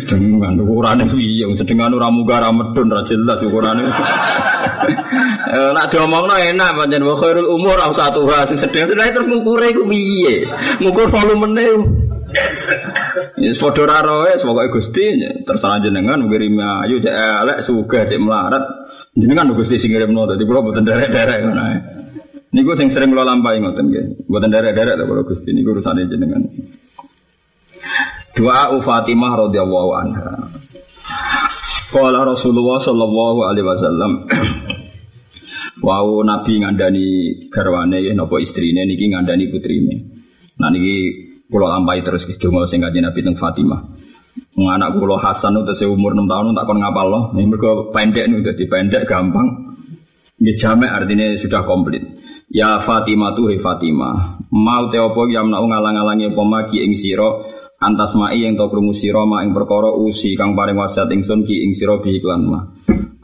Sedengan 0.05 0.61
ukurane 0.61 1.09
piye? 1.09 1.49
Sedengan 1.57 1.97
ora 1.97 2.13
muga 2.13 2.37
ora 2.45 2.53
medun 2.53 2.93
ora 2.93 3.03
jelas 3.09 3.41
ukurane. 3.41 3.85
Eh 5.47 5.71
nak 5.73 5.95
diomongno 5.95 6.35
enak 6.35 6.75
pancen 6.75 7.07
wa 7.07 7.15
khairul 7.23 7.55
umur 7.55 7.79
au 7.79 7.95
satu 7.95 8.27
sing 8.51 8.59
sedengan 8.59 8.99
terus 8.99 9.31
ngukure 9.31 9.71
iku 9.73 9.87
piye? 9.89 10.43
Ngukur 10.83 11.07
volumene. 11.09 11.65
Ya 13.41 13.55
padha 13.57 13.81
ora 13.87 13.99
roe 14.05 14.33
pokoke 14.43 14.69
Gusti 14.75 15.17
terserah 15.49 15.81
jenengan 15.81 16.29
ngirim 16.29 16.61
ayu 16.61 17.01
cek 17.01 17.15
elek 17.15 17.59
sugih 17.65 18.05
cek 18.05 18.21
melarat. 18.21 18.65
Jenengan 19.17 19.55
Gusti 19.57 19.81
sing 19.81 19.95
ngirimno 19.95 20.29
dadi 20.29 20.45
kula 20.45 20.61
mboten 20.61 20.85
derek-derek 20.85 21.41
ngono 21.47 21.63
ae. 21.63 21.79
Niku 22.57 22.73
sing 22.73 22.89
sering 22.89 23.13
kula 23.13 23.29
lampahi 23.29 23.61
ngoten 23.61 23.93
nggih. 23.93 24.33
Mboten 24.33 24.49
derek-derek 24.49 24.97
to 24.97 25.05
kula 25.05 25.23
Gusti 25.29 25.53
niku 25.53 25.77
urusane 25.77 26.09
jenengan. 26.09 26.41
Doa 28.33 28.73
Fatimah 28.81 29.33
radhiyallahu 29.45 29.91
anha. 29.93 30.33
Qala 31.93 32.25
Rasulullah 32.25 32.81
sallallahu 32.81 33.39
alaihi 33.45 33.67
wasallam 33.69 34.13
Wau 35.87 36.25
Nabi 36.25 36.65
ngandani 36.65 37.07
garwane 37.53 38.01
napa 38.17 38.41
istrine 38.41 38.89
niki 38.89 39.13
ngandani 39.13 39.53
putrine. 39.53 39.95
Nah 40.57 40.73
niki 40.73 40.97
kula 41.53 41.77
lampahi 41.77 42.01
terus 42.09 42.25
nggih 42.25 42.41
donga 42.41 42.65
sing 42.65 42.81
kanjeng 42.81 43.05
Nabi 43.05 43.21
teng 43.21 43.37
Fatimah. 43.37 43.85
Wong 44.57 44.69
anak 44.73 44.97
kula 44.97 45.21
Hasan 45.21 45.61
udah 45.61 45.77
umur 45.93 46.17
6 46.17 46.25
tahun 46.25 46.57
tak 46.57 46.65
kon 46.65 46.81
loh. 46.81 47.37
Ini 47.37 47.45
mergo 47.45 47.93
pendek 47.93 48.25
nih 48.33 48.41
dadi 48.41 48.65
pendek 48.65 49.05
gampang. 49.05 49.77
Nggih 50.41 50.57
jamek 50.57 50.89
artinya 50.89 51.37
sudah 51.37 51.61
komplit. 51.69 52.17
Ya 52.47 52.79
Fatimah 52.87 53.35
tuh 53.35 53.51
he 53.51 53.59
Fatimah. 53.59 54.47
Mau 54.55 54.87
te 54.95 55.03
opo 55.03 55.27
ya 55.27 55.43
ngalang-alangi 55.43 56.31
apa 56.31 56.43
magi 56.47 56.79
ing 56.79 56.95
sira 56.95 57.27
antas 57.83 58.15
mai 58.15 58.39
yang 58.39 58.55
tau 58.55 58.71
krungu 58.71 58.95
sira 58.95 59.27
ma 59.27 59.43
ing 59.43 59.51
perkara 59.51 59.91
usi 59.93 60.39
kang 60.39 60.55
paring 60.55 60.79
wasiat 60.79 61.11
ingsun 61.11 61.43
ki 61.43 61.67
ing 61.67 61.75
sira 61.75 61.99
bi 61.99 62.23
iklan 62.23 62.47
mah. 62.47 62.65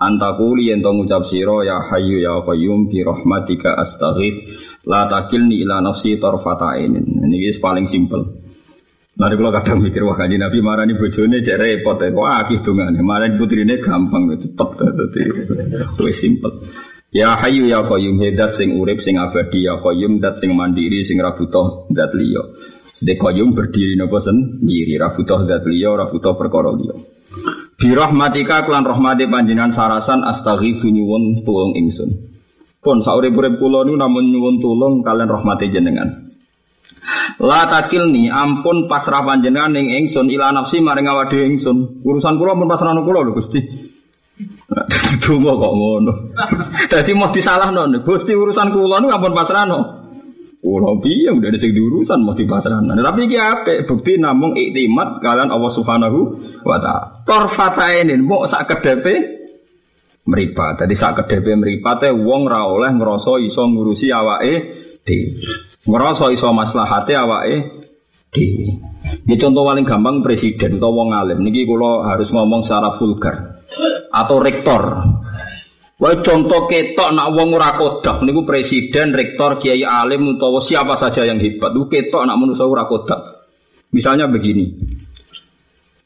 Antakuli 0.02 0.74
yang 0.74 0.82
tau 0.82 0.98
ngucap 0.98 1.30
sira 1.30 1.62
ya 1.62 1.78
hayyu 1.78 2.18
ya 2.18 2.42
qayyum 2.42 2.90
bi 2.90 3.06
rahmatika 3.06 3.78
astaghith 3.78 4.42
la 4.90 5.06
takilni 5.06 5.62
ila 5.62 5.78
nafsi 5.78 6.18
tarfata 6.18 6.74
ainin. 6.74 7.06
Ini 7.22 7.54
paling 7.62 7.86
simpel. 7.86 8.42
Mari 9.12 9.36
kalau 9.38 9.52
kadang 9.54 9.78
mikir 9.84 10.02
wah 10.08 10.16
kaji 10.16 10.40
Nabi 10.40 10.58
marah 10.64 10.88
nih 10.88 10.96
bojone 10.96 11.44
cek 11.44 11.60
repot 11.60 12.00
ya, 12.00 12.10
wah 12.16 12.42
akih 12.42 12.64
dongane. 12.64 12.96
Marah 13.04 13.28
putrine 13.36 13.76
gampang 13.78 14.34
cepet 14.34 14.68
lebih 14.82 16.16
simpel. 16.16 16.64
Ya 17.12 17.36
hayu 17.36 17.68
ya 17.68 17.84
qayyum 17.84 18.24
hedat 18.24 18.56
sing 18.56 18.80
urip 18.80 19.04
sing 19.04 19.20
abadi 19.20 19.68
ya 19.68 19.76
qayyum 19.84 20.24
dat 20.24 20.40
sing 20.40 20.56
mandiri 20.56 21.04
sing 21.04 21.20
rabutoh 21.20 21.84
dat 21.92 22.08
liya. 22.16 22.40
Sedek 22.96 23.20
qayyum 23.20 23.52
berdiri 23.52 24.00
napa 24.00 24.16
sendiri 24.24 24.96
rabutoh 24.96 25.44
dat 25.44 25.60
liya 25.68 25.92
rabutoh 25.92 26.32
perkara 26.40 26.72
liya. 26.72 26.96
Bi 27.76 27.92
rahmatika 27.92 28.64
klan 28.64 28.88
rahmati 28.88 29.28
sarasan 29.76 30.24
astaghifu 30.24 30.88
nyuwun 30.88 31.44
tulung 31.44 31.76
ingsun. 31.76 32.32
Pun 32.80 33.04
saurip-urip 33.04 33.60
kula 33.60 33.84
namun 33.92 34.32
nyuwun 34.32 34.56
tulung 34.64 35.04
kalian 35.04 35.28
rahmati 35.28 35.68
jenengan. 35.68 36.32
La 37.44 37.68
takilni 37.68 38.32
ampun 38.32 38.88
pasrah 38.88 39.20
panjenengan 39.20 39.76
ning 39.76 39.92
ingsun 40.00 40.32
ila 40.32 40.48
nafsi 40.48 40.80
maring 40.80 41.12
awake 41.12 41.44
ingsun. 41.44 42.00
Urusan 42.08 42.40
kula 42.40 42.56
pun 42.56 42.72
pasrah 42.72 42.96
kula 43.04 43.20
lho 43.20 43.36
Gusti. 43.36 43.60
Dungo 45.22 45.52
kok 45.60 45.74
ngono. 45.76 46.12
Dadi 46.88 47.12
mau 47.12 47.30
disalahno 47.30 47.84
Gusti 48.00 48.32
urusan 48.32 48.72
kula 48.72 48.98
niku 48.98 49.12
ampun 49.12 49.34
pasrahno. 49.36 49.80
Kula 50.62 50.90
piye 51.02 51.30
udah 51.30 51.50
ada 51.50 51.58
sing 51.58 51.74
diurusan 51.74 52.22
mau 52.24 52.32
dipasrahno. 52.32 52.96
Tapi 52.96 53.20
iki 53.28 53.36
apik 53.36 53.78
bukti 53.84 54.16
namung 54.16 54.56
iktimat 54.56 55.20
kalian 55.20 55.52
Allah 55.52 55.72
Subhanahu 55.74 56.20
wa 56.64 56.78
taala. 56.80 57.22
Torfatainin 57.28 58.22
mau 58.24 58.48
sak 58.48 58.72
kedepe 58.72 59.14
meripat. 60.24 60.86
Tadi 60.86 60.94
sak 60.96 61.22
kedepe 61.22 61.52
mripate 61.58 62.10
wong 62.14 62.48
ra 62.48 62.66
oleh 62.66 62.88
ngrasa 62.94 63.36
iso 63.42 63.68
ngurusi 63.68 64.08
awake 64.10 64.54
dhewe. 65.04 65.44
Ngrasa 65.82 66.32
iso 66.32 66.48
maslahate 66.54 67.12
awake 67.18 67.56
dhewe. 68.32 68.66
Ini 69.02 69.34
contoh 69.36 69.66
paling 69.66 69.84
gampang 69.84 70.24
presiden 70.24 70.80
atau 70.80 70.94
wong 70.94 71.12
alim. 71.12 71.44
Niki 71.44 71.68
kula 71.68 72.06
harus 72.08 72.32
ngomong 72.32 72.64
secara 72.64 72.96
vulgar 72.96 73.51
atau 74.10 74.36
rektor. 74.40 74.82
Wah 76.02 76.18
contoh 76.18 76.66
ketok 76.66 77.14
nak 77.14 77.30
wong 77.38 77.54
ora 77.54 77.78
kodak 77.78 78.26
niku 78.26 78.42
presiden, 78.42 79.14
rektor, 79.14 79.62
kiai 79.62 79.86
alim 79.86 80.34
utawa 80.34 80.58
siapa 80.58 80.98
saja 80.98 81.22
yang 81.22 81.38
hebat. 81.38 81.70
Itu 81.70 81.86
ketok 81.86 82.26
nak 82.26 82.36
manusia 82.42 82.66
ora 82.66 82.90
kodak. 82.90 83.46
Misalnya 83.94 84.26
begini. 84.26 84.98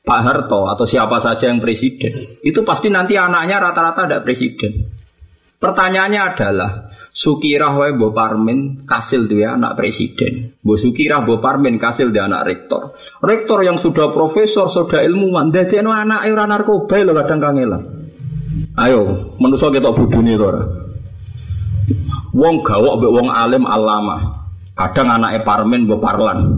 Pak 0.07 0.21
Harto 0.23 0.71
atau 0.71 0.87
siapa 0.87 1.19
saja 1.19 1.51
yang 1.51 1.59
presiden, 1.59 2.15
itu 2.47 2.63
pasti 2.63 2.87
nanti 2.87 3.19
anaknya 3.19 3.59
rata-rata 3.59 4.07
ada 4.07 4.23
presiden. 4.23 4.87
Pertanyaannya 5.59 6.21
adalah, 6.23 6.71
Sukirah 7.17 7.73
wae 7.81 7.97
Mbok 7.97 8.13
Parmin 8.13 8.85
kasil 8.85 9.25
dia 9.25 9.57
anak 9.57 9.81
presiden. 9.81 10.53
Mbok 10.61 10.77
Sukirah 10.77 11.25
Mbok 11.25 11.41
Parmin 11.41 11.81
kasil 11.81 12.13
dia 12.13 12.29
anak 12.29 12.45
rektor. 12.45 12.93
Rektor 13.25 13.65
yang 13.65 13.81
sudah 13.81 14.13
profesor, 14.13 14.69
sudah 14.69 15.01
ilmuwan, 15.01 15.49
dadekno 15.49 15.97
anak 15.97 16.29
ora 16.29 16.45
narkoba 16.45 17.01
lho 17.01 17.17
kadang 17.17 17.41
kangelan. 17.41 17.83
Ayo, 18.77 19.33
manusa 19.41 19.73
ketok 19.73 19.97
budune 19.97 20.37
to 20.37 20.45
ora. 20.45 20.61
Wong 22.37 22.61
gawok 22.61 23.01
mbek 23.01 23.13
wong 23.17 23.29
alim 23.33 23.65
alama. 23.65 24.45
Kadang 24.77 25.09
anake 25.09 25.41
Parmin 25.41 25.89
Mbok 25.89 26.05
Parlan. 26.05 26.53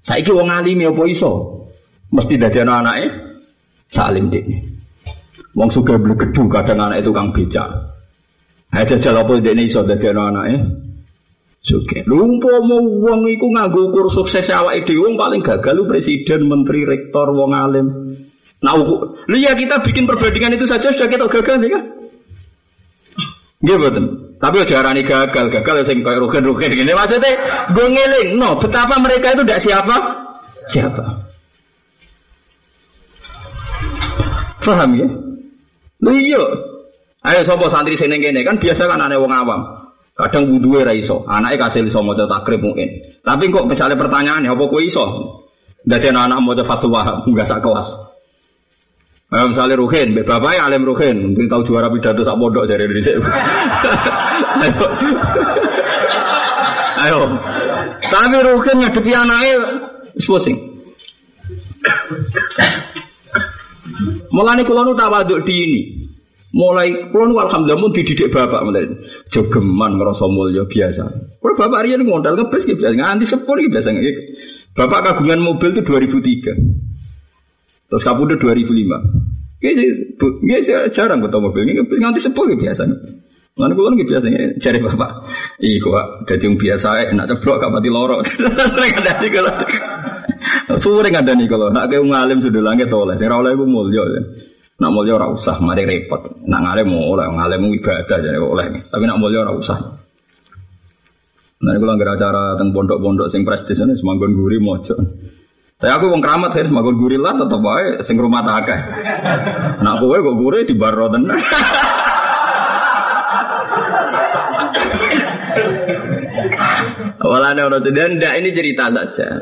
Saiki 0.00 0.32
wong 0.32 0.48
alim 0.48 0.80
apa 0.80 1.04
iso? 1.12 1.60
Mesti 2.08 2.40
dadekno 2.40 2.72
anake 2.72 3.04
salim 3.92 4.32
dik. 4.32 4.48
Wong 5.52 5.68
suka 5.68 6.00
beli 6.00 6.16
gedung 6.16 6.48
kadang 6.48 6.88
anak 6.88 7.04
itu 7.04 7.12
kang 7.12 7.36
becak. 7.36 7.93
Ayo 8.74 8.84
jajal 8.98 9.22
apa 9.22 9.38
dene 9.38 9.70
iso 9.70 9.86
dadekno 9.86 10.22
anake 10.26 10.58
Suke. 11.64 12.04
Lumpo 12.04 12.60
mau 12.60 12.76
wong 12.76 13.24
iku 13.24 13.48
nganggo 13.48 13.88
ukur 13.88 14.12
sukses 14.12 14.52
awake 14.52 14.84
dhewe 14.84 15.08
wong 15.08 15.16
paling 15.16 15.40
gagal 15.40 15.72
lu 15.72 15.88
presiden, 15.88 16.44
menteri, 16.44 16.84
rektor, 16.84 17.32
wong 17.32 17.56
alim. 17.56 17.88
Nah, 18.60 18.76
lu 18.76 19.36
ya 19.40 19.56
kita 19.56 19.80
bikin 19.80 20.04
perbandingan 20.04 20.60
itu 20.60 20.68
saja 20.68 20.92
sudah 20.92 21.08
kita 21.08 21.24
gagal 21.24 21.64
ya 21.64 21.68
kan? 21.72 21.84
Nggih 23.64 23.76
betul. 23.80 24.04
Tapi 24.36 24.56
aja 24.60 24.74
arani 24.84 25.08
gagal, 25.08 25.48
gagal 25.48 25.88
sing 25.88 26.04
koyo 26.04 26.28
rugen-rugen 26.28 26.68
gini. 26.68 26.92
Maksudnya 26.92 27.32
gue 27.72 28.36
no, 28.36 28.60
betapa 28.60 29.00
mereka 29.00 29.32
itu 29.32 29.40
tidak 29.48 29.64
siapa? 29.64 29.96
Siapa? 30.68 31.04
Paham 34.60 34.90
ya? 35.00 35.08
Lu 36.04 36.12
iya. 36.12 36.73
Ayo 37.24 37.40
sapa 37.40 37.72
santri 37.72 37.96
sing 37.96 38.12
kene 38.12 38.44
kan 38.44 38.60
biasa 38.60 38.84
kan 38.84 39.00
aneh 39.00 39.16
wong 39.16 39.32
awam. 39.32 39.60
Kadang 40.14 40.46
wuduwe 40.46 40.86
ra 40.86 40.94
iso, 40.94 41.26
anake 41.26 41.58
kasih 41.58 41.88
iso 41.88 42.04
maca 42.04 42.28
takrib 42.28 42.62
mungkin. 42.62 42.86
Tapi 43.24 43.50
kok 43.50 43.66
misalnya 43.66 43.98
pertanyaannya 43.98 44.52
apa 44.52 44.64
kowe 44.68 44.78
iso? 44.78 45.04
Dadi 45.82 46.12
anak 46.12 46.38
maca 46.38 46.62
fatwa 46.62 47.02
enggak 47.26 47.48
sak 47.48 47.64
kelas. 47.64 47.88
Ayo 49.34 49.50
misalnya 49.50 49.80
Ruhin, 49.80 50.14
bapaknya 50.14 50.68
alim 50.68 50.86
Ruhin, 50.86 51.34
mungkin 51.34 51.50
tahu 51.50 51.66
juara 51.66 51.90
pidato 51.90 52.22
sak 52.22 52.38
pondok 52.38 52.70
dari 52.70 52.86
Indonesia. 52.86 53.18
Ayo. 54.62 54.84
Ayo. 57.08 57.18
Tapi 58.04 58.36
Ruhin 58.38 58.76
ngadepi 58.84 59.10
anaknya 59.10 59.54
pusing. 60.22 60.54
Mulane 64.30 64.62
kula 64.62 64.86
nu 64.86 64.94
tawaduk 64.94 65.42
di 65.42 65.54
ini. 65.56 66.03
Mulai 66.54 67.10
kula 67.10 67.26
nu 67.26 67.34
alhamdulillah 67.34 67.82
mun 67.82 67.90
dididik 67.90 68.30
bapak 68.30 68.62
mulai 68.62 68.86
jogeman 69.34 69.98
ngrasa 69.98 70.30
mulya 70.30 70.62
biasa. 70.70 71.02
Kula 71.42 71.58
bapak 71.58 71.82
riyen 71.82 72.06
modal 72.06 72.38
ngebes 72.38 72.62
ki 72.62 72.78
biasa 72.78 72.94
nganti 72.94 73.26
sepur 73.26 73.58
ki 73.58 73.74
biasa. 73.74 73.90
Bapak 74.78 75.02
kagungan 75.02 75.42
mobil 75.42 75.74
itu 75.74 75.82
2003. 75.82 77.90
Terus 77.90 78.02
kapundhut 78.06 78.38
2005. 78.38 78.70
Kayaknya 79.58 80.94
jarang 80.94 81.26
ketemu 81.26 81.42
mobil 81.42 81.62
ini 81.66 81.82
nganti 81.82 82.22
sepuluh 82.22 82.54
biasa. 82.54 82.86
Mana 83.58 83.74
kulo 83.74 83.90
nggak 83.90 84.08
biasanya 84.14 84.54
cari 84.62 84.78
bapak. 84.78 85.10
Iya 85.58 85.76
kok 85.82 86.30
jadi 86.30 86.44
yang 86.46 86.54
biasa 86.54 86.88
enak 87.10 87.26
ceblok 87.34 87.56
gak 87.62 87.70
ada 87.70 87.78
nih 89.18 89.30
kalau. 89.34 89.52
Sering 90.78 91.14
ada 91.18 91.32
nih 91.34 91.46
kalau. 91.50 91.66
Nak 91.74 91.90
kayak 91.90 92.02
ngalim 92.02 92.38
sudah 92.42 92.62
langit 92.62 92.90
oleh. 92.94 93.14
Saya 93.18 93.34
oleh 93.34 93.58
gue 93.58 93.66
mulia. 93.66 94.02
Nak 94.84 94.92
mulia 94.92 95.16
ora 95.16 95.32
usah, 95.32 95.56
mari 95.64 95.88
repot. 95.88 96.44
Nak 96.44 96.60
ngalim 96.60 96.92
mau 96.92 97.16
oleh, 97.16 97.24
ngalim 97.24 97.72
ibadah 97.80 98.20
jadi 98.20 98.36
oleh. 98.36 98.84
Tapi 98.84 99.08
nak 99.08 99.16
mulia 99.16 99.40
ora 99.40 99.56
usah. 99.56 99.80
Nah, 101.64 101.72
kalau 101.80 101.96
nggak 101.96 102.20
acara 102.20 102.60
tentang 102.60 102.76
pondok-pondok 102.76 103.32
sing 103.32 103.48
prestis 103.48 103.80
ini 103.80 103.96
semanggon 103.96 104.36
guri 104.36 104.60
mojo. 104.60 104.92
Tapi 105.80 105.88
aku 105.88 106.12
wong 106.12 106.20
keramat 106.20 106.52
ya, 106.52 106.68
semakin 106.68 107.00
gurila 107.00 107.32
tetap 107.32 107.60
baik, 107.64 108.04
sing 108.04 108.20
rumah 108.20 108.44
akeh. 108.44 108.80
Nak 109.80 110.04
kowe 110.04 110.16
kok 110.20 110.36
gure 110.36 110.68
di 110.68 110.76
baro 110.76 111.08
tenan. 111.08 111.32
Walane 117.24 117.60
ono 117.64 117.80
dan 117.80 118.20
ndak 118.20 118.36
ini 118.36 118.52
cerita 118.52 118.92
saja. 118.92 119.32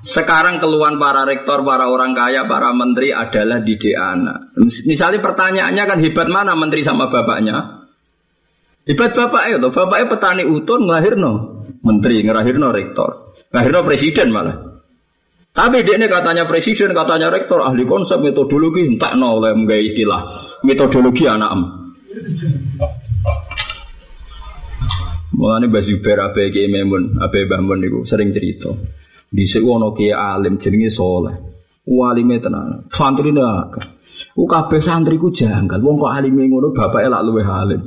Sekarang 0.00 0.56
keluhan 0.64 0.96
para 0.96 1.28
rektor, 1.28 1.60
para 1.60 1.84
orang 1.92 2.16
kaya, 2.16 2.48
para 2.48 2.72
menteri 2.72 3.12
adalah 3.12 3.60
didik 3.60 3.92
anak. 3.92 4.56
Misalnya 4.88 5.20
pertanyaannya 5.20 5.84
kan 5.84 5.98
hebat 6.00 6.28
mana 6.32 6.56
menteri 6.56 6.80
sama 6.80 7.12
bapaknya? 7.12 7.84
Hebat 8.88 9.12
bapak 9.12 9.44
itu, 9.52 9.68
bapaknya 9.68 10.06
petani 10.08 10.44
utun 10.48 10.88
ngelahirno 10.88 11.32
menteri, 11.84 12.24
ngelahirno 12.24 12.68
rektor, 12.72 13.36
ngelahirno 13.52 13.80
presiden 13.84 14.28
malah. 14.32 14.56
Tapi 15.50 15.84
dia 15.84 16.00
ini 16.00 16.08
katanya 16.08 16.48
presiden, 16.48 16.96
katanya 16.96 17.28
rektor, 17.28 17.60
ahli 17.60 17.84
konsep 17.84 18.22
metodologi, 18.24 18.86
entah 18.86 19.12
no 19.18 19.36
oleh 19.36 19.52
istilah 19.84 20.20
metodologi 20.64 21.28
anak 21.28 21.50
em. 21.52 21.62
Mulane 25.36 25.66
Mbah 25.68 25.82
Zubair 25.84 26.18
ape 26.20 26.52
Ki 26.52 26.68
Memun, 26.68 27.20
ape 27.20 27.46
Mbah 27.46 27.60
Mun 27.60 27.80
sering 28.08 28.32
cerita. 28.32 28.72
Dhisik 29.30 29.62
ono 29.62 29.94
ki 29.94 30.10
alim 30.10 30.58
jenenge 30.58 30.90
saleh. 30.90 31.34
Walime 31.86 32.42
tenan. 32.42 32.90
Santri 32.90 33.30
ndak. 33.30 33.78
Ku 34.34 34.46
santri 34.82 35.18
ku 35.22 35.30
janggal. 35.30 35.78
Wong 35.78 36.02
kok 36.02 36.10
alime 36.10 36.50
ngono 36.50 36.74
bapake 36.74 37.06
lak 37.06 37.22
luwih 37.22 37.46
alim. 37.46 37.82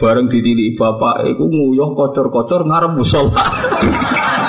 Bareng 0.00 0.32
ditiliki 0.32 0.80
bapak 0.80 1.28
iku 1.28 1.44
nguyuh 1.52 1.92
kocor-kocor 1.92 2.64
ngarep 2.64 2.96
musala. 2.96 3.32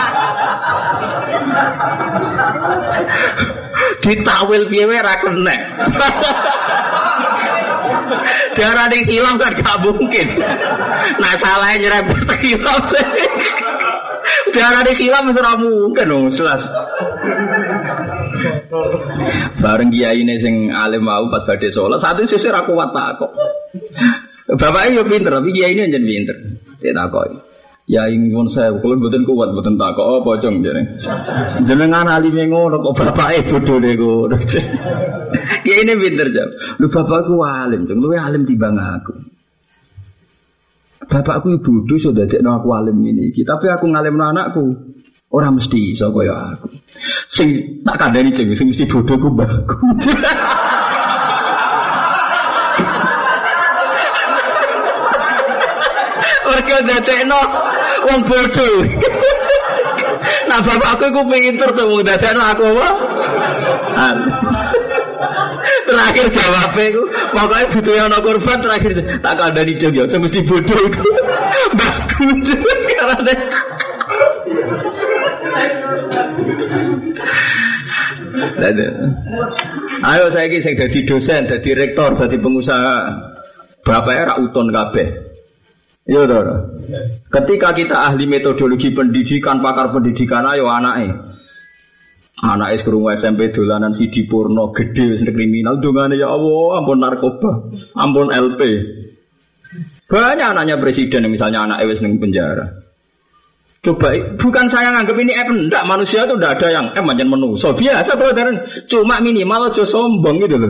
Ditawil 4.02 4.66
piye 4.72 4.86
wae 4.88 5.04
ra 5.04 5.16
kenek. 5.20 5.60
Darah 8.56 8.88
ning 8.92 9.04
hilang 9.08 9.36
kan 9.36 9.52
gak 9.56 9.78
mungkin. 9.84 10.28
Nah 11.22 11.34
salahnya 11.40 11.88
nyerempet 11.88 12.40
hilang. 12.44 12.82
Ning 14.52 14.98
hilang 15.00 15.24
wis 15.32 15.40
ora 15.40 15.56
mungkin 15.56 16.06
dong, 16.12 16.26
jelas. 16.36 16.62
Bareng 19.64 19.90
kiai 19.90 20.22
ini 20.22 20.36
sing 20.44 20.70
alim 20.76 21.08
mau 21.08 21.28
pas 21.32 21.48
badhe 21.48 21.72
sholat, 21.72 22.04
satu 22.04 22.28
sisi 22.28 22.52
ra 22.52 22.68
kuat 22.68 22.92
kok. 22.92 23.32
Bapaknya 24.52 25.00
yo 25.00 25.04
pinter, 25.08 25.32
tapi 25.32 25.56
kiai 25.56 25.72
ini 25.72 25.88
jadi 25.88 26.06
pinter. 26.06 26.36
Dia 26.84 26.92
takoi. 26.92 27.32
Ya 27.90 28.08
ingin 28.08 28.48
saya, 28.54 28.72
kalau 28.78 28.96
buatan 29.00 29.28
kuat, 29.28 29.52
buatan 29.52 29.76
tak 29.76 29.98
kok 29.98 30.06
apa 30.24 30.32
cong 30.40 30.56
jadi. 30.64 30.84
Jenengan 31.66 32.08
alim 32.08 32.36
yang 32.36 32.54
ngono 32.54 32.80
kok 32.80 32.94
bapak 33.04 33.48
bodoh 33.52 33.80
deh 33.82 33.96
gue. 33.98 34.38
ya 35.68 35.76
ini 35.82 35.94
pinter 36.00 36.28
jam. 36.32 36.48
Lu 36.80 36.88
bapakku 36.88 37.42
alim, 37.44 37.88
cong. 37.88 38.00
Lu 38.00 38.14
alim 38.16 38.48
tiba 38.48 38.72
aku. 38.72 39.31
Bapakku 41.10 41.58
bodoh 41.66 41.98
sudah 41.98 42.30
jadi 42.30 42.46
aku 42.46 42.70
alim 42.78 43.02
ini. 43.02 43.34
Tapi 43.34 43.66
aku 43.74 43.90
ngalim 43.90 44.22
anakku. 44.22 44.66
Orang 45.32 45.56
mesti 45.58 45.96
iso 45.96 46.12
kaya 46.12 46.60
aku. 46.60 46.68
Sing 47.32 47.80
tak 47.88 47.96
kandani 47.96 48.36
ceng, 48.36 48.52
sing 48.52 48.68
mesti 48.68 48.84
bodoh 48.84 49.16
ku 49.16 49.32
baku. 49.32 49.80
Mereka 56.52 56.78
dadekno 56.84 57.42
wong 58.12 58.20
bodoh. 58.28 58.76
nah 60.52 60.60
bapakku 60.60 61.08
iku 61.08 61.22
pinter 61.32 61.70
tuh 61.72 62.04
dadekno 62.04 62.44
aku 62.44 62.64
apa? 62.76 62.88
Terakhir 65.92 66.26
jawabnya 66.32 66.86
itu 66.88 67.02
pokoknya 67.36 67.66
butuh 67.76 67.96
yang 68.00 68.10
korban 68.24 68.58
terakhir 68.64 68.92
tak 69.20 69.38
ada 69.38 69.62
di 69.68 69.74
jam 69.76 69.92
ya 69.92 70.08
mesti 70.08 70.40
bodoh 70.48 70.80
itu 70.88 71.04
bagus 71.76 72.50
karena 72.96 73.34
Ayo 80.02 80.34
saya 80.34 80.50
kisah 80.50 80.74
jadi 80.74 81.00
dosen, 81.06 81.46
jadi 81.46 81.70
rektor, 81.78 82.18
jadi 82.18 82.38
pengusaha. 82.42 83.00
Bapaknya 83.86 84.34
rak 84.34 84.38
uton 84.50 84.74
kabeh. 84.74 85.08
Iya, 86.10 86.26
saudara. 86.26 86.58
Ketika 87.30 87.70
kita 87.78 87.96
ahli 88.10 88.26
metodologi 88.26 88.90
pendidikan, 88.90 89.62
pakar 89.62 89.94
pendidikan, 89.94 90.42
ayo 90.50 90.66
anaknya. 90.66 91.31
Anak 92.40 92.80
es 92.80 92.82
kerungu 92.82 93.12
SMP 93.12 93.52
dolanan 93.52 93.92
si 93.92 94.08
Purno 94.26 94.72
gede 94.72 95.14
wis 95.14 95.22
kriminal 95.22 95.84
dongane 95.84 96.16
ya 96.18 96.32
Allah 96.32 96.80
ampun 96.80 96.98
narkoba 96.98 97.70
ampun 97.94 98.32
LP 98.32 98.62
banyak 100.10 100.48
anaknya 100.50 100.82
presiden 100.82 101.30
misalnya 101.30 101.70
anak 101.70 101.86
wis 101.86 102.02
ning 102.02 102.18
penjara 102.18 102.82
Coba, 103.82 104.14
bukan 104.38 104.70
saya 104.70 104.94
nganggap 104.94 105.18
ini 105.18 105.34
F, 105.34 105.50
enggak, 105.50 105.82
manusia 105.90 106.22
itu 106.22 106.38
enggak 106.38 106.62
ada 106.62 106.70
yang 106.70 106.86
F 106.94 107.02
macam 107.02 107.34
so 107.58 107.74
biasa 107.74 108.14
brother, 108.14 108.54
cuma 108.86 109.18
minimal 109.18 109.74
aja 109.74 109.82
sombong 109.90 110.38
gitu 110.38 110.62
loh. 110.62 110.70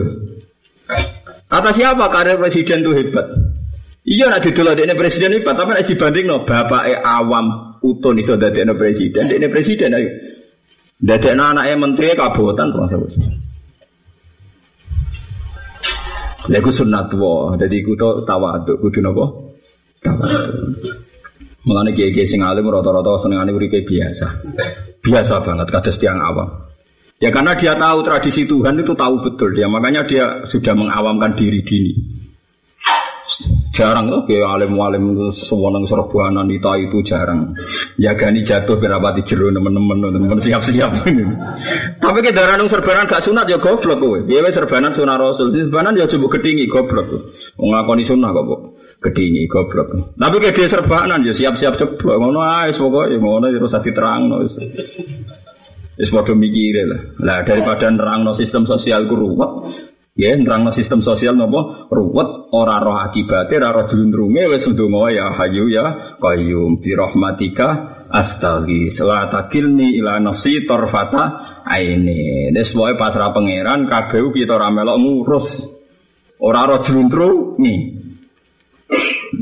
Kata 1.44 1.76
siapa 1.76 2.08
karir 2.08 2.40
presiden 2.40 2.80
itu 2.80 2.96
hebat? 2.96 3.28
Iya 4.08 4.32
nak 4.32 4.40
didol 4.40 4.72
ini 4.72 4.96
presiden 4.96 5.36
hebat, 5.36 5.60
tapi 5.60 5.76
nak 5.76 5.84
dibanding 5.84 6.24
no 6.24 6.48
bapak 6.48 7.04
awam 7.04 7.76
utun 7.84 8.16
iso 8.16 8.40
dadi 8.40 8.64
presiden, 8.72 9.28
ini 9.28 9.44
presiden 9.52 9.92
ayo. 9.92 10.08
Dadi 11.02 11.34
anaknya 11.34 11.74
menteri 11.74 12.14
kabupaten 12.14 12.70
terus 12.70 12.94
wis. 13.02 13.14
Lha 16.46 16.58
iku 16.58 16.70
sunat 16.70 17.10
wa, 17.18 17.58
dadi 17.58 17.82
iku 17.82 17.98
to 17.98 18.22
tawaduk 18.22 18.78
kudu 18.78 19.02
napa? 19.02 19.26
Tawaduk. 19.98 21.02
Mulane 21.62 21.94
kiai-kiai 21.94 22.26
sing 22.26 22.42
alim 22.42 22.66
rata-rata 22.66 23.18
senengane 23.22 23.54
uripe 23.54 23.86
biasa. 23.86 24.26
Biasa 25.02 25.42
banget 25.42 25.66
kados 25.70 25.98
tiang 25.98 26.18
awam. 26.18 26.50
Ya 27.22 27.30
karena 27.30 27.54
dia 27.54 27.78
tahu 27.78 28.02
tradisi 28.02 28.42
Tuhan 28.50 28.82
itu 28.82 28.98
tahu 28.98 29.22
betul 29.22 29.54
dia, 29.54 29.70
makanya 29.70 30.02
dia 30.02 30.42
sudah 30.50 30.74
mengawamkan 30.74 31.38
diri 31.38 31.62
dini. 31.62 32.21
Jarang 33.72 34.12
loh 34.12 34.28
kayak 34.28 34.44
alim-alim 34.44 35.32
semua 35.32 35.72
nang 35.72 35.88
serbuanan 35.88 36.44
itu 36.52 36.68
itu 36.84 36.98
jarang. 37.08 37.56
Jagani 37.96 38.44
jatuh 38.44 38.76
berapa 38.76 39.16
di 39.16 39.22
jeru 39.24 39.48
teman-teman 39.48 40.12
teman 40.12 40.38
siap-siap. 40.38 41.08
Tapi 42.02 42.18
kita 42.20 42.36
darah 42.36 42.60
nang 42.60 42.68
serbanan 42.68 43.08
gak 43.08 43.24
sunat 43.24 43.48
ya 43.48 43.56
goblok 43.56 43.96
kowe. 43.96 44.18
Dia 44.28 44.44
serbanan 44.52 44.92
sunah 44.92 45.16
rasul, 45.16 45.50
serbanan 45.50 45.96
ya 45.96 46.04
coba 46.04 46.36
kedingi 46.36 46.68
goblok. 46.68 47.32
Ngakoni 47.56 48.04
sunnah 48.04 48.30
kok 48.30 48.44
bu. 48.44 48.56
Kedingi 49.02 49.48
goblok. 49.48 50.14
Tapi 50.14 50.36
kayak 50.38 50.54
dia 50.54 50.68
serbanan 50.68 51.24
ya 51.24 51.32
siap-siap 51.32 51.74
ceblok. 51.80 52.16
Ngono 52.20 52.44
ae 52.44 52.70
pokoke 52.76 53.16
ngono 53.16 53.48
ya 53.48 53.56
terus 53.56 53.74
diterangno. 53.80 54.36
Wis 55.92 56.08
padha 56.08 56.32
mikire 56.32 56.88
lah. 56.88 57.00
Lah 57.20 57.38
daripada 57.44 57.88
nerangno 57.92 58.32
sistem 58.32 58.64
sosial 58.64 59.04
ku 59.04 59.12
ruwet, 59.12 59.50
Ya, 60.12 60.36
nerang 60.36 60.68
sistem 60.76 61.00
sosial 61.00 61.32
nopo 61.40 61.88
ruwet 61.88 62.52
ora 62.52 62.76
roh 62.84 63.00
akibatnya 63.00 63.64
ora 63.64 63.80
roh 63.80 63.84
dulundrunge 63.88 64.44
wis 64.44 64.68
ndonga 64.68 65.08
ya 65.08 65.32
hayu 65.32 65.72
ya 65.72 66.20
qayyum 66.20 66.84
bi 66.84 66.92
rahmatika 66.92 67.68
astaghi 68.12 68.92
wa 69.00 69.24
takilni 69.32 69.96
ila 69.96 70.20
nafsi 70.20 70.68
tarfata 70.68 71.64
aini. 71.64 72.52
Des 72.52 72.68
pokoke 72.76 73.00
pasrah 73.00 73.32
pangeran 73.32 73.88
kabeh 73.88 74.20
kita 74.36 74.60
ora 74.60 74.68
melok 74.68 75.00
ngurus. 75.00 75.48
Ora 76.44 76.68
roh 76.68 76.84
dulundrunge. 76.84 78.04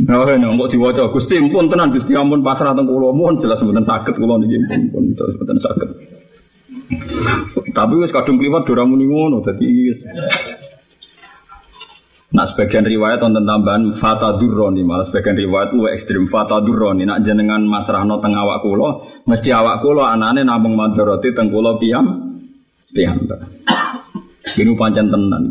Nah, 0.07 0.23
nah, 0.23 0.55
kok 0.55 0.71
diwaca 0.71 1.11
Gusti 1.11 1.43
pun 1.51 1.67
tenan 1.67 1.91
Gusti 1.91 2.15
ampun 2.15 2.47
pasrah 2.47 2.79
teng 2.79 2.87
mohon 2.87 3.43
jelas 3.43 3.59
mboten 3.59 3.83
saged 3.83 4.15
kula 4.15 4.39
niki 4.39 4.63
pun 4.71 4.87
pun 4.95 5.03
mboten 5.19 5.59
saged. 5.59 6.20
Tapi 7.71 7.95
wis 7.99 8.15
kadung 8.15 8.39
kliwat 8.39 8.67
ora 8.71 8.87
muni 8.87 9.07
ngono 9.11 9.43
dadi 9.43 9.67
Nah 12.31 12.47
sebagian 12.47 12.87
riwayat 12.87 13.19
tentang 13.19 13.43
tambahan 13.43 13.99
fata 13.99 14.39
durroni 14.39 14.87
malah 14.87 15.03
sebagian 15.11 15.35
riwayat 15.35 15.75
lu 15.75 15.91
ekstrim 15.91 16.31
fata 16.31 16.63
durroni 16.63 17.03
nak 17.03 17.27
jenengan 17.27 17.67
masrahno 17.67 18.23
teng 18.23 18.39
awak 18.39 18.63
kulo 18.63 19.03
mesti 19.27 19.51
awak 19.51 19.83
kulo 19.83 20.07
anane 20.07 20.47
namung 20.47 20.79
madoroti 20.79 21.35
teng 21.35 21.51
kulo 21.51 21.75
piam 21.83 22.07
piam. 22.95 23.19
Ini 24.55 24.73
pancen 24.79 25.11
tenan. 25.11 25.45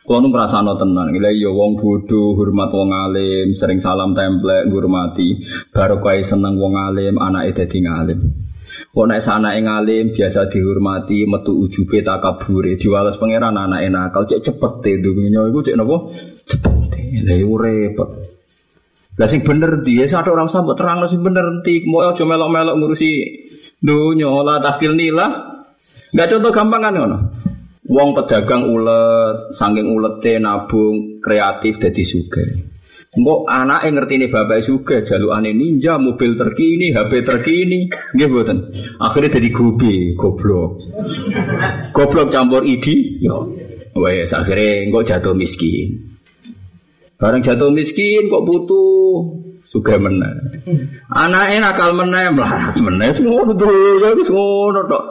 Kulo 0.00 0.18
nu 0.24 0.28
no 0.32 0.72
tenan. 0.80 1.12
Gila 1.12 1.30
yo 1.36 1.52
wong 1.52 1.76
bodoh 1.76 2.32
hormat 2.32 2.72
wong 2.72 2.90
alim 2.96 3.52
sering 3.52 3.84
salam 3.84 4.16
templek 4.16 4.72
ngurmati 4.72 5.44
baru 5.68 6.00
kaya 6.00 6.24
seneng 6.24 6.56
wong 6.56 6.80
alim 6.80 7.20
anak 7.20 7.52
dadi 7.60 7.76
ngalim. 7.84 8.49
Kok 8.90 9.06
nek 9.06 9.22
sanake 9.22 9.62
ngalim 9.62 10.10
biasa 10.10 10.50
dihormati, 10.50 11.22
metu 11.22 11.54
ujube 11.54 12.02
takabure, 12.02 12.74
diwales 12.74 13.22
pangeran 13.22 13.54
anake 13.54 13.86
nakal 13.86 14.26
cek 14.26 14.42
cepet 14.42 14.72
te 14.82 14.98
dunya 14.98 15.46
iku 15.46 15.62
cek 15.62 15.78
napa? 15.78 15.96
Cepet. 16.50 16.90
Lah 17.22 17.36
iku 17.38 17.54
repot. 17.54 18.10
Lah 19.14 19.28
sing 19.30 19.46
bener 19.46 19.86
dia 19.86 20.10
satu 20.10 20.34
orang 20.34 20.50
sambut 20.50 20.74
terang 20.74 21.06
sing 21.06 21.22
bener 21.22 21.44
enti 21.60 21.86
mau 21.86 22.08
aja 22.08 22.24
melok-melok 22.26 22.74
ngurusi 22.82 23.10
dunya 23.78 24.26
lah 24.42 24.58
tahfil 24.58 24.98
nila. 24.98 25.26
Enggak 26.10 26.34
contoh 26.34 26.50
gampang 26.50 26.82
kan 26.82 26.94
ngono. 26.98 27.18
Wong 27.90 28.14
pedagang 28.14 28.70
ulet, 28.70 29.54
saking 29.58 29.86
ulete 29.86 30.38
nabung 30.38 31.22
kreatif 31.22 31.78
dadi 31.78 32.02
sugih. 32.06 32.69
Engko 33.10 33.42
anake 33.42 33.90
ngertine 33.90 34.30
bapak 34.30 34.62
juga 34.62 35.02
jalukane 35.02 35.50
ninja, 35.50 35.98
mobil 35.98 36.38
terkini, 36.38 36.94
HP 36.94 37.26
terkini, 37.26 37.90
nggih 38.14 38.28
mboten. 38.30 38.70
Akhirnya 39.02 39.34
jadi 39.34 39.50
gobe, 39.50 40.14
goblok. 40.14 40.78
Goblok 41.90 42.30
campur 42.30 42.62
idi, 42.62 43.18
yo. 43.18 43.50
Wes 43.98 44.30
akhirnya 44.30 44.86
engko 44.86 45.02
jatuh 45.02 45.34
miskin. 45.34 46.06
Barang 47.18 47.42
jatuh 47.42 47.74
miskin 47.74 48.30
kok 48.30 48.46
butuh 48.46 49.42
suka 49.74 49.98
meneh. 49.98 50.62
Anake 51.10 51.58
nakal 51.58 51.90
meneh, 51.98 52.30
melarat 52.30 52.78
meneh, 52.78 53.10
ngono 53.26 53.58
ya 54.06 54.14
wis 54.14 54.30
ngono 54.30 54.80
tok. 54.86 55.04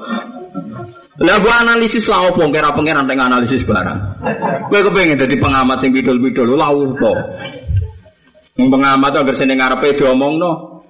Lah 1.19 1.35
gua 1.43 1.67
analisis 1.67 2.07
lah 2.07 2.31
opo 2.31 2.47
kira 2.47 2.71
pengen 2.71 3.03
teng 3.03 3.19
analisis 3.19 3.67
barang. 3.67 4.23
Kowe 4.71 4.79
kepengin 4.87 5.19
dadi 5.19 5.35
pengamat 5.35 5.83
sing 5.83 5.91
bidul-bidul 5.91 6.55
lha 6.55 6.71
opo? 6.71 7.11
Pengamat 8.67 9.13
agar 9.15 9.35
sini 9.39 9.55
ngarepe 9.55 9.95
diomongno. 9.95 10.83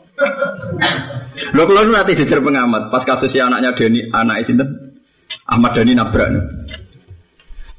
Lho 1.53 1.63
kula 1.63 1.86
nu 1.86 1.93
nanti 1.93 2.17
jejer 2.17 2.41
pengamat 2.41 2.89
pas 2.89 3.05
kasus 3.05 3.30
si 3.30 3.38
anaknya 3.38 3.78
Deni, 3.78 4.09
anak 4.09 4.43
sinten? 4.49 4.97
Ahmad 5.45 5.78
Dani 5.78 5.93
nabrak. 5.93 6.30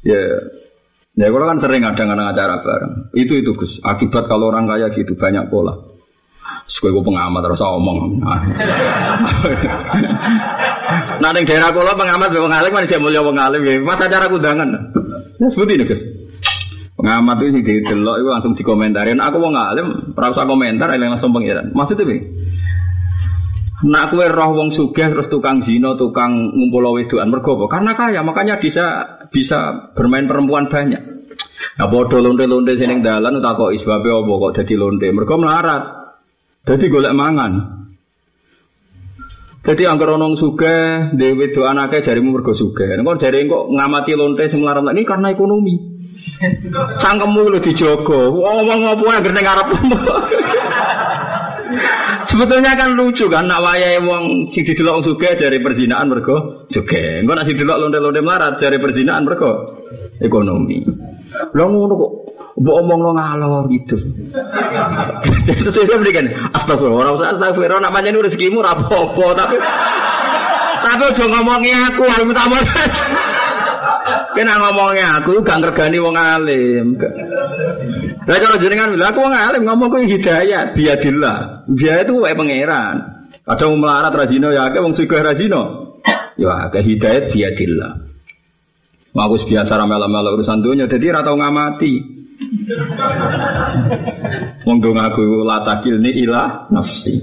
Ya, 0.00 0.22
Ya 1.18 1.26
kalau 1.28 1.44
kan 1.50 1.58
sering 1.58 1.82
ada 1.82 2.00
ngadang 2.00 2.32
acara 2.32 2.62
bareng. 2.62 3.12
Itu 3.12 3.34
itu 3.36 3.52
Gus. 3.52 3.76
Akibat 3.84 4.24
kalau 4.30 4.48
orang 4.48 4.70
kaya 4.70 4.88
gitu 4.94 5.18
banyak 5.18 5.50
pola. 5.50 5.74
Sekue 6.70 6.94
gue 6.94 7.02
pengamat 7.02 7.44
terus 7.44 7.60
omong. 7.60 8.22
nah, 11.20 11.30
di 11.34 11.42
daerah 11.44 11.74
kulo 11.74 11.92
pengamat 11.98 12.30
pengalim 12.30 12.72
kan 12.72 12.86
saya 12.86 13.02
mulia 13.02 13.20
pengalim 13.26 13.60
ya. 13.66 13.82
Mas 13.82 14.00
acara 14.00 14.30
kudangan. 14.30 14.70
Ya 15.42 15.46
seperti 15.50 15.72
ini 15.76 15.84
Gus. 15.84 16.00
Pengamat 17.00 17.36
itu 17.40 17.64
sih 17.64 17.80
delok 17.80 18.16
itu 18.20 18.28
langsung 18.28 18.52
dikomentarin. 18.52 19.16
Aku 19.24 19.40
mau 19.40 19.48
ngalim, 19.48 20.12
perasa 20.12 20.44
komentar, 20.44 20.92
yang 20.92 21.16
langsung 21.16 21.32
pengiran. 21.32 21.72
Maksudnya 21.72 22.04
bi? 22.04 22.20
Nak 23.80 24.12
kue 24.12 24.28
roh 24.28 24.52
wong 24.52 24.76
sugih 24.76 25.08
terus 25.08 25.32
tukang 25.32 25.64
zino, 25.64 25.96
tukang 25.96 26.52
ngumpul 26.52 26.92
wedoan 26.92 27.32
mergo 27.32 27.56
Karena 27.64 27.96
kaya, 27.96 28.20
makanya 28.20 28.60
bisa 28.60 29.16
bisa 29.32 29.88
bermain 29.96 30.28
perempuan 30.28 30.68
banyak. 30.68 31.00
Nah, 31.80 31.88
bodoh 31.88 32.20
londe-londe 32.20 32.76
sini 32.76 33.00
dalan 33.00 33.40
tak 33.40 33.56
kok 33.56 33.72
isbabe 33.72 34.12
apa 34.12 34.32
kok 34.36 34.54
jadi 34.60 34.74
londe. 34.76 35.08
Mergo 35.08 35.40
melarat. 35.40 35.82
Jadi 36.68 36.84
golek 36.92 37.16
mangan. 37.16 37.80
Jadi 39.64 39.88
angker 39.88 40.20
onong 40.20 40.36
suge, 40.36 40.76
dewi 41.16 41.56
do 41.56 41.64
anaknya 41.64 42.04
jarimu 42.04 42.36
mergo 42.36 42.52
suge. 42.52 42.84
Engkau 42.84 43.16
jari 43.16 43.48
kok 43.48 43.72
ngamati 43.72 44.12
lonte 44.12 44.44
semelarat 44.52 44.92
ini 44.92 45.08
karena 45.08 45.32
ekonomi. 45.32 45.99
Cangkemmu 47.00 47.42
lu 47.48 47.58
dijogo. 47.62 48.34
Ngomong 48.40 48.80
apa 48.86 49.02
yang 49.18 49.22
ning 49.30 49.44
ngarep. 49.44 49.68
Sebetulnya 52.30 52.78
kan 52.78 52.94
lucu 52.94 53.26
kan 53.26 53.46
nak 53.46 53.62
wayahe 53.62 53.98
wong 54.06 54.50
sing 54.54 54.62
didelok 54.62 55.02
sugih 55.02 55.34
dari 55.34 55.58
perzinaan 55.58 56.06
mergo 56.06 56.66
sugih. 56.70 57.24
Engko 57.24 57.32
nak 57.34 57.46
didelok 57.46 57.76
lonte-lonte 57.80 58.20
melarat 58.22 58.54
dari 58.62 58.78
perzinaan 58.78 59.26
mergo 59.26 59.82
ekonomi. 60.22 60.78
Lah 61.56 61.66
ngono 61.66 61.94
kok 61.98 62.12
mbok 62.60 62.76
omong 62.86 63.00
ngalor 63.16 63.64
gitu. 63.72 63.96
Terus 65.46 65.74
saya 65.74 65.98
berikan 65.98 66.26
astagfirullah, 66.54 67.02
ora 67.02 67.10
usah 67.16 67.28
astagfirullah 67.34 67.80
nak 67.82 67.92
pancen 67.94 68.20
rezekimu 68.20 68.60
ora 68.60 68.78
apa-apa 68.78 69.26
tapi 69.34 69.56
tapi 70.80 71.02
aja 71.12 71.24
ngomongi 71.28 71.72
aku, 71.92 72.02
aku 72.08 72.24
minta 72.24 72.44
Kena 74.30 74.54
ngomongnya 74.62 75.18
aku 75.18 75.42
gak 75.42 75.58
ngergani 75.58 75.98
wong 75.98 76.16
alim. 76.16 76.94
Lah 78.24 78.38
kalau 78.38 78.56
jenengan 78.62 78.94
bilang 78.94 79.10
aku 79.10 79.20
wong 79.26 79.34
alim 79.34 79.62
ngomong 79.66 79.88
kuwi 79.90 80.06
hidayah, 80.06 80.70
biadillah. 80.70 81.66
Dia 81.74 82.06
itu 82.06 82.14
wae 82.20 82.34
pangeran. 82.38 83.26
Kadang 83.42 83.82
melarat 83.82 84.14
rajino 84.14 84.54
ya 84.54 84.70
akeh 84.70 84.78
wong 84.78 84.94
sugih 84.94 85.18
rajino. 85.18 85.98
Ya 86.38 86.70
akeh 86.70 86.82
hidayat 86.86 87.34
biadillah. 87.34 87.92
Mau 89.10 89.34
biasa 89.34 89.74
ramel-ramel 89.74 90.38
urusan 90.38 90.62
dunia, 90.62 90.86
jadi 90.86 91.18
ratau 91.18 91.34
ngamati. 91.34 92.20
Wong 94.62 94.78
dong 94.78 94.96
aku 94.96 95.42
latakil 95.42 95.98
ni 95.98 96.14
ilah 96.22 96.70
nafsi. 96.70 97.18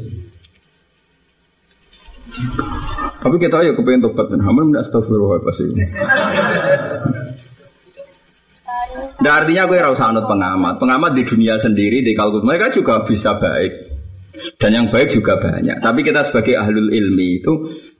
Tapi 3.17 3.35
kita 3.41 3.65
ayo 3.65 3.73
kepengen 3.73 4.05
tobat 4.05 4.29
dan 4.29 4.45
hamil 4.45 4.69
tidak 4.69 4.85
astagfirullah 4.85 5.41
pasti. 5.41 5.65
Nah, 9.17 9.31
artinya 9.43 9.65
gue 9.65 9.77
rasa 9.81 10.13
anut 10.13 10.29
pengamat. 10.29 10.77
Pengamat 10.77 11.11
di 11.17 11.23
dunia 11.25 11.57
sendiri 11.57 12.05
di 12.05 12.13
kalkul 12.13 12.45
mereka 12.45 12.69
juga 12.69 13.01
bisa 13.05 13.35
baik. 13.37 13.87
Dan 14.57 14.69
yang 14.69 14.87
baik 14.93 15.17
juga 15.17 15.41
banyak. 15.41 15.81
Tapi 15.81 15.99
kita 16.05 16.29
sebagai 16.29 16.61
ahlul 16.61 16.93
ilmi 16.93 17.41
itu 17.41 17.53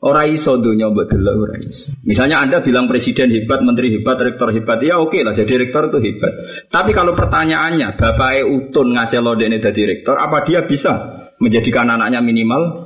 orang 0.06 0.38
iso 0.38 0.62
dunia 0.62 0.94
buat 0.94 1.10
dulu 1.10 1.50
orang 1.50 1.66
iso. 1.66 1.90
Misalnya 2.06 2.46
Anda 2.46 2.62
bilang 2.62 2.86
presiden 2.86 3.34
hebat, 3.34 3.66
menteri 3.66 3.98
hebat, 3.98 4.22
rektor 4.22 4.54
hebat, 4.54 4.78
ya 4.86 5.02
oke 5.02 5.18
lah 5.26 5.34
jadi 5.34 5.66
rektor 5.66 5.90
itu 5.90 5.98
hebat. 5.98 6.34
Tapi 6.70 6.94
kalau 6.94 7.18
pertanyaannya, 7.18 7.98
Bapak 7.98 8.38
E 8.38 8.42
Utun 8.46 8.94
ngasih 8.94 9.22
lo 9.22 9.34
ini 9.34 9.58
jadi 9.58 9.82
rektor, 9.98 10.14
apa 10.18 10.46
dia 10.46 10.62
bisa 10.62 10.94
menjadikan 11.42 11.90
anaknya 11.90 12.22
minimal 12.22 12.86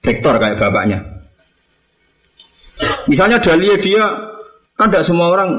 rektor 0.00 0.40
kayak 0.40 0.56
bapaknya? 0.56 0.98
Misalnya 3.08 3.40
Dalia 3.40 3.76
dia 3.76 4.04
kan 4.78 4.86
tidak 4.88 5.04
semua 5.04 5.34
orang 5.34 5.50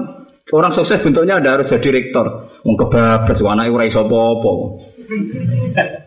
orang 0.56 0.72
sukses 0.72 1.04
bentuknya 1.04 1.44
ada 1.44 1.60
harus 1.60 1.68
jadi 1.68 1.92
rektor. 1.92 2.50
Wong 2.64 2.76
kebablas 2.80 3.40
anake 3.40 3.72
ora 3.72 3.86
iso 3.88 4.04
apa-apa. 4.08 4.52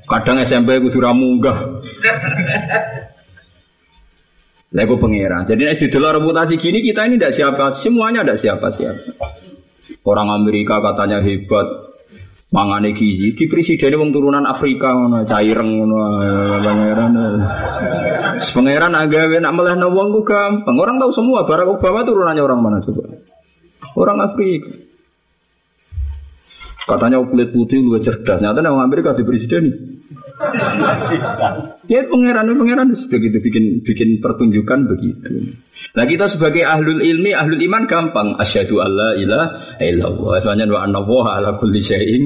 Kadang 0.08 0.36
SMP 0.44 0.80
kudu 0.80 0.98
ra 1.00 1.12
munggah. 1.12 1.58
Lah 4.72 4.88
pengira. 4.88 5.44
Jadi 5.44 5.60
nek 5.68 5.76
didelok 5.84 6.16
reputasi 6.16 6.56
gini 6.56 6.80
kita 6.80 7.04
ini 7.04 7.20
tidak 7.20 7.36
siapa, 7.36 7.76
semuanya 7.84 8.24
tidak 8.24 8.40
siapa-siapa. 8.40 9.28
Orang 10.02 10.32
Amerika 10.32 10.80
katanya 10.80 11.20
hebat, 11.20 11.91
mangane 12.53 12.92
gizi. 12.92 13.32
Di 13.34 13.44
presiden 13.48 13.96
wong 13.98 14.12
turunan 14.12 14.44
Afrika 14.44 14.92
ngono 14.92 15.24
caireng 15.24 15.70
ngono 15.80 15.96
pangeran. 16.61 17.12
Pangeran 18.38 18.92
agawe 18.92 19.36
nak 19.40 19.53
melehno 19.57 19.88
wong 19.90 20.09
ku 20.12 20.20
gampang. 20.22 20.76
Orang 20.76 21.00
tahu 21.00 21.11
semua 21.11 21.48
Barack 21.48 21.80
Obama 21.80 22.05
turunannya 22.05 22.44
orang 22.44 22.61
mana 22.61 22.78
coba? 22.84 23.09
Orang 23.96 24.20
Afrika. 24.20 24.70
Katanya 26.82 27.24
kulit 27.24 27.55
putih 27.57 27.80
lebih 27.80 28.05
cerdas. 28.05 28.42
Nyata 28.42 28.61
orang 28.61 28.84
Amerika 28.84 29.16
di 29.16 29.24
presiden 29.24 29.64
ya 31.93 32.01
pangeran 32.07 32.47
pangeran 32.55 32.88
begitu 33.09 33.38
bikin 33.43 33.64
bikin 33.86 34.09
pertunjukan 34.22 34.90
begitu 34.90 35.55
Nah 35.93 36.09
kita 36.09 36.24
sebagai 36.24 36.64
ahlul 36.64 37.05
ilmi, 37.05 37.36
ahlul 37.36 37.61
iman 37.68 37.84
gampang. 37.84 38.38
Asyhadu 38.40 38.80
alla 38.80 39.12
ilaha 39.12 39.76
illallah. 39.76 40.40
Soalnya 40.40 40.64
wa 40.72 40.88
anna 40.88 41.05
ala 41.05 41.61
kulli 41.61 41.84
syai'in 41.84 42.22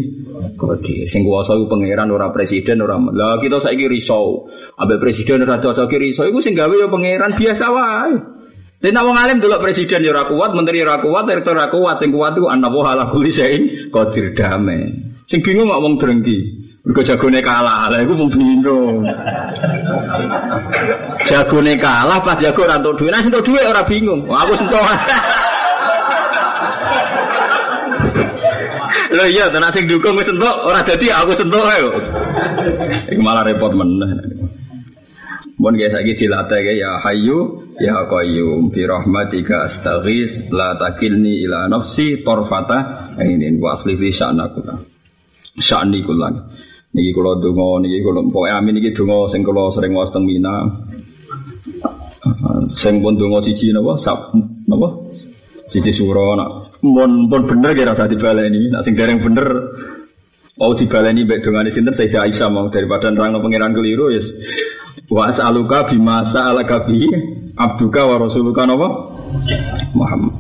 qadir. 0.55 1.11
Sing 1.11 1.27
kuwasa 1.27 1.59
iku 1.59 1.67
pangeran 1.67 2.15
ora 2.15 2.31
presiden 2.31 2.79
ora. 2.79 2.95
Lah 3.11 3.43
kita 3.43 3.59
saiki 3.59 3.91
risau. 3.91 4.47
Ambek 4.79 5.03
presiden 5.03 5.43
ora 5.43 5.59
cocok 5.59 5.91
risau 5.99 6.31
iku 6.31 6.39
sing 6.39 6.55
gawe 6.55 6.71
ya 6.71 6.87
pangeran 6.87 7.35
biasa 7.35 7.65
wae. 7.67 8.15
Lha 8.77 8.89
nek 8.93 9.03
wong 9.03 9.17
alim 9.19 9.37
delok 9.43 9.65
presiden 9.65 10.05
ya 10.05 10.15
ora 10.15 10.29
kuat, 10.31 10.53
menteri 10.55 10.85
ora 10.85 11.01
kuat, 11.03 11.25
direktur 11.27 11.57
ora 11.59 11.67
kuat, 11.67 11.97
sing 11.99 12.15
kuat 12.15 12.39
iku 12.39 12.47
anna 12.47 12.71
ala 12.71 13.11
kulli 13.11 13.35
syai'in 13.35 13.91
qadir 13.91 14.31
damai. 14.37 14.95
Sing 15.27 15.43
bingung 15.43 15.67
kok 15.67 15.83
wong 15.83 15.99
drengki. 15.99 16.66
Mergo 16.87 17.03
jagone 17.03 17.43
kalah, 17.43 17.91
lah 17.91 17.99
iku 17.99 18.15
mung 18.15 18.31
bingung. 18.31 19.03
jagone 21.27 21.75
kalah 21.83 22.23
pas 22.23 22.39
jago 22.39 22.63
ora 22.63 22.79
entuk 22.79 22.95
dhuwit, 23.03 23.11
nah 23.11 23.23
entuk 23.27 23.43
dhuwit 23.43 23.67
ora 23.67 23.83
bingung. 23.83 24.23
Aku 24.23 24.55
sentuh. 24.55 24.87
Lho 29.19 29.25
iya, 29.27 29.51
tenan 29.51 29.75
sing 29.75 29.91
dukung 29.91 30.15
wis 30.15 30.31
entuk, 30.31 30.57
ora 30.63 30.79
dadi 30.87 31.11
aku 31.11 31.35
sentuh 31.35 31.59
ae. 31.59 31.83
Iku 33.11 33.19
malah 33.19 33.43
repot 33.43 33.75
meneh. 33.75 34.47
Mun 35.59 35.75
guys 35.75 35.91
saiki 35.91 36.15
dilatih 36.15 36.71
ya 36.71 37.03
Hayyu 37.03 37.67
ya 37.83 38.07
Qayyum 38.07 38.71
bi 38.71 38.87
rahmatika 38.87 39.67
astaghis 39.67 40.53
la 40.55 40.79
takilni 40.79 41.51
ila 41.51 41.67
nafsi 41.67 42.23
tarfata 42.23 43.11
ainin 43.19 43.59
wa 43.59 43.75
asli 43.75 43.99
fi 43.99 44.15
sya'naku. 44.15 44.63
Sya'ni. 45.59 46.05
Niki 46.97 47.13
kula 47.13 47.37
donga 47.45 47.85
niki 47.85 48.01
kula 48.01 48.25
pokoke 48.33 48.49
amin 48.57 48.73
niki 48.81 48.97
donga 48.97 49.29
sing 49.29 49.45
kula 49.45 49.69
sering 49.77 49.93
waos 49.93 50.09
teng 50.09 50.25
Mina. 50.25 50.65
Sing 52.73 53.05
pun 53.05 53.21
donga 53.21 53.45
siji 53.45 53.69
napa? 53.77 54.01
Sap 54.01 54.33
napa? 54.65 54.89
Siji 55.69 55.93
sura 55.93 56.41
nak 56.41 56.81
pun 56.81 57.29
pun 57.29 57.43
bener 57.45 57.77
kira 57.77 57.93
tadi 57.93 58.17
dibaleni. 58.17 58.73
Nak 58.73 58.81
sing 58.89 58.97
dereng 58.97 59.21
bener 59.21 59.45
mau 60.57 60.73
dibaleni 60.73 61.29
mbek 61.29 61.45
dongane 61.45 61.69
sinten 61.69 61.93
Sayyidah 61.93 62.25
Aisyah 62.25 62.49
mau 62.49 62.73
daripada 62.73 63.13
nerangno 63.13 63.45
pangeran 63.45 63.77
keliru 63.77 64.17
ya. 64.17 64.25
Wa 65.13 65.29
as'aluka 65.29 65.93
bima 65.93 66.25
sa'alaka 66.25 66.89
bi 66.89 67.05
abduka 67.61 68.09
wa 68.09 68.17
rasuluka 68.25 68.65
napa? 68.65 68.89
Muhammad. 69.93 70.33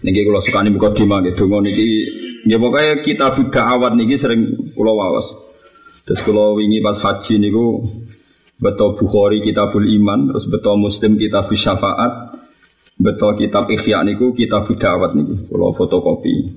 Niki 0.00 0.24
kula 0.24 0.40
sukani 0.40 0.72
buka 0.72 0.96
dima 0.96 1.20
nggih 1.20 1.36
donga 1.36 1.60
niki 1.60 1.88
nggih 2.48 2.56
pokoke 2.56 3.04
kita 3.04 3.36
budak 3.36 3.66
awat 3.68 3.92
niki 3.92 4.16
sering 4.16 4.56
kula 4.72 4.96
waos. 4.96 5.28
Terus 6.08 6.24
kula 6.24 6.56
wingi 6.56 6.80
pas 6.80 6.96
haji 6.96 7.36
niku 7.36 7.84
betul 8.56 8.96
Bukhari 8.96 9.44
kitabul 9.44 9.84
iman, 10.00 10.32
terus 10.32 10.48
betul 10.48 10.76
Muslim 10.80 11.16
kitab 11.20 11.52
syafaat, 11.52 12.32
betul 12.96 13.36
kitab 13.36 13.68
ikhya 13.68 14.00
niku 14.08 14.32
kitab 14.32 14.64
awat 14.72 15.12
niku 15.12 15.36
kula 15.52 15.76
fotokopi. 15.76 16.48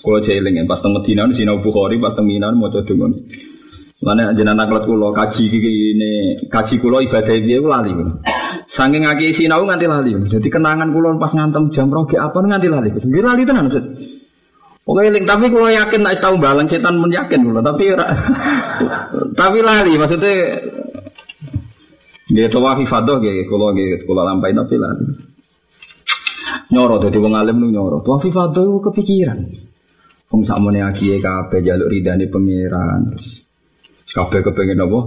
Kula 0.00 0.24
jeling 0.24 0.64
pas 0.64 0.80
teng 0.80 0.96
Madinah 0.96 1.28
sinau 1.36 1.60
Bukhari 1.60 2.00
pas 2.00 2.16
teng 2.16 2.24
Mina 2.24 2.48
maca 2.56 2.80
donga. 2.88 3.12
Mana 4.00 4.32
jenengan 4.32 4.80
kula 4.80 5.12
kaji 5.12 5.44
ini 5.52 6.40
kaji 6.48 6.80
kula 6.80 7.04
ibadah 7.04 7.36
piye 7.36 7.60
lali. 7.60 7.92
Saking 8.78 9.02
ngaki 9.02 9.34
sinau 9.34 9.66
nganti 9.66 9.90
lali. 9.90 10.14
Jadi 10.30 10.46
kenangan 10.46 10.94
kula 10.94 11.18
pas 11.18 11.34
ngantem 11.34 11.74
jam 11.74 11.90
rogi 11.90 12.14
apa 12.14 12.38
nganti 12.38 12.68
lali. 12.70 12.94
Nggih 12.94 13.22
lali 13.26 13.42
tenan 13.42 13.66
Ustaz. 13.66 13.84
Oke, 14.86 15.02
eling 15.02 15.26
tapi 15.26 15.50
kula 15.50 15.74
yakin 15.74 16.00
nek 16.06 16.22
tau 16.22 16.38
balang 16.38 16.70
setan 16.70 17.02
men 17.02 17.10
yakin 17.10 17.42
kula, 17.42 17.60
tapi 17.60 17.90
tapi 19.40 19.58
lali 19.66 19.98
maksudnya 19.98 20.32
Nggih 22.28 22.46
tawafi 22.52 22.84
fadhah 22.84 23.18
nggih 23.18 23.48
kula 23.50 23.74
nggih 23.74 24.06
kula 24.06 24.22
lampahi 24.22 24.54
tapi 24.54 24.76
lali. 24.78 25.06
Nyoro 26.70 27.02
dadi 27.02 27.18
wong 27.18 27.34
alim 27.34 27.56
nu 27.58 27.72
nyoro. 27.72 28.04
Tawafi 28.04 28.30
fadhah 28.30 28.78
kepikiran. 28.84 29.38
Wong 30.28 30.40
sakmene 30.44 30.84
akiye 30.84 31.18
kabeh 31.18 31.64
jaluk 31.64 31.88
ridane 31.88 32.28
pangeran 32.28 33.10
terus 33.10 33.48
Kabeh 34.12 34.40
kepengen 34.44 34.84
apa? 34.84 35.00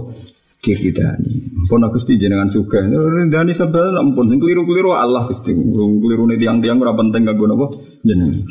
Diridani. 0.62 1.66
Pun 1.66 1.82
Gusti 1.90 2.14
jenengan 2.14 2.46
suka. 2.46 2.78
Ridani 2.86 3.50
sebel 3.50 3.98
ampun 3.98 4.30
sing 4.30 4.38
keliru-keliru 4.38 4.94
Allah 4.94 5.26
Gusti. 5.26 5.50
Keliru-ne 5.50 6.38
tiang-tiang 6.38 6.78
ora 6.78 6.94
penting 6.94 7.26
kanggo 7.26 7.50
napa? 7.50 7.66
Jenengan. 8.06 8.46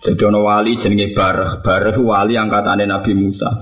Jadi 0.00 0.22
ana 0.24 0.40
wali 0.40 0.80
jenenge 0.80 1.12
Barah. 1.12 1.60
Barah 1.60 1.92
wali 2.00 2.40
angkatane 2.40 2.88
Nabi 2.88 3.12
Musa. 3.12 3.52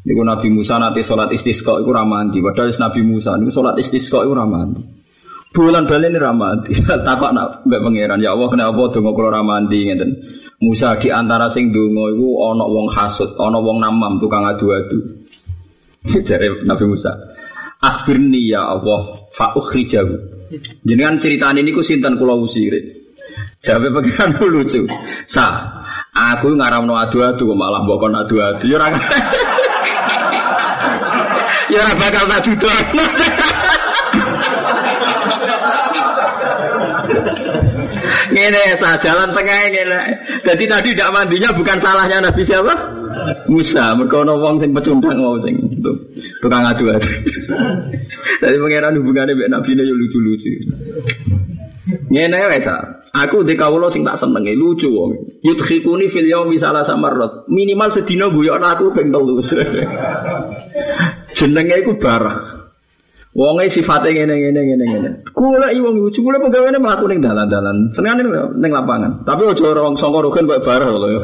Niku 0.00 0.24
Nabi 0.24 0.48
Musa 0.48 0.80
nanti 0.80 1.04
sholat 1.04 1.28
istisqa 1.28 1.76
iku 1.76 1.92
mandi. 2.08 2.40
Padahal 2.40 2.72
Nabi 2.72 3.00
Musa 3.04 3.36
niku 3.36 3.52
sholat 3.60 3.76
istisqa 3.76 4.24
iku 4.24 4.32
mandi. 4.32 4.80
Bulan 5.52 5.84
balen 5.84 6.16
ora 6.16 6.32
mandi. 6.32 6.72
Takok 7.08 7.36
nak 7.36 7.68
mbek 7.68 7.80
pangeran, 7.84 8.22
ya 8.22 8.32
Allah 8.32 8.48
kenapa 8.48 8.96
donga 8.96 9.10
kula 9.12 9.44
mandi 9.44 9.92
ngeten. 9.92 10.10
Musa 10.64 10.96
di 10.96 11.12
antara 11.12 11.52
sing 11.52 11.68
donga 11.68 12.16
iku 12.16 12.28
ana 12.48 12.64
wong 12.64 12.88
hasud, 12.96 13.36
ana 13.36 13.60
wong 13.60 13.76
namam 13.76 14.16
tukang 14.22 14.44
adu-adu. 14.48 15.20
Jare 16.28 16.64
Nabi 16.64 16.84
Musa. 16.88 17.12
Akhirni 17.80 18.52
ya 18.52 18.64
Allah 18.76 19.16
fa 19.36 19.56
ukhrijahu. 19.56 20.14
Jenengan 20.84 21.20
ceritane 21.22 21.64
niku 21.64 21.80
sinten 21.80 22.20
kula 22.20 22.36
usire. 22.36 23.00
Jawabe 23.60 23.92
pengiran 23.92 24.36
lucu. 24.40 24.84
Sa, 25.28 25.48
aku 26.12 26.56
ngaramno 26.56 26.96
adu-adu 26.96 27.52
malah 27.52 27.84
mbok 27.84 27.98
kon 28.00 28.16
adu-adu. 28.16 28.64
Ya 28.68 28.76
ora 28.80 28.88
Ya 31.70 31.86
bakal 31.94 32.26
tak 32.26 32.50
Ngene 38.30 38.78
sah 38.78 38.96
jalan 39.02 39.30
tengah 39.34 39.58
ngene. 39.70 40.00
Jadi 40.46 40.64
tadi 40.70 40.88
tidak 40.94 41.10
mandinya 41.10 41.50
bukan 41.54 41.78
salahnya 41.82 42.22
Nabi 42.22 42.42
siapa? 42.46 42.74
Musa. 43.50 43.94
Mereka 43.98 44.22
ono 44.22 44.38
wong 44.38 44.62
sing 44.62 44.70
pecundang 44.70 45.18
mau 45.18 45.36
sing 45.42 45.54
tukang 46.38 46.62
adu-adu. 46.62 47.10
Jadi 48.40 48.56
pangeran 48.56 48.96
hubungannya 49.02 49.34
dengan 49.34 49.60
Nabi 49.60 49.70
ini 49.74 49.82
lucu-lucu. 49.92 50.52
Ngene 52.10 52.38
wes 52.46 52.68
Aku 53.10 53.42
di 53.42 53.58
kawula 53.58 53.90
sing 53.90 54.06
tak 54.06 54.22
seneng 54.22 54.46
lucu 54.54 54.86
wong. 54.86 55.42
Yudkhikuni 55.42 56.06
fil 56.06 56.30
yaumi 56.30 56.54
salah 56.54 56.86
samarrat. 56.86 57.50
Minimal 57.50 57.90
sedina 57.90 58.30
guyokno 58.30 58.66
aku 58.70 58.94
ping 58.94 59.10
telu. 59.10 59.42
Jenenge 61.36 61.74
iku 61.82 61.98
barah. 61.98 62.69
Wonge 63.30 63.70
sifate 63.70 64.10
ngene 64.10 64.34
ngene 64.42 64.60
ngene 64.66 64.84
ngene. 64.90 65.08
Kula 65.30 65.70
iki 65.70 65.78
wong 65.78 66.02
lucu, 66.02 66.18
kula 66.18 66.42
pegawene 66.42 66.82
mlaku 66.82 67.06
ning 67.06 67.22
dalan-dalan. 67.22 67.94
Senengane 67.94 68.26
ning 68.58 68.72
lapangan. 68.74 69.22
Tapi 69.22 69.46
aja 69.46 69.62
ora 69.70 69.86
wong 69.86 69.94
sangka 69.94 70.18
rugen 70.18 70.50
kok 70.50 70.66
barah 70.66 70.90
lho. 70.90 71.22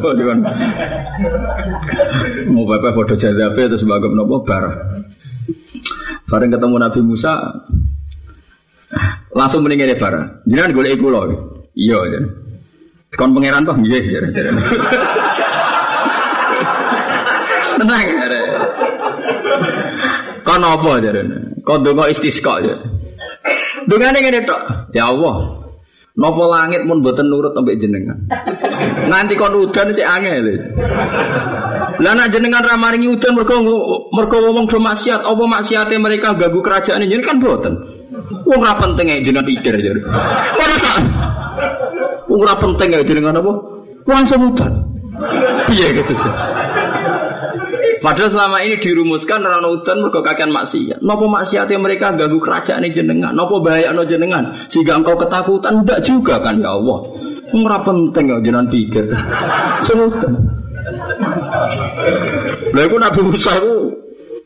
Mau 2.55 2.63
bapak 2.63 2.95
foto 2.95 3.19
jazabe 3.19 3.67
terus 3.67 3.83
sebagai 3.83 4.07
menapa 4.07 4.39
barah. 4.47 4.75
Bareng 6.31 6.55
ketemu 6.55 6.77
Nabi 6.79 7.01
Musa 7.03 7.33
langsung 9.35 9.67
mendingin 9.67 9.99
barah. 9.99 10.47
Jenengan 10.47 10.79
golek 10.79 11.03
kula. 11.03 11.27
Iya, 11.75 11.99
ya. 12.07 12.21
Kon 13.19 13.35
pangeran 13.35 13.67
toh 13.67 13.75
nggih, 13.75 14.03
jare-jare. 14.07 14.51
Tenang, 17.77 18.09
Kon 20.57 20.65
apa 20.65 21.05
jarene? 21.05 21.61
Kau 21.69 21.77
dongo 21.85 22.09
istisqa 22.09 22.65
ya. 22.65 22.81
Dungane 23.85 24.25
ngene 24.25 24.41
tok. 24.49 24.89
Ya 24.97 25.13
Allah. 25.13 25.69
Napa 26.17 26.43
langit 26.49 26.81
mun 26.89 27.05
boten 27.05 27.29
nurut 27.29 27.53
sampai 27.53 27.77
jenengan. 27.77 28.17
Nanti 29.13 29.37
kon 29.37 29.53
udan 29.53 29.93
cek 29.93 30.09
angel. 30.09 30.73
Lah 32.01 32.13
nek 32.17 32.33
jenengan 32.33 32.65
ra 32.65 32.81
maringi 32.81 33.13
udan 33.13 33.37
mergo 33.37 33.61
mergo 34.17 34.49
wong 34.49 34.65
do 34.65 34.81
maksiat, 34.81 35.29
apa 35.29 35.45
maksiate 35.45 36.01
mereka 36.01 36.33
ganggu 36.33 36.65
kerajaan 36.65 37.05
ini 37.05 37.21
kan 37.21 37.37
boten. 37.37 37.77
Wong 38.49 38.57
ora 38.65 38.73
penting 38.81 39.13
ae 39.13 39.21
jenengan 39.21 39.45
pikir 39.45 39.77
ya. 39.77 39.93
Ora 40.57 40.77
tak. 40.81 40.97
Wong 42.33 42.41
ora 42.41 42.57
penting 42.57 42.97
ae 42.97 43.05
jenengan 43.05 43.37
apa? 43.37 43.53
Langsung 44.09 44.57
udan. 44.57 44.73
Piye 45.69 46.01
gitu. 46.01 46.17
Padahal 48.07 48.31
selama 48.31 48.63
ini 48.63 48.79
dirumuskan 48.79 49.43
rano 49.43 49.83
udan 49.83 49.99
mergo 49.99 50.23
kakean 50.23 50.55
maksiat. 50.55 51.03
Nopo 51.03 51.27
maksiat 51.27 51.67
yang 51.67 51.83
mereka 51.83 52.15
ganggu 52.15 52.39
kerajaan 52.39 52.87
ini 52.87 52.95
jenengan? 52.95 53.35
Nopo 53.35 53.59
bahaya 53.59 53.91
no 53.91 54.07
jenengan? 54.07 54.63
Sehingga 54.71 54.95
engkau 55.03 55.19
ketakutan 55.19 55.83
enggak 55.83 56.07
juga 56.07 56.39
kan 56.39 56.63
ya 56.63 56.71
Allah. 56.71 57.03
Ora 57.51 57.83
penting 57.83 58.31
ya 58.31 58.39
jenengan 58.39 58.71
pikir. 58.71 59.11
Iku 62.79 62.97
Nabi 63.03 63.21
Musa 63.27 63.59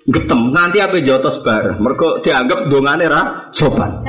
getem. 0.08 0.40
Nanti 0.54 0.80
apa 0.80 0.96
jotos 1.04 1.44
bar 1.44 1.76
mereka 1.76 2.24
dianggap 2.24 2.72
dongane 2.72 3.04
ra 3.10 3.52
sopan. 3.52 4.00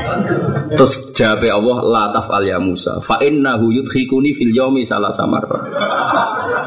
Terus 0.71 1.11
jawab 1.11 1.43
Allah 1.43 1.77
la 1.83 2.03
tafal 2.15 2.47
ya 2.47 2.57
Musa 2.61 3.03
fa 3.03 3.19
innahu 3.19 3.75
yudhikuni 3.75 4.31
fil 4.39 4.55
yaumi 4.55 4.87
salah 4.87 5.11
samar 5.11 5.43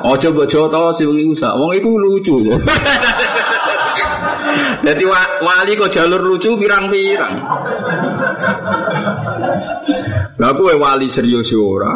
oh 0.04 0.16
coba 0.20 0.44
jotos 0.44 1.00
si 1.00 1.08
wong 1.08 1.24
Musa 1.32 1.56
wong 1.56 1.72
itu 1.72 1.88
lucu. 1.88 2.36
Jadi 4.84 5.02
wali 5.40 5.72
kok 5.74 5.90
jalur 5.90 6.20
lucu 6.20 6.52
pirang-pirang 6.60 7.34
Lah 10.34 10.50
kowe 10.50 10.74
wali 10.74 11.06
serius 11.06 11.54
ora. 11.54 11.94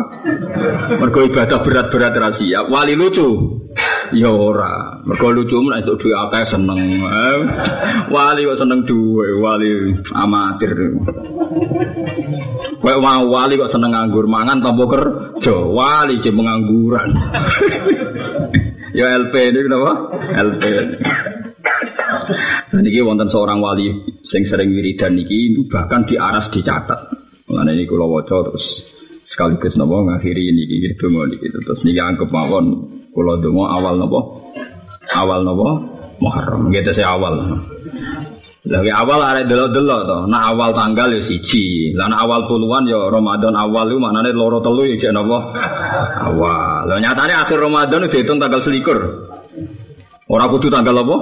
Mergo 0.95 1.27
ibadah 1.27 1.59
berat-berat 1.59 2.15
ra 2.15 2.31
siap. 2.31 2.71
Wali 2.71 2.95
lucu. 2.95 3.27
Ya 4.15 4.31
ora. 4.31 5.03
Mergo 5.03 5.35
lucu 5.35 5.59
nek 5.59 5.83
entuk 5.83 6.07
duwe 6.07 6.15
akeh 6.15 6.45
seneng. 6.47 6.79
Eh, 7.03 7.39
wali 8.15 8.47
kok 8.47 8.59
seneng 8.63 8.87
duwe, 8.87 9.43
wali 9.43 9.91
amatir. 10.15 10.71
Kowe 12.79 12.95
mau 13.03 13.27
wali 13.27 13.59
kok 13.59 13.75
seneng 13.75 13.91
nganggur 13.91 14.31
mangan 14.31 14.63
tanpa 14.63 14.85
kerja. 14.87 15.57
Wali 15.59 16.23
je 16.23 16.31
pengangguran. 16.31 17.11
ya 18.99 19.19
LP 19.19 19.35
ini 19.51 19.61
kenapa? 19.67 19.93
LP. 20.47 20.63
Niki 22.79 23.03
wonten 23.03 23.27
seorang 23.27 23.59
wali 23.59 23.91
sing 24.23 24.47
sering 24.47 24.71
wiridan 24.71 25.19
niki 25.19 25.59
bahkan 25.67 26.07
di 26.07 26.15
aras 26.15 26.47
dicatat. 26.55 27.28
Mengenai 27.49 27.81
ini 27.81 27.85
kalau 27.89 28.13
waca 28.13 28.37
terus 28.53 28.85
sekaligus 29.25 29.77
nopo 29.81 30.05
ngakhiri 30.05 30.53
ini 30.53 30.69
gitu 30.69 31.09
mau 31.09 31.25
gitu 31.29 31.59
terus 31.65 31.85
nih 31.85 32.01
anggap 32.01 32.29
mawon 32.33 32.89
kalau 33.13 33.37
dongo 33.41 33.65
awal 33.69 33.97
nopo 33.97 34.21
awal 35.13 35.41
nopo 35.45 35.99
Muharram 36.19 36.67
gitu 36.75 36.91
saya 36.91 37.15
awal. 37.15 37.39
Lagi 38.69 38.91
awal 38.91 39.23
ada 39.23 39.43
delo-delo 39.47 40.03
toh. 40.03 40.23
Nah 40.27 40.51
awal 40.51 40.75
tanggal 40.75 41.15
ya 41.15 41.23
siji. 41.23 41.95
Lah 41.95 42.11
awal 42.11 42.51
puluhan 42.51 42.91
ya 42.91 42.99
Ramadan 43.07 43.55
awal 43.55 43.87
itu 43.89 44.03
maknanya 44.03 44.35
loro 44.35 44.59
telu 44.59 44.83
ya 44.83 44.99
jek 44.99 45.15
napa? 45.15 45.55
Awal. 46.27 46.91
Lah 46.91 46.99
nyatanya 46.99 47.47
akhir 47.47 47.59
Ramadan 47.63 48.11
itu 48.11 48.19
dihitung 48.19 48.43
tanggal 48.43 48.61
selikur. 48.61 48.99
Orang 50.27 50.51
kudu 50.53 50.69
tanggal 50.69 51.07
apa? 51.07 51.17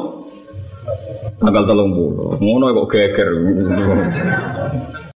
Tanggal 1.45 1.63
telung 1.69 1.93
puluh. 1.93 2.35
Ngono 2.41 2.73
kok 2.73 2.89
geger. 2.97 3.31